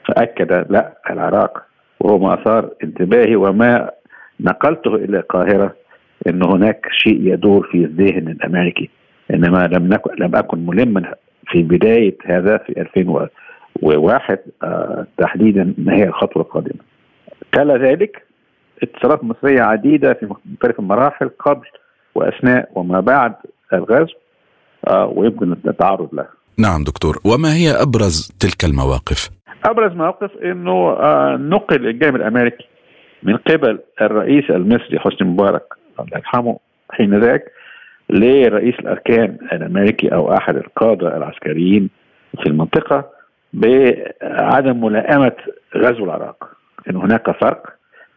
فأكد 0.07 0.65
لا 0.69 0.93
العراق 1.09 1.65
وهو 2.03 2.17
ما 2.17 2.33
أثار 2.33 2.69
انتباهي 2.83 3.35
وما 3.35 3.91
نقلته 4.39 4.95
إلى 4.95 5.17
القاهرة 5.17 5.75
أن 6.27 6.43
هناك 6.43 6.87
شيء 6.91 7.33
يدور 7.33 7.67
في 7.71 7.77
الذهن 7.77 8.27
الأمريكي 8.27 8.89
إنما 9.33 9.67
لم 9.67 9.87
نكن 9.87 10.11
لم 10.19 10.35
أكن 10.35 10.65
ملما 10.65 11.13
في 11.47 11.63
بداية 11.63 12.17
هذا 12.25 12.57
في 12.57 12.81
2001 12.81 14.39
آه 14.63 15.07
تحديدا 15.17 15.73
ما 15.77 15.93
هي 15.95 16.03
الخطوة 16.03 16.43
القادمة. 16.43 16.79
تلا 17.51 17.77
ذلك 17.77 18.25
اتصالات 18.83 19.23
مصرية 19.23 19.61
عديدة 19.61 20.13
في 20.13 20.25
مختلف 20.25 20.79
المراحل 20.79 21.29
قبل 21.39 21.67
وأثناء 22.15 22.69
وما 22.75 22.99
بعد 22.99 23.33
الغزو 23.73 24.13
آه، 24.87 25.05
ويمكن 25.05 25.51
التعرض 25.51 26.15
لها. 26.15 26.29
نعم 26.57 26.83
دكتور 26.83 27.19
وما 27.25 27.53
هي 27.53 27.71
أبرز 27.71 28.31
تلك 28.39 28.65
المواقف؟ 28.65 29.29
أبرز 29.65 29.95
مواقف 29.95 30.37
إنه 30.43 30.71
آه، 30.71 31.37
نقل 31.37 31.87
الجانب 31.87 32.15
الأمريكي 32.15 32.65
من 33.23 33.37
قبل 33.37 33.79
الرئيس 34.01 34.49
المصري 34.49 34.99
حسني 34.99 35.27
مبارك 35.27 35.63
الله 35.99 36.17
يرحمه 36.17 36.59
حين 36.91 37.19
ذاك 37.19 37.51
لرئيس 38.09 38.79
الأركان 38.79 39.37
الأمريكي 39.53 40.07
أو 40.07 40.33
أحد 40.33 40.55
القادة 40.55 41.17
العسكريين 41.17 41.89
في 42.43 42.49
المنطقة 42.49 43.09
بعدم 43.53 44.85
ملائمة 44.85 45.35
غزو 45.77 46.05
العراق. 46.05 46.49
إن 46.89 46.95
هناك 46.95 47.31
فرق 47.31 47.69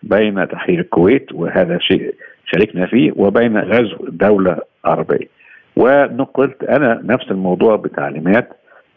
بين 0.02 0.48
تحرير 0.48 0.80
الكويت 0.80 1.32
وهذا 1.32 1.78
شيء 1.78 2.14
شاركنا 2.46 2.86
فيه 2.86 3.12
وبين 3.16 3.58
غزو 3.58 3.96
دولة 4.08 4.58
عربية. 4.84 5.28
ونقلت 5.76 6.64
أنا 6.64 7.00
نفس 7.04 7.30
الموضوع 7.30 7.76
بتعليمات 7.76 8.48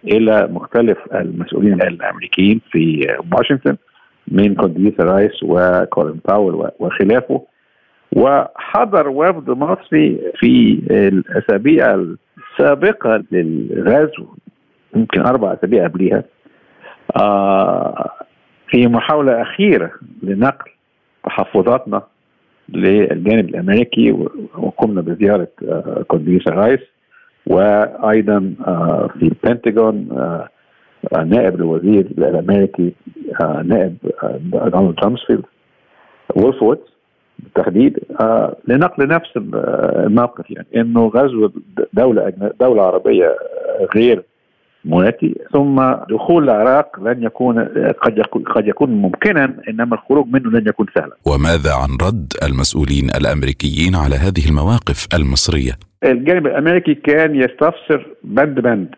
إلى 0.04 0.48
مختلف 0.52 0.98
المسؤولين 1.16 1.74
الأمريكيين 1.82 2.62
في 2.72 3.16
واشنطن 3.34 3.78
من 4.28 4.56
كونديسا 4.56 5.04
رايس 5.04 5.44
وكولين 5.44 6.20
باول 6.28 6.72
وخلافه. 6.80 7.42
وحضر 8.16 9.10
وفد 9.10 9.50
مصري 9.50 10.20
في 10.36 10.82
الأسابيع 10.92 12.06
السابقة 12.52 13.24
للغزو 13.32 14.26
يمكن 14.96 15.22
أربع 15.22 15.54
أسابيع 15.54 15.84
قبليها 15.88 16.24
آه 17.22 18.10
في 18.68 18.88
محاولة 18.88 19.42
أخيرة 19.42 19.92
لنقل 20.24 20.72
تحفظاتنا 21.26 22.02
للجانب 22.70 23.50
الأمريكي 23.50 24.12
وقمنا 24.58 25.02
بزيارة 25.02 25.48
كونديسا 26.08 26.52
رايس. 26.52 26.80
وأيضا 27.50 28.54
آه، 28.68 29.10
في 29.20 29.24
البنتاجون 29.24 30.08
آه، 30.12 30.50
نائب 31.24 31.56
الوزير 31.56 32.06
الأمريكي 32.18 32.94
نائب 33.64 33.98
دونالد 34.42 34.96
رامسفيلد 35.00 35.44
وولفويتز 36.36 36.82
بالتحديد 37.40 38.00
لنقل 38.68 39.08
نفس 39.08 39.30
الموقف 39.36 40.52
يعني 40.52 40.68
إنه 40.76 41.08
غزو 41.08 41.50
دولة 41.94 42.34
دولة 42.60 42.84
عربية 42.84 43.36
غير 43.96 44.24
مواتي 44.86 45.36
ثم 45.54 45.94
دخول 46.10 46.44
العراق 46.44 47.00
لن 47.00 47.24
يكون 47.24 47.60
قد 48.02 48.18
يكون 48.18 48.44
قد 48.44 48.68
يكون 48.68 48.90
ممكنا 48.90 49.56
إنما 49.70 49.96
الخروج 49.96 50.28
منه 50.28 50.50
لن 50.50 50.68
يكون 50.68 50.86
سهلا. 50.96 51.16
وماذا 51.26 51.74
عن 51.74 52.08
رد 52.08 52.34
المسؤولين 52.44 53.10
الأمريكيين 53.10 53.96
على 53.96 54.16
هذه 54.16 54.50
المواقف 54.50 55.08
المصرية؟ 55.14 55.89
الجانب 56.04 56.48
الأمريكي 56.48 56.96
كان 56.96 57.36
يستفسر 57.36 58.08
بند 58.24 58.60
بند. 58.60 58.96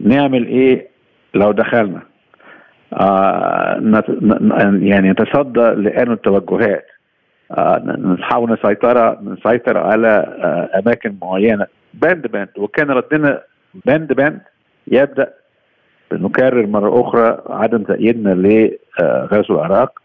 نعمل 0.00 0.46
إيه 0.46 0.88
لو 1.34 1.52
دخلنا؟ 1.52 2.02
آه 2.92 3.80
يعني 4.80 5.10
نتصدى 5.10 5.60
لأن 5.60 6.12
التوجهات. 6.12 6.86
آه 7.50 7.78
نحاول 8.18 8.52
نسيطر 8.52 9.18
نسيطر 9.22 9.78
على 9.78 10.08
آه 10.08 10.78
أماكن 10.78 11.16
معينة. 11.22 11.66
بند 11.94 12.26
بند. 12.26 12.48
وكان 12.56 12.90
ردنا 12.90 13.42
بند 13.86 14.12
بند 14.12 14.40
يبدأ 14.86 15.32
نكرر 16.12 16.66
مرة 16.66 17.00
أخرى 17.00 17.42
عدم 17.48 17.82
تأييدنا 17.82 18.30
لغزو 19.00 19.54
العراق. 19.54 20.00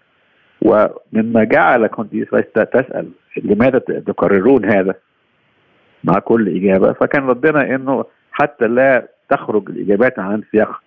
ومما 0.62 1.44
جعل 1.44 1.88
كونديس 1.88 2.28
تسأل 2.56 3.10
لماذا 3.44 3.80
تكررون 3.80 4.66
هذا؟ 4.66 4.94
مع 6.06 6.20
كل 6.20 6.56
إجابة. 6.56 6.94
فكان 6.94 7.28
ردنا 7.28 7.76
إنه 7.76 8.06
حتى 8.32 8.68
لا 8.68 9.08
تخرج 9.30 9.70
الإجابات 9.70 10.20
عن 10.20 10.44
سياق 10.52 10.82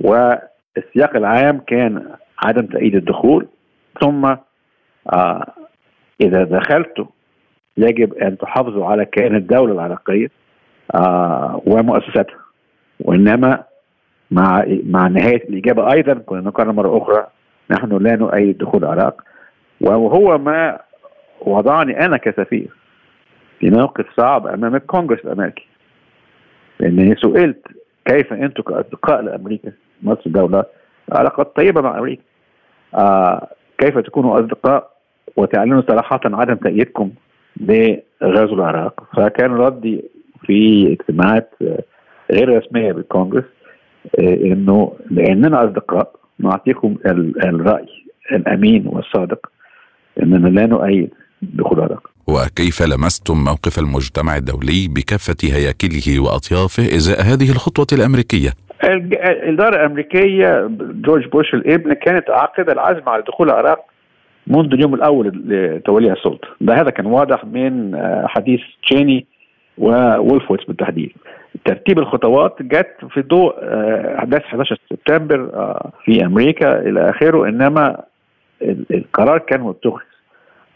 والسياق 0.00 1.16
العام 1.16 1.58
كان 1.66 2.06
عدم 2.38 2.66
تأييد 2.66 2.94
الدخول. 2.94 3.46
ثم 4.00 4.34
آه 5.12 5.46
إذا 6.20 6.44
دخلتوا 6.44 7.06
يجب 7.76 8.14
أن 8.14 8.38
تحافظوا 8.38 8.86
على 8.86 9.04
كيان 9.04 9.36
الدولة 9.36 9.72
العراقية 9.72 10.30
آه 10.94 11.62
ومؤسساتها. 11.66 12.38
وإنما 13.00 13.64
مع 14.30 14.64
مع 14.84 15.08
نهاية 15.08 15.48
الإجابة 15.48 15.92
أيضا 15.92 16.14
كنا 16.14 16.40
نقرر 16.40 16.72
مرة 16.72 16.98
أخرى 16.98 17.26
نحن 17.70 17.96
لا 17.96 18.16
نؤيد 18.16 18.58
دخول 18.58 18.84
العراق. 18.84 19.22
وهو 19.80 20.38
ما 20.38 20.78
وضعني 21.40 22.04
أنا 22.04 22.16
كسفير 22.16 22.68
في 23.58 23.70
موقف 23.70 24.06
صعب 24.16 24.46
أمام 24.46 24.74
الكونغرس 24.74 25.20
الأمريكي. 25.24 25.66
لاني 26.80 27.14
سئلت 27.14 27.66
كيف 28.04 28.32
أنتم 28.32 28.62
كأصدقاء 28.62 29.22
لأمريكا؟ 29.22 29.72
مصر 30.02 30.30
دولة 30.30 30.64
علاقات 31.12 31.56
طيبة 31.56 31.80
مع 31.80 31.98
أمريكا. 31.98 32.22
آه 32.94 33.48
كيف 33.78 33.98
تكونوا 33.98 34.40
أصدقاء 34.40 34.90
وتعلنوا 35.36 35.82
صراحة 35.88 36.20
عدم 36.24 36.54
تأييدكم 36.54 37.10
لغزو 37.60 38.54
العراق؟ 38.54 39.08
فكان 39.16 39.52
ردي 39.52 40.04
في 40.46 40.86
اجتماعات 40.92 41.54
غير 42.32 42.58
رسمية 42.58 42.92
بالكونغرس 42.92 43.44
إنه 44.18 44.92
لأننا 45.10 45.64
أصدقاء 45.64 46.12
نعطيكم 46.38 46.96
الرأي 47.06 47.86
الأمين 48.32 48.86
والصادق 48.86 49.50
إننا 50.22 50.48
لا 50.48 50.66
نؤيد 50.66 51.14
دخول 51.42 51.78
العراق. 51.78 52.10
وكيف 52.32 52.82
لمستم 52.82 53.44
موقف 53.44 53.78
المجتمع 53.78 54.36
الدولي 54.36 54.88
بكافة 54.88 55.40
هياكله 55.42 56.20
وأطيافه 56.20 56.82
إزاء 56.96 57.20
هذه 57.22 57.50
الخطوة 57.50 57.86
الأمريكية؟ 57.92 58.50
الإدارة 58.84 59.76
الأمريكية 59.76 60.70
جورج 60.80 61.28
بوش 61.28 61.54
الإبن 61.54 61.92
كانت 61.92 62.30
عاقده 62.30 62.72
العزم 62.72 63.08
على 63.08 63.22
دخول 63.22 63.50
العراق 63.50 63.78
منذ 64.46 64.72
اليوم 64.72 64.94
الأول 64.94 65.42
لتوليها 65.46 66.12
السلطة، 66.12 66.48
ده 66.60 66.80
هذا 66.80 66.90
كان 66.90 67.06
واضح 67.06 67.44
من 67.44 67.96
حديث 68.26 68.60
تشيني 68.82 69.26
وولفويتس 69.78 70.64
بالتحديد. 70.64 71.12
ترتيب 71.64 71.98
الخطوات 71.98 72.62
جت 72.62 72.96
في 73.10 73.22
ضوء 73.22 73.54
أحداث 74.18 74.42
11 74.42 74.78
سبتمبر 74.90 75.50
في 76.04 76.26
أمريكا 76.26 76.80
إلى 76.80 77.10
آخره 77.10 77.48
إنما 77.48 78.00
القرار 78.90 79.38
كان 79.38 79.60
متخذ 79.60 80.00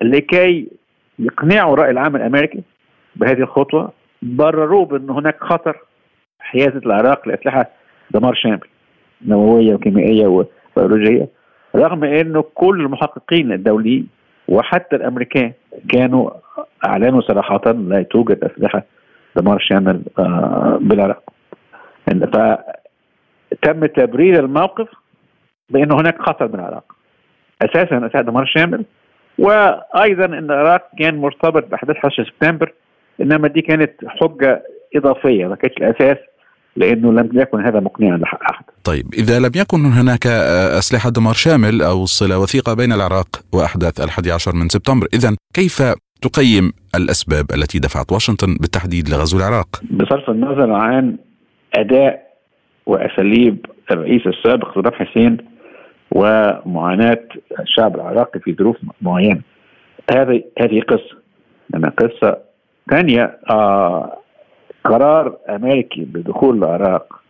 لكي 0.03 0.69
يقنعوا 1.19 1.75
الرأي 1.75 1.91
العام 1.91 2.17
الأمريكي 2.17 2.63
بهذه 3.17 3.41
الخطوة 3.41 3.93
برروه 4.23 4.87
بأن 4.87 5.11
هناك 5.11 5.37
خطر 5.41 5.77
حيازة 6.41 6.81
العراق 6.87 7.29
لأسلحة 7.29 7.71
دمار 8.11 8.35
شامل 8.35 8.69
نووية 9.27 9.75
وكيميائية 9.75 10.27
وبيولوجيه 10.77 11.29
رغم 11.77 12.05
أنه 12.05 12.45
كل 12.55 12.81
المحققين 12.81 13.53
الدوليين 13.53 14.09
وحتى 14.49 14.97
الأمريكان 14.97 15.53
كانوا 15.89 16.31
أعلنوا 16.87 17.21
صراحة 17.21 17.73
لا 17.73 18.03
توجد 18.03 18.45
أسلحة 18.45 18.83
دمار 19.37 19.59
شامل 19.59 20.03
بالعراق. 20.81 21.23
فتم 22.07 23.87
تبرير 23.87 24.45
الموقف 24.45 24.89
بأن 25.71 25.93
هناك 25.93 26.23
خطر 26.23 26.47
بالعراق. 26.47 26.97
أساسا 27.63 28.07
أسلحة 28.07 28.23
دمار 28.23 28.45
شامل 28.47 28.85
وأيضا 29.39 30.25
إن 30.25 30.51
العراق 30.51 30.83
كان 30.99 31.17
مرتبط 31.17 31.69
بأحداث 31.71 31.97
11 31.97 32.25
سبتمبر 32.25 32.73
إنما 33.21 33.49
دي 33.49 33.61
كانت 33.61 33.93
حجة 34.07 34.63
إضافية 34.97 35.47
ما 35.47 35.57
كانتش 35.57 35.77
الأساس 35.77 36.17
لأنه 36.77 37.13
لم 37.13 37.31
يكن 37.33 37.61
هذا 37.61 37.81
مقنعا 37.81 38.17
لاحد. 38.17 38.65
طيب 38.85 39.15
إذا 39.15 39.39
لم 39.39 39.51
يكن 39.57 39.85
هناك 39.85 40.27
أسلحة 40.79 41.11
دمار 41.11 41.35
شامل 41.35 41.83
أو 41.83 42.05
صلة 42.07 42.39
وثيقة 42.39 42.75
بين 42.75 42.93
العراق 42.93 43.29
وأحداث 43.53 44.01
الحادي 44.01 44.33
عشر 44.33 44.55
من 44.55 44.69
سبتمبر، 44.69 45.07
اذا 45.15 45.37
كيف 45.55 45.83
تقيم 46.23 46.73
الأسباب 46.95 47.47
التي 47.55 47.79
دفعت 47.79 48.13
واشنطن 48.13 48.57
بالتحديد 48.61 49.09
لغزو 49.09 49.39
العراق؟ 49.39 49.69
بصرف 49.91 50.31
النظر 50.31 50.73
عن 50.73 51.17
أداء 51.75 52.23
وأساليب 52.87 53.67
الرئيس 53.91 54.27
السابق 54.27 54.75
صدام 54.75 54.93
حسين 54.93 55.37
ومعاناة 56.15 57.25
الشعب 57.61 57.95
العراقي 57.95 58.41
في 58.41 58.55
ظروف 58.55 58.77
معينة. 59.03 59.41
هذه 60.17 60.45
هذه 60.61 60.81
قصة. 60.81 61.17
انما 61.75 61.89
قصة 61.89 62.39
ثانية 62.91 63.39
آه 63.51 64.19
قرار 64.85 65.37
أمريكي 65.49 66.05
بدخول 66.05 66.59
العراق 66.59 67.23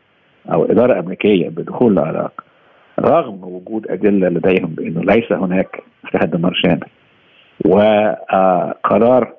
أو 0.53 0.65
إدارة 0.65 0.99
أمريكية 0.99 1.49
بدخول 1.49 1.93
العراق 1.93 2.45
رغم 3.01 3.45
وجود 3.45 3.87
أدلة 3.91 4.29
لديهم 4.29 4.75
بأنه 4.75 5.01
ليس 5.01 5.33
هناك 5.33 5.83
دمار 6.25 6.53
شامل 6.55 6.87
وقرار 7.67 9.33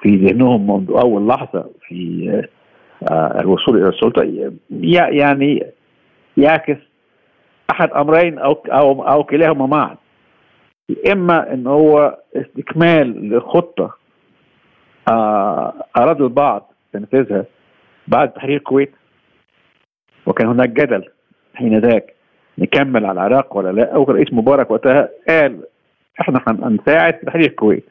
في 0.00 0.16
ذهنهم 0.16 0.70
منذ 0.70 0.90
أول 0.90 1.28
لحظة 1.28 1.70
في 1.88 2.46
الوصول 3.12 3.78
إلى 3.78 3.88
السلطة 3.88 4.50
يعني 4.90 5.66
يعكس 6.36 6.76
أحد 7.70 7.90
أمرين 7.90 8.38
أو 8.38 8.52
أو 8.52 9.02
أو 9.08 9.24
كلاهما 9.24 9.66
معا. 9.66 9.96
إما 11.12 11.52
إن 11.52 11.66
هو 11.66 12.18
استكمال 12.36 13.36
لخطة 13.36 13.94
اراد 15.96 16.20
البعض 16.20 16.72
تنفيذها 16.92 17.44
بعد 18.08 18.32
تحرير 18.32 18.56
الكويت 18.56 18.92
وكان 20.26 20.48
هناك 20.48 20.68
جدل 20.68 21.04
حين 21.54 21.78
ذاك 21.78 22.14
نكمل 22.58 23.06
على 23.06 23.12
العراق 23.12 23.56
ولا 23.56 23.72
لا. 23.72 23.94
أو 23.94 24.04
رئيس 24.04 24.32
مبارك 24.32 24.70
وقتها 24.70 25.08
قال 25.28 25.60
إحنا 26.20 26.40
هنساعد 26.48 27.14
في 27.14 27.26
تحرير 27.26 27.46
الكويت. 27.50 27.84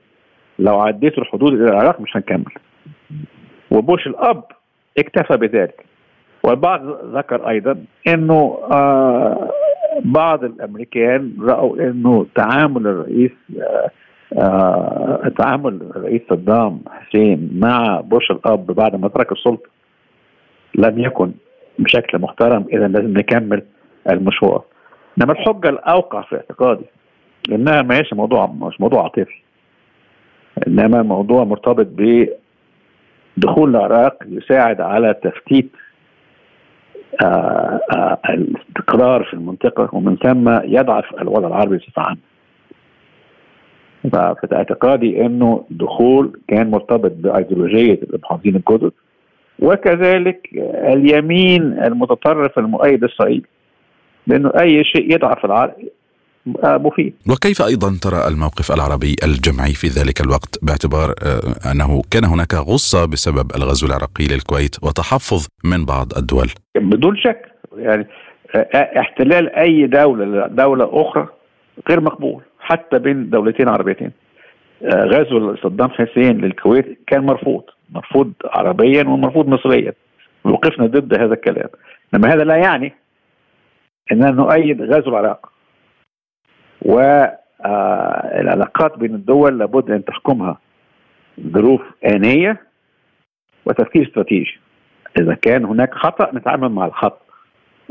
لو 0.60 0.80
عديتوا 0.80 1.24
الحدود 1.24 1.54
إلى 1.54 1.64
العراق 1.64 2.02
مش 2.02 2.18
هنكمل. 2.18 2.54
وبوش 3.72 4.08
الأب 4.08 4.44
اكتفى 4.98 5.38
بذلك. 5.38 5.86
والبعض 6.46 6.82
ذكر 7.16 7.50
أيضا 7.50 7.78
إنه 8.08 8.60
آه 8.72 9.50
بعض 10.06 10.44
الأمريكان 10.44 11.34
رأوا 11.42 11.78
إنه 11.78 12.26
تعامل 12.36 12.88
الرئيس 12.88 13.32
آه 13.62 13.90
آه 14.38 15.32
تعامل 15.38 15.80
الرئيس 15.96 16.22
صدام 16.30 16.80
حسين 16.90 17.60
مع 17.62 18.02
بوش 18.02 18.32
الأب 18.32 18.66
بعد 18.66 18.96
ما 18.96 19.08
ترك 19.08 19.32
السلطة 19.32 19.70
لم 20.76 21.00
يكن 21.00 21.32
بشكل 21.80 22.20
محترم 22.20 22.66
اذا 22.74 22.88
لازم 22.88 23.18
نكمل 23.18 23.64
المشوار. 24.10 24.64
إنما 25.18 25.34
الحجه 25.34 25.70
الأوقع 25.70 26.22
في 26.22 26.36
اعتقادي 26.36 26.86
لانها 27.50 27.82
ما 27.82 27.98
هيش 27.98 28.14
موضوع 28.14 28.46
مش 28.48 28.82
موضوع 28.82 29.04
عاطفي. 29.04 29.42
إنما 30.68 31.02
موضوع 31.02 31.44
مرتبط 31.44 31.88
بدخول 33.38 33.70
العراق 33.70 34.18
يساعد 34.28 34.82
على 34.82 35.14
تفتيت 35.24 35.72
الاستقرار 38.30 39.24
في 39.24 39.34
المنطقة 39.34 39.90
ومن 39.94 40.18
ثم 40.18 40.50
يضعف 40.64 41.06
الوضع 41.22 41.48
العربي 41.48 41.78
بصفة 41.78 42.02
عامة. 42.02 42.18
ففي 44.04 44.56
اعتقادي 44.56 45.26
إنه 45.26 45.66
دخول 45.70 46.40
كان 46.48 46.72
مرتبط 46.72 47.12
بأيديولوجية 47.12 48.00
المحافظين 48.14 48.56
الجدد 48.56 48.92
وكذلك 49.60 50.50
اليمين 50.94 51.62
المتطرف 51.62 52.60
المؤيد 52.60 53.02
لاسرائيل 53.04 53.46
لأنه 54.28 54.52
أي 54.60 54.84
شيء 54.84 55.14
يضعف 55.14 55.46
العالم 55.46 55.74
مفيد. 56.46 57.14
وكيف 57.30 57.62
أيضا 57.62 57.98
ترى 58.02 58.28
الموقف 58.28 58.72
العربي 58.72 59.16
الجمعي 59.24 59.74
في 59.74 59.88
ذلك 59.88 60.22
الوقت 60.22 60.60
باعتبار 60.62 61.10
آه، 61.10 61.72
أنه 61.72 62.02
كان 62.12 62.26
هناك 62.26 62.54
غصة 62.54 63.06
بسبب 63.06 63.52
الغزو 63.56 63.88
العراقي 63.88 64.28
للكويت 64.32 64.76
وتحفظ 64.84 65.48
من 65.64 65.86
بعض 65.86 66.08
الدول؟ 66.18 66.50
بدون 66.76 67.18
شك 67.18 67.46
يعني 67.78 68.08
آه، 68.56 69.00
احتلال 69.00 69.56
أي 69.56 69.88
دولة 69.88 70.26
لدوله 70.26 70.90
أخرى 70.92 71.28
غير 71.90 72.02
مقبول 72.02 72.42
حتى 72.60 73.00
بين 73.00 73.30
دولتين 73.30 73.68
عربيتين. 73.70 74.12
آه، 74.84 75.06
غزو 75.06 75.56
صدام 75.56 75.90
حسين 75.90 76.38
للكويت 76.42 77.00
كان 77.08 77.26
مرفوض 77.26 77.64
مرفوض 77.90 78.34
عربيا 78.46 79.04
ومرفوض 79.04 79.48
مصريا. 79.48 79.94
وقفنا 80.44 80.86
ضد 80.86 81.14
هذا 81.14 81.34
الكلام. 81.34 81.70
لما 82.14 82.34
هذا 82.34 82.44
لا 82.44 82.56
يعني 82.56 82.94
إننا 84.12 84.32
نؤيد 84.32 84.82
غزو 84.82 85.10
العراق. 85.10 85.53
والعلاقات 86.86 87.68
بين 88.98 89.16
الدول 89.16 89.60
لابد 89.60 89.92
أن 89.92 90.06
تحكمها. 90.06 90.58
ظروف 91.48 91.82
آنية 92.06 92.62
وتفكير 93.66 94.08
استراتيجي. 94.08 94.60
إذا 95.20 95.34
كان 95.34 95.66
هناك 95.66 95.94
خطأ 95.94 96.32
نتعامل 96.34 96.70
مع 96.70 96.86
الخطأ. 96.86 97.22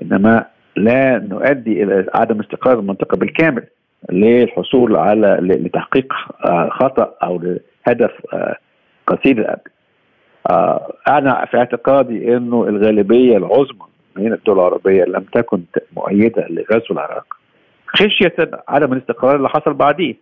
إنما 0.03 0.47
لا 0.76 1.18
نؤدي 1.18 1.82
إلى 1.82 2.07
عدم 2.14 2.40
استقرار 2.40 2.78
المنطقة 2.78 3.16
بالكامل 3.16 3.66
للحصول 4.11 4.97
على 4.97 5.38
لتحقيق 5.40 6.12
آه، 6.45 6.68
خطأ 6.68 7.14
أو 7.22 7.38
لهدف 7.38 8.12
آه، 8.32 8.57
قصير. 9.07 9.38
الأجل 9.38 9.70
آه، 10.51 10.93
أنا 11.09 11.45
في 11.45 11.57
اعتقادي 11.57 12.36
أنه 12.36 12.68
الغالبية 12.68 13.36
العظمى 13.36 13.86
من 14.16 14.32
الدول 14.32 14.59
العربية 14.59 15.05
لم 15.05 15.24
تكن 15.32 15.62
مؤيدة 15.97 16.47
لغزو 16.49 16.86
العراق. 16.90 17.41
خشيه 17.97 18.34
عدم 18.68 18.93
الاستقرار 18.93 19.36
اللي 19.36 19.49
حصل 19.49 19.74
بعديه 19.74 20.14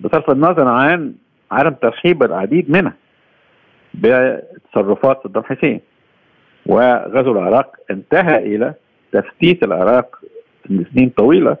بصرف 0.00 0.30
النظر 0.30 0.68
عن 0.68 1.14
عدم 1.50 1.70
ترحيب 1.70 2.22
العديد 2.22 2.70
منها 2.70 2.94
بتصرفات 3.94 5.20
صدام 5.24 5.42
حسين 5.44 5.80
وغزو 6.66 7.32
العراق 7.32 7.76
انتهى 7.90 8.38
إلى 8.38 8.74
تفتيت 9.12 9.64
العراق 9.64 10.18
لسنين 10.70 11.08
طويلة 11.08 11.56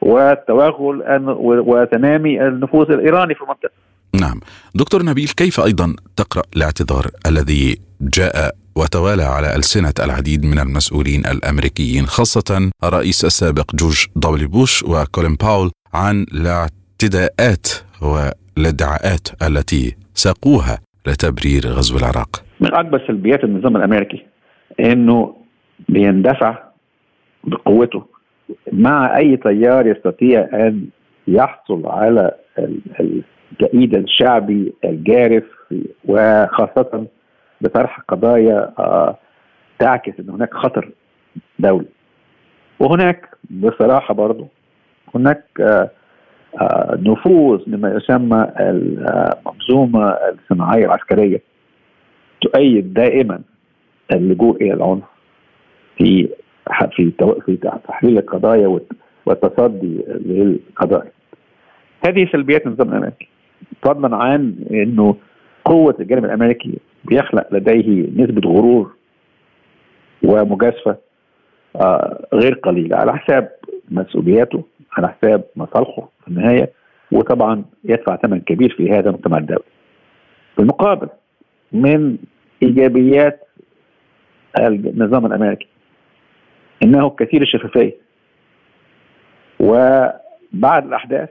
والتوغل 0.00 1.02
وتنامي 1.40 2.42
النفوذ 2.46 2.92
الإيراني 2.92 3.34
في 3.34 3.42
المنطقة. 3.42 3.70
نعم، 4.14 4.40
دكتور 4.74 5.02
نبيل 5.02 5.28
كيف 5.28 5.60
أيضا 5.60 5.96
تقرأ 6.16 6.42
الاعتذار 6.56 7.06
الذي 7.26 7.76
جاء 8.00 8.54
وتوالى 8.76 9.22
على 9.22 9.56
ألسنة 9.56 9.92
العديد 10.04 10.44
من 10.44 10.58
المسؤولين 10.58 11.26
الأمريكيين 11.26 12.06
خاصة 12.06 12.70
الرئيس 12.84 13.24
السابق 13.24 13.74
جورج 13.74 14.06
دبليو 14.16 14.48
بوش 14.48 14.82
وكولين 14.82 15.34
باول 15.34 15.70
عن 15.94 16.26
الاعتداءات 16.34 17.66
والادعاءات 18.02 19.28
التي 19.42 19.96
ساقوها 20.14 20.78
لتبرير 21.06 21.66
غزو 21.66 21.98
العراق؟ 21.98 22.44
من 22.60 22.74
أكبر 22.74 23.06
سلبيات 23.06 23.44
النظام 23.44 23.76
الأمريكي 23.76 24.26
أنه 24.80 25.36
بيندفع 25.88 26.58
بقوته. 27.44 28.04
مع 28.72 29.16
أي 29.18 29.36
تيار 29.36 29.86
يستطيع 29.86 30.48
أن 30.52 30.86
يحصل 31.28 31.86
على 31.86 32.34
التأييد 33.60 33.94
الشعبي 33.94 34.74
الجارف 34.84 35.44
وخاصة 36.04 37.06
بطرح 37.60 38.00
قضايا 38.08 38.72
آه، 38.78 39.18
تعكس 39.78 40.12
إن 40.20 40.30
هناك 40.30 40.54
خطر 40.54 40.90
دولي 41.58 41.86
وهناك 42.80 43.28
بصراحة 43.50 44.14
برضه 44.14 44.46
هناك 45.14 45.44
آه، 45.60 45.90
آه، 46.60 46.98
نفوذ 47.02 47.60
لما 47.66 47.94
يسمى 47.94 48.52
المنظومة 48.60 50.08
الصناعية 50.08 50.84
العسكرية 50.84 51.42
تؤيد 52.40 52.94
دائما 52.94 53.40
اللجوء 54.12 54.62
إلى 54.62 54.74
العنف 54.74 55.04
في 55.98 56.28
في 56.96 57.12
في 57.46 57.56
تحليل 57.88 58.18
القضايا 58.18 58.80
والتصدي 59.26 60.04
للقضايا. 60.08 61.12
هذه 62.06 62.28
سلبيات 62.32 62.66
النظام 62.66 62.88
الأمريكي 62.88 63.28
فضلا 63.82 64.16
عن 64.16 64.54
إنه 64.70 65.16
قوة 65.64 65.96
الجانب 66.00 66.24
الأمريكي 66.24 66.78
بيخلق 67.04 67.54
لديه 67.54 68.10
نسبة 68.24 68.50
غرور 68.50 68.92
ومجازفة 70.22 70.96
آه 71.76 72.26
غير 72.34 72.54
قليلة 72.54 72.96
على 72.96 73.18
حساب 73.18 73.48
مسؤولياته 73.90 74.64
على 74.92 75.08
حساب 75.08 75.44
مصالحه 75.56 76.08
في 76.22 76.28
النهاية 76.28 76.70
وطبعا 77.12 77.64
يدفع 77.84 78.16
ثمن 78.16 78.40
كبير 78.40 78.74
في 78.76 78.90
هذا 78.90 79.08
المجتمع 79.10 79.38
الدولي. 79.38 79.62
بالمقابل 80.58 81.08
من 81.72 82.18
إيجابيات 82.62 83.48
النظام 84.58 85.26
الأمريكي 85.26 85.66
إنه 86.82 87.10
كثير 87.10 87.42
الشفافية 87.42 87.96
وبعد 89.60 90.86
الأحداث 90.86 91.28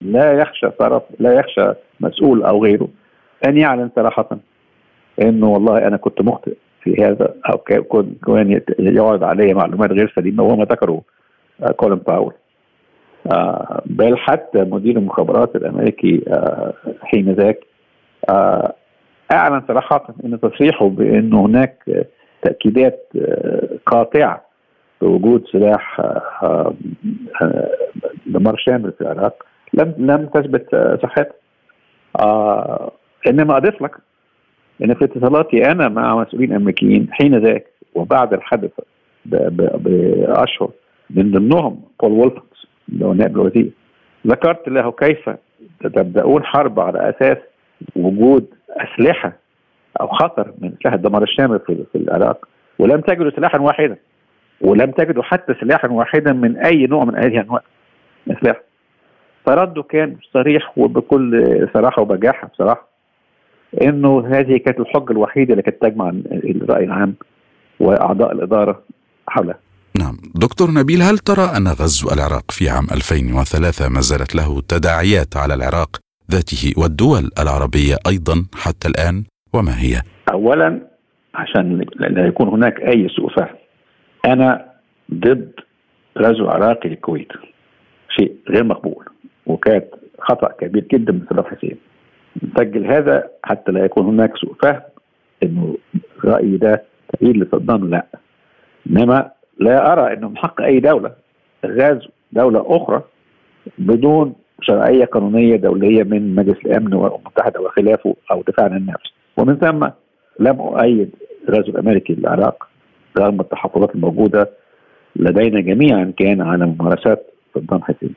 لا 0.00 0.32
يخشى 0.32 0.70
طرف 0.70 1.02
لا 1.18 1.32
يخشى 1.32 1.72
مسؤول 2.00 2.42
أو 2.42 2.64
غيره 2.64 2.88
أن 3.46 3.56
يعلن 3.56 3.90
صراحة. 3.96 4.38
انه 5.22 5.48
والله 5.48 5.86
أنا 5.86 5.96
كنت 5.96 6.22
مخطئ 6.22 6.54
في 6.82 7.04
هذا 7.04 7.34
أو 7.50 7.58
كان 8.26 8.60
يعرض 8.78 9.24
علي 9.24 9.54
معلومات 9.54 9.92
غير 9.92 10.12
سليمة 10.16 10.42
وهو 10.42 10.56
ما 10.56 10.64
ذكره 10.64 11.02
آه، 11.62 11.72
كولين 11.72 11.98
باول. 11.98 12.32
آه، 13.32 13.82
بل 13.86 14.18
حتى 14.18 14.58
مدير 14.58 14.96
المخابرات 14.96 15.56
الأمريكي 15.56 16.24
آه، 16.28 16.72
حين 17.02 17.32
ذاك 17.32 17.60
أعلن 19.32 19.62
صراحة 19.68 20.14
إن 20.24 20.40
تصريحه 20.40 20.88
بانه 20.88 21.46
هناك 21.46 22.06
تأكيدات 22.42 23.12
قاطعة 23.86 24.44
بوجود 25.00 25.44
سلاح 25.52 26.00
دمار 28.26 28.56
شامل 28.56 28.92
في 28.92 29.00
العراق 29.00 29.46
لم 29.74 29.94
لم 29.98 30.26
تثبت 30.26 30.98
صحتها 31.02 31.34
إنما 33.26 33.56
أضيف 33.56 33.82
لك 33.82 33.96
لأن 34.80 34.94
في 34.94 35.04
اتصالاتي 35.04 35.64
أنا 35.64 35.88
مع 35.88 36.16
مسؤولين 36.16 36.52
أمريكيين 36.52 37.08
حين 37.12 37.38
ذاك 37.38 37.66
وبعد 37.94 38.32
الحدث 38.32 38.70
بأشهر 39.24 40.70
من 41.10 41.30
ضمنهم 41.30 41.82
بول 42.02 42.12
وولفنز 42.12 42.66
اللي 42.88 43.04
هو 43.04 43.12
نائب 43.12 43.36
الوزير 43.36 43.70
ذكرت 44.26 44.68
له 44.68 44.92
كيف 44.92 45.30
تبدأون 45.80 46.44
حرب 46.44 46.80
على 46.80 47.10
أساس 47.10 47.36
وجود 47.96 48.46
أسلحة 48.70 49.32
أو 50.00 50.06
خطر 50.06 50.52
من 50.58 50.72
اسلحه 50.80 50.96
الدمار 50.96 51.22
الشامل 51.22 51.60
في, 51.66 51.84
العراق. 51.94 52.48
ولم 52.78 53.00
تجدوا 53.00 53.30
سلاحا 53.30 53.58
واحدا 53.58 53.96
ولم 54.60 54.90
تجدوا 54.90 55.22
حتى 55.22 55.54
سلاحا 55.60 55.88
واحدا 55.88 56.32
من 56.32 56.56
أي 56.56 56.86
نوع 56.86 57.04
من 57.04 57.16
هذه 57.16 57.40
انواع 57.40 57.62
الاسلحه 58.26 58.69
فرده 59.46 59.82
كان 59.82 60.16
صريح 60.34 60.78
وبكل 60.78 61.68
صراحة 61.74 62.02
وبجاحة 62.02 62.48
بصراحة 62.48 62.88
إنه 63.82 64.26
هذه 64.26 64.56
كانت 64.56 64.80
الحجة 64.80 65.12
الوحيدة 65.12 65.52
اللي 65.52 65.62
كانت 65.62 65.82
تجمع 65.82 66.08
الرأي 66.08 66.84
العام 66.84 67.14
وأعضاء 67.80 68.32
الإدارة 68.32 68.82
حولها. 69.28 69.58
نعم، 69.98 70.16
دكتور 70.34 70.70
نبيل 70.70 71.02
هل 71.02 71.18
ترى 71.18 71.56
أن 71.56 71.68
غزو 71.68 72.10
العراق 72.10 72.50
في 72.50 72.68
عام 72.68 72.86
2003 72.92 73.88
ما 73.88 74.00
زالت 74.00 74.34
له 74.34 74.60
تداعيات 74.68 75.36
على 75.36 75.54
العراق 75.54 75.96
ذاته 76.30 76.72
والدول 76.82 77.30
العربية 77.38 77.96
أيضا 78.06 78.46
حتى 78.54 78.88
الآن 78.88 79.24
وما 79.54 79.80
هي؟ 79.80 80.02
اولا 80.32 80.80
عشان 81.34 81.84
لا 82.00 82.26
يكون 82.26 82.48
هناك 82.48 82.80
أي 82.80 83.08
سوء 83.08 83.30
فهم 83.36 83.56
أنا 84.26 84.66
ضد 85.14 85.52
غزو 86.18 86.48
عراقي 86.48 86.88
للكويت 86.88 87.32
شيء 88.18 88.32
غير 88.50 88.64
مقبول 88.64 89.04
وكانت 89.46 89.86
خطأ 90.20 90.48
كبير 90.48 90.84
جدا 90.92 91.12
من 91.12 91.26
صدام 91.30 91.44
حسين 91.44 91.76
نسجل 92.42 92.86
هذا 92.86 93.28
حتى 93.44 93.72
لا 93.72 93.84
يكون 93.84 94.06
هناك 94.06 94.36
سوء 94.36 94.54
فهم 94.62 94.80
إنه 95.42 95.76
رأيي 96.24 96.56
ده 96.56 96.82
تأييد 97.12 97.36
لصدام. 97.36 97.90
لا. 97.90 98.06
إنما 98.90 99.30
لا 99.58 99.92
أرى 99.92 100.12
إنه 100.14 100.28
من 100.28 100.36
حق 100.38 100.60
أي 100.60 100.80
دولة 100.80 101.12
غاز 101.66 102.08
دولة 102.32 102.64
أخرى 102.66 103.02
بدون 103.78 104.34
شرعية 104.62 105.04
قانونية 105.04 105.56
دولية 105.56 106.02
من 106.02 106.34
مجلس 106.34 106.58
الأمن 106.66 106.94
والامم 106.94 107.20
المتحده 107.20 107.60
وخلافه 107.60 108.14
أو 108.30 108.42
دفاع 108.48 108.66
عن 108.66 108.76
النفس. 108.76 109.12
ومن 109.36 109.56
ثم 109.56 109.88
لم 110.40 110.60
أؤيد 110.60 111.10
الغزو 111.48 111.72
الأمريكي 111.72 112.12
للعراق 112.14 112.68
رغم 113.18 113.40
التحفظات 113.40 113.94
الموجودة 113.94 114.50
لدينا 115.16 115.60
جميعا 115.60 116.12
كان 116.16 116.40
على 116.40 116.66
ممارسات 116.66 117.26
صدام 117.54 117.82
حسين. 117.82 118.14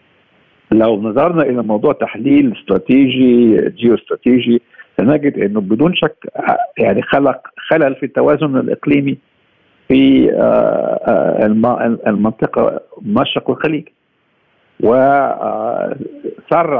لو 0.73 1.01
نظرنا 1.01 1.43
إلى 1.43 1.63
موضوع 1.63 1.93
تحليل 1.93 2.57
استراتيجي 2.57 3.61
جيو 3.69 3.95
استراتيجي 3.95 4.61
سنجد 4.97 5.39
إنه 5.39 5.61
بدون 5.61 5.95
شك 5.95 6.15
يعني 6.77 7.01
خلق 7.01 7.47
خلل 7.69 7.95
في 7.95 8.05
التوازن 8.05 8.57
الإقليمي 8.57 9.17
في 9.87 10.29
المنطقة 12.07 12.79
المشرق 13.01 13.49
والخليج 13.49 13.87
وسرع 14.83 15.99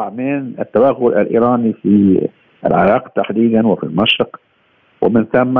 من 0.10 0.54
التوغل 0.60 1.14
الإيراني 1.14 1.74
في 1.74 2.28
العراق 2.66 3.08
تحديدا 3.08 3.68
وفي 3.68 3.84
المشرق. 3.84 4.40
ومن 5.02 5.26
ثم 5.26 5.60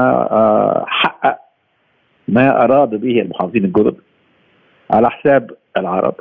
حقق 0.88 1.38
ما 2.28 2.64
أراد 2.64 2.90
به 2.90 3.22
المحافظين 3.22 3.66
الجدد 3.66 3.96
على 4.92 5.10
حساب 5.10 5.52
العرب. 5.78 6.16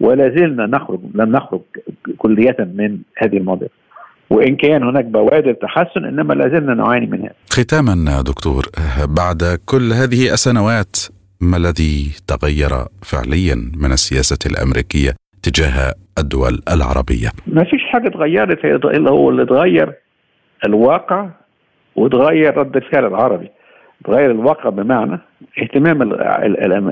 ولا 0.00 0.28
زلنا 0.28 0.66
نخرج 0.66 1.00
لم 1.14 1.32
نخرج 1.36 1.60
كلية 2.18 2.56
من 2.58 2.98
هذه 3.18 3.36
المواضيع 3.36 3.68
وإن 4.30 4.56
كان 4.56 4.82
هناك 4.82 5.04
بوادر 5.04 5.52
تحسن 5.52 6.04
إنما 6.04 6.34
لا 6.34 6.48
زلنا 6.48 6.74
نعاني 6.74 7.06
منها 7.06 7.30
ختاما 7.52 8.22
دكتور 8.22 8.66
بعد 9.08 9.58
كل 9.66 9.92
هذه 9.92 10.32
السنوات 10.32 10.96
ما 11.40 11.56
الذي 11.56 12.10
تغير 12.26 12.70
فعليا 13.02 13.54
من 13.54 13.92
السياسة 13.92 14.38
الأمريكية 14.46 15.10
تجاه 15.42 15.94
الدول 16.18 16.60
العربية؟ 16.72 17.28
ما 17.46 17.64
فيش 17.64 17.80
حاجة 17.92 18.08
اتغيرت 18.08 18.64
إلا 18.64 19.10
هو 19.10 19.30
اللي 19.30 19.42
اتغير 19.42 19.92
الواقع 20.66 21.28
وتغير 21.96 22.56
رد 22.56 22.76
الفعل 22.76 23.06
العربي. 23.06 23.50
تغير 24.04 24.30
الواقع 24.30 24.70
بمعنى 24.70 25.18
اهتمام 25.62 26.02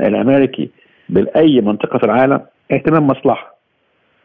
الأمريكي 0.06 0.70
بأي 1.09 1.61
منطقة 1.61 1.98
في 1.98 2.04
العالم 2.04 2.40
اهتمام 2.72 3.06
مصلحة 3.06 3.58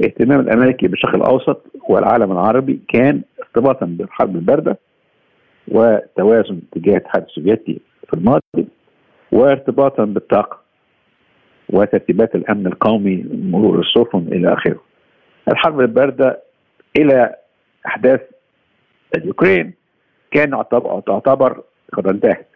اهتمام 0.03 0.39
الأمريكي 0.39 0.87
بالشرق 0.87 1.15
الأوسط 1.15 1.65
والعالم 1.89 2.31
العربي 2.31 2.79
كان 2.87 3.21
ارتباطا 3.39 3.85
بالحرب 3.85 4.35
الباردة 4.35 4.77
وتوازن 5.67 6.59
تجاه 6.71 6.93
الاتحاد 6.93 7.23
السوفيتي 7.23 7.81
في 8.07 8.13
الماضي 8.13 8.67
وارتباطا 9.31 10.05
بالطاقة 10.05 10.59
وترتيبات 11.69 12.35
الأمن 12.35 12.67
القومي 12.67 13.25
مرور 13.31 13.79
السفن 13.79 14.27
إلى 14.31 14.53
آخره. 14.53 14.79
الحرب 15.51 15.79
الباردة 15.79 16.41
إلى 16.97 17.35
أحداث 17.87 18.21
اليوكرين 19.15 19.73
كان 20.31 20.63
تعتبر 21.07 21.63
قد 21.93 22.07
انتهت 22.07 22.47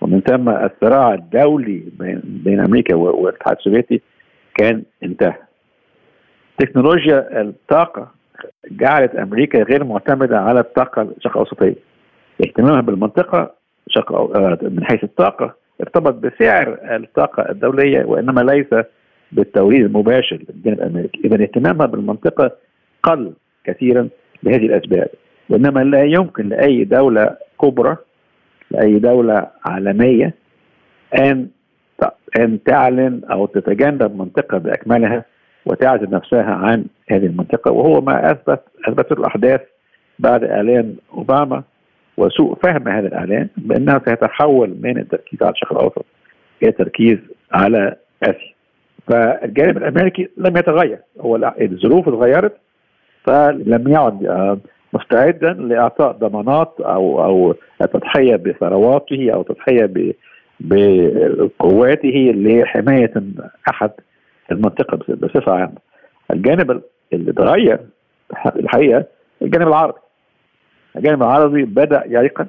ومن 0.00 0.20
ثم 0.20 0.48
الصراع 0.48 1.14
الدولي 1.14 1.82
بين, 2.24 2.60
أمريكا 2.60 2.94
والاتحاد 2.94 3.56
السوفيتي 3.56 4.00
كان 4.54 4.82
انتهى. 5.02 5.34
تكنولوجيا 6.58 7.40
الطاقة 7.40 8.10
جعلت 8.70 9.14
أمريكا 9.14 9.62
غير 9.62 9.84
معتمدة 9.84 10.38
على 10.38 10.60
الطاقة 10.60 11.02
الشرق 11.02 11.32
الأوسطية. 11.32 11.74
اهتمامها 12.40 12.80
بالمنطقة 12.80 13.54
شرق 13.88 14.32
من 14.62 14.84
حيث 14.84 15.04
الطاقة 15.04 15.54
ارتبط 15.80 16.14
بسعر 16.14 16.78
الطاقة 16.82 17.50
الدولية 17.50 18.04
وإنما 18.04 18.40
ليس 18.40 18.84
بالتوريد 19.32 19.84
المباشر 19.84 20.36
للجانب 20.36 20.78
الأمريكي، 20.78 21.20
اذا 21.24 21.42
اهتمامها 21.42 21.86
بالمنطقة 21.86 22.50
قل 23.02 23.32
كثيرا 23.64 24.08
لهذه 24.42 24.66
الأسباب، 24.66 25.08
وإنما 25.48 25.80
لا 25.80 26.04
يمكن 26.04 26.48
لأي 26.48 26.84
دولة 26.84 27.36
كبرى 27.62 27.96
لأي 28.70 28.98
دولة 28.98 29.46
عالمية 29.64 30.34
أن 31.18 31.48
أن 32.38 32.62
تعلن 32.62 33.20
أو 33.30 33.46
تتجنب 33.46 34.16
منطقة 34.18 34.58
بأكملها 34.58 35.24
وتعزل 35.66 36.10
نفسها 36.10 36.54
عن 36.54 36.84
هذه 37.10 37.26
المنطقة 37.26 37.72
وهو 37.72 38.00
ما 38.00 38.30
أثبت 38.30 38.60
اثبت 38.88 39.12
الأحداث 39.12 39.60
بعد 40.18 40.44
إعلان 40.44 40.96
أوباما 41.14 41.62
وسوء 42.16 42.54
فهم 42.54 42.88
هذا 42.88 43.08
الإعلان 43.08 43.48
بأنها 43.56 44.00
سيتحول 44.08 44.76
من 44.82 44.98
التركيز 44.98 45.42
على 45.42 45.52
الشرق 45.52 45.72
الأوسط 45.72 46.04
إلى 46.62 46.70
التركيز 46.70 47.18
على 47.52 47.96
أسيا. 48.22 48.54
فالجانب 49.08 49.76
الأمريكي 49.76 50.28
لم 50.36 50.56
يتغير 50.56 50.98
هو 51.20 51.54
الظروف 51.60 52.08
اتغيرت 52.08 52.56
فلم 53.24 53.88
يعد 53.88 54.58
مستعدا 54.92 55.52
لإعطاء 55.52 56.12
ضمانات 56.12 56.74
أو 56.80 57.24
أو 57.24 57.54
التضحيه 57.82 58.36
بثرواته 58.36 59.30
أو 59.34 59.42
تضحية 59.42 59.86
بقواته 60.60 62.32
لحمايه 62.36 63.12
أحد 63.70 63.90
المنطقة 64.52 64.96
بصفة 64.96 65.52
عامة. 65.52 65.78
الجانب 66.30 66.82
اللي 67.12 67.32
تغير 67.32 67.78
الحقيقة 68.46 69.04
الجانب 69.42 69.68
العربي. 69.68 69.98
الجانب 70.96 71.22
العربي 71.22 71.62
بدأ 71.64 72.02
ييقن 72.06 72.46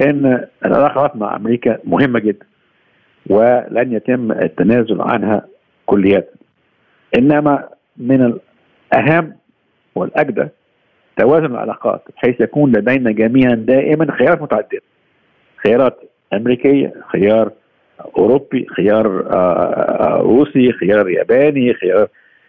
إن 0.00 0.46
العلاقات 0.64 1.16
مع 1.16 1.36
أمريكا 1.36 1.78
مهمة 1.84 2.18
جدا 2.18 2.46
ولن 3.30 3.92
يتم 3.92 4.32
التنازل 4.32 5.00
عنها 5.00 5.46
كليا. 5.86 6.24
إنما 7.18 7.68
من 7.96 8.40
الأهم 8.92 9.36
والأجدى 9.94 10.48
توازن 11.16 11.46
العلاقات 11.46 12.02
بحيث 12.16 12.40
يكون 12.40 12.72
لدينا 12.72 13.12
جميعا 13.12 13.54
دائما 13.54 14.12
خيارات 14.18 14.42
متعددة 14.42 14.80
خيارات 15.66 16.00
امريكيه 16.34 16.92
خيار 17.12 17.50
أوروبي 18.18 18.66
خيار 18.76 19.06
روسي 20.20 20.72
خيار 20.72 21.08
ياباني 21.10 21.74
خيار 21.74 22.08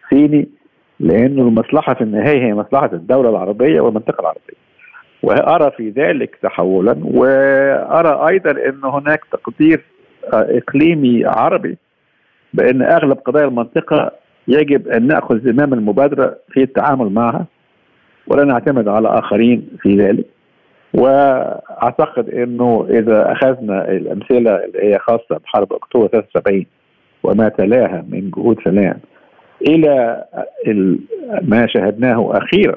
صيني 0.10 0.48
لأنه 1.00 1.42
المصلحة 1.42 1.94
في 1.94 2.02
النهايه 2.02 2.46
هي 2.46 2.54
مصلحة 2.54 2.90
الدولة 2.94 3.30
العربية 3.30 3.82
والمنطقة 3.82 4.22
العربية. 4.22 4.64
وأرى 5.24 5.72
في 5.78 5.90
ذلك 5.90 6.36
تحولا 6.42 6.96
وأرى 7.04 8.30
أيضا 8.30 8.52
إن 8.52 8.80
هناك 8.84 9.22
تقدير 9.32 9.82
إقليمي 10.34 11.26
عربي 11.26 11.78
بأن 12.54 12.82
أغلب 12.82 13.18
قضايا 13.18 13.46
المنطقة 13.46 14.12
يجب 14.48 14.88
أن 14.88 15.08
نأخذ 15.08 15.40
زمام 15.40 15.74
المبادرة 15.74 16.38
في 16.52 16.64
التعامل 16.64 17.10
معها 17.10 17.46
ولا 18.28 18.44
نعتمد 18.44 18.88
على 18.88 19.08
آخرين 19.08 19.70
في 19.82 19.96
ذلك. 19.96 20.26
وأعتقد 20.94 22.30
إنه 22.30 22.88
إذا 22.90 23.32
أخذنا 23.32 23.92
الأمثلة 23.92 24.66
اللي 24.66 24.84
هي 24.84 25.00
خاصة 25.00 25.38
بحرب 25.44 25.74
أكتوبر 25.74 26.08
73 26.08 26.66
وما 27.24 27.50
تلاها 27.50 28.06
من 28.10 28.32
جهود 28.32 28.58
سلام 28.64 29.00
إلى 29.62 30.26
ما 31.42 31.68
شاهدناه 31.68 32.38
أخيرا 32.38 32.76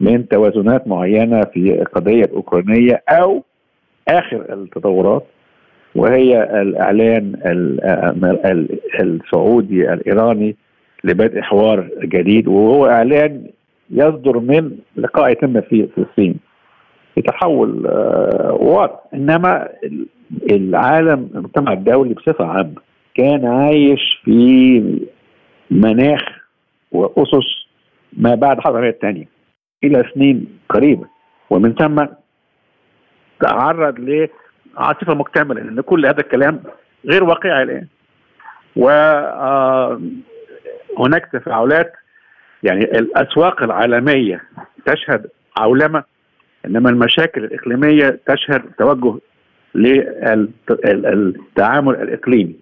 من 0.00 0.28
توازنات 0.28 0.88
معينة 0.88 1.40
في 1.40 1.82
القضية 1.82 2.24
الأوكرانية 2.24 3.02
أو 3.08 3.42
آخر 4.08 4.52
التطورات 4.52 5.24
وهي 5.94 6.42
الإعلان 6.62 7.32
السعودي 9.00 9.92
الإيراني 9.92 10.56
لبدء 11.04 11.40
حوار 11.40 11.88
جديد 12.02 12.48
وهو 12.48 12.86
إعلان 12.86 13.46
يصدر 13.90 14.38
من 14.38 14.70
لقاء 14.96 15.30
يتم 15.32 15.60
في 15.60 15.88
الصين 17.16 17.24
يتحول 17.24 17.86
واضح. 18.60 19.00
إنما 19.14 19.68
العالم 20.50 21.30
المجتمع 21.34 21.72
الدولي 21.72 22.14
بصفة 22.14 22.46
عامة 22.46 22.74
كان 23.14 23.46
عايش 23.46 24.20
في 24.24 24.80
مناخ 25.70 26.22
وأسس 26.92 27.66
ما 28.12 28.34
بعد 28.34 28.56
الحرب 28.56 28.72
العالميه 28.72 28.90
الثانية 28.90 29.28
إلى 29.84 30.04
سنين 30.14 30.58
قريبة. 30.68 31.06
ومن 31.50 31.74
ثم 31.74 32.06
تعرض 33.40 33.94
لعاصفه 33.98 35.14
مكتملة 35.14 35.62
لأن 35.62 35.80
كل 35.80 36.06
هذا 36.06 36.20
الكلام 36.20 36.62
غير 37.06 37.24
واقعي 37.24 37.62
الآن. 37.62 37.86
وهناك 38.76 40.08
تفاعلات 41.32 41.92
يعني 42.62 42.84
الأسواق 42.84 43.62
العالمية 43.62 44.42
تشهد 44.86 45.26
عولمة 45.58 46.04
إنما 46.66 46.90
المشاكل 46.90 47.44
الإقليمية 47.44 48.20
تشهد 48.28 48.62
توجه 48.78 49.18
للتعامل 50.94 51.94
الإقليمي. 51.94 52.54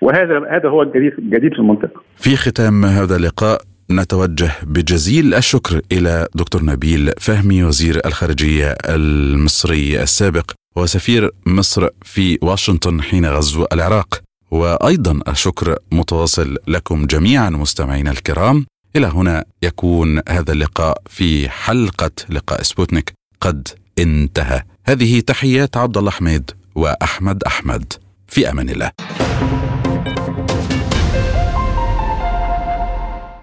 وهذا 0.00 0.42
هذا 0.50 0.68
هو 0.68 0.82
الجديد 0.82 1.12
الجديد 1.18 1.52
في 1.52 1.58
المنطقة. 1.58 2.02
في 2.16 2.36
ختام 2.36 2.84
هذا 2.84 3.16
اللقاء 3.16 3.62
نتوجه 3.90 4.50
بجزيل 4.62 5.34
الشكر 5.34 5.80
إلى 5.92 6.28
دكتور 6.34 6.64
نبيل 6.64 7.10
فهمي 7.18 7.64
وزير 7.64 8.00
الخارجية 8.06 8.74
المصري 8.88 10.02
السابق 10.02 10.50
وسفير 10.76 11.30
مصر 11.46 11.88
في 12.02 12.38
واشنطن 12.42 13.02
حين 13.02 13.26
غزو 13.26 13.66
العراق. 13.72 14.20
وأيضا 14.50 15.20
الشكر 15.28 15.76
متواصل 15.92 16.56
لكم 16.68 17.06
جميعا 17.06 17.50
مستمعينا 17.50 18.10
الكرام. 18.10 18.66
إلى 18.96 19.06
هنا 19.06 19.44
يكون 19.62 20.20
هذا 20.28 20.52
اللقاء 20.52 21.02
في 21.06 21.48
حلقة 21.48 22.10
لقاء 22.30 22.62
سبوتنيك. 22.62 23.12
قد 23.40 23.68
انتهى. 23.98 24.62
هذه 24.84 25.20
تحيات 25.20 25.76
عبد 25.76 25.96
الله 25.96 26.10
حميد 26.10 26.50
وأحمد 26.74 27.42
أحمد. 27.44 27.92
في 28.28 28.50
أمان 28.50 28.70
الله. 28.70 28.90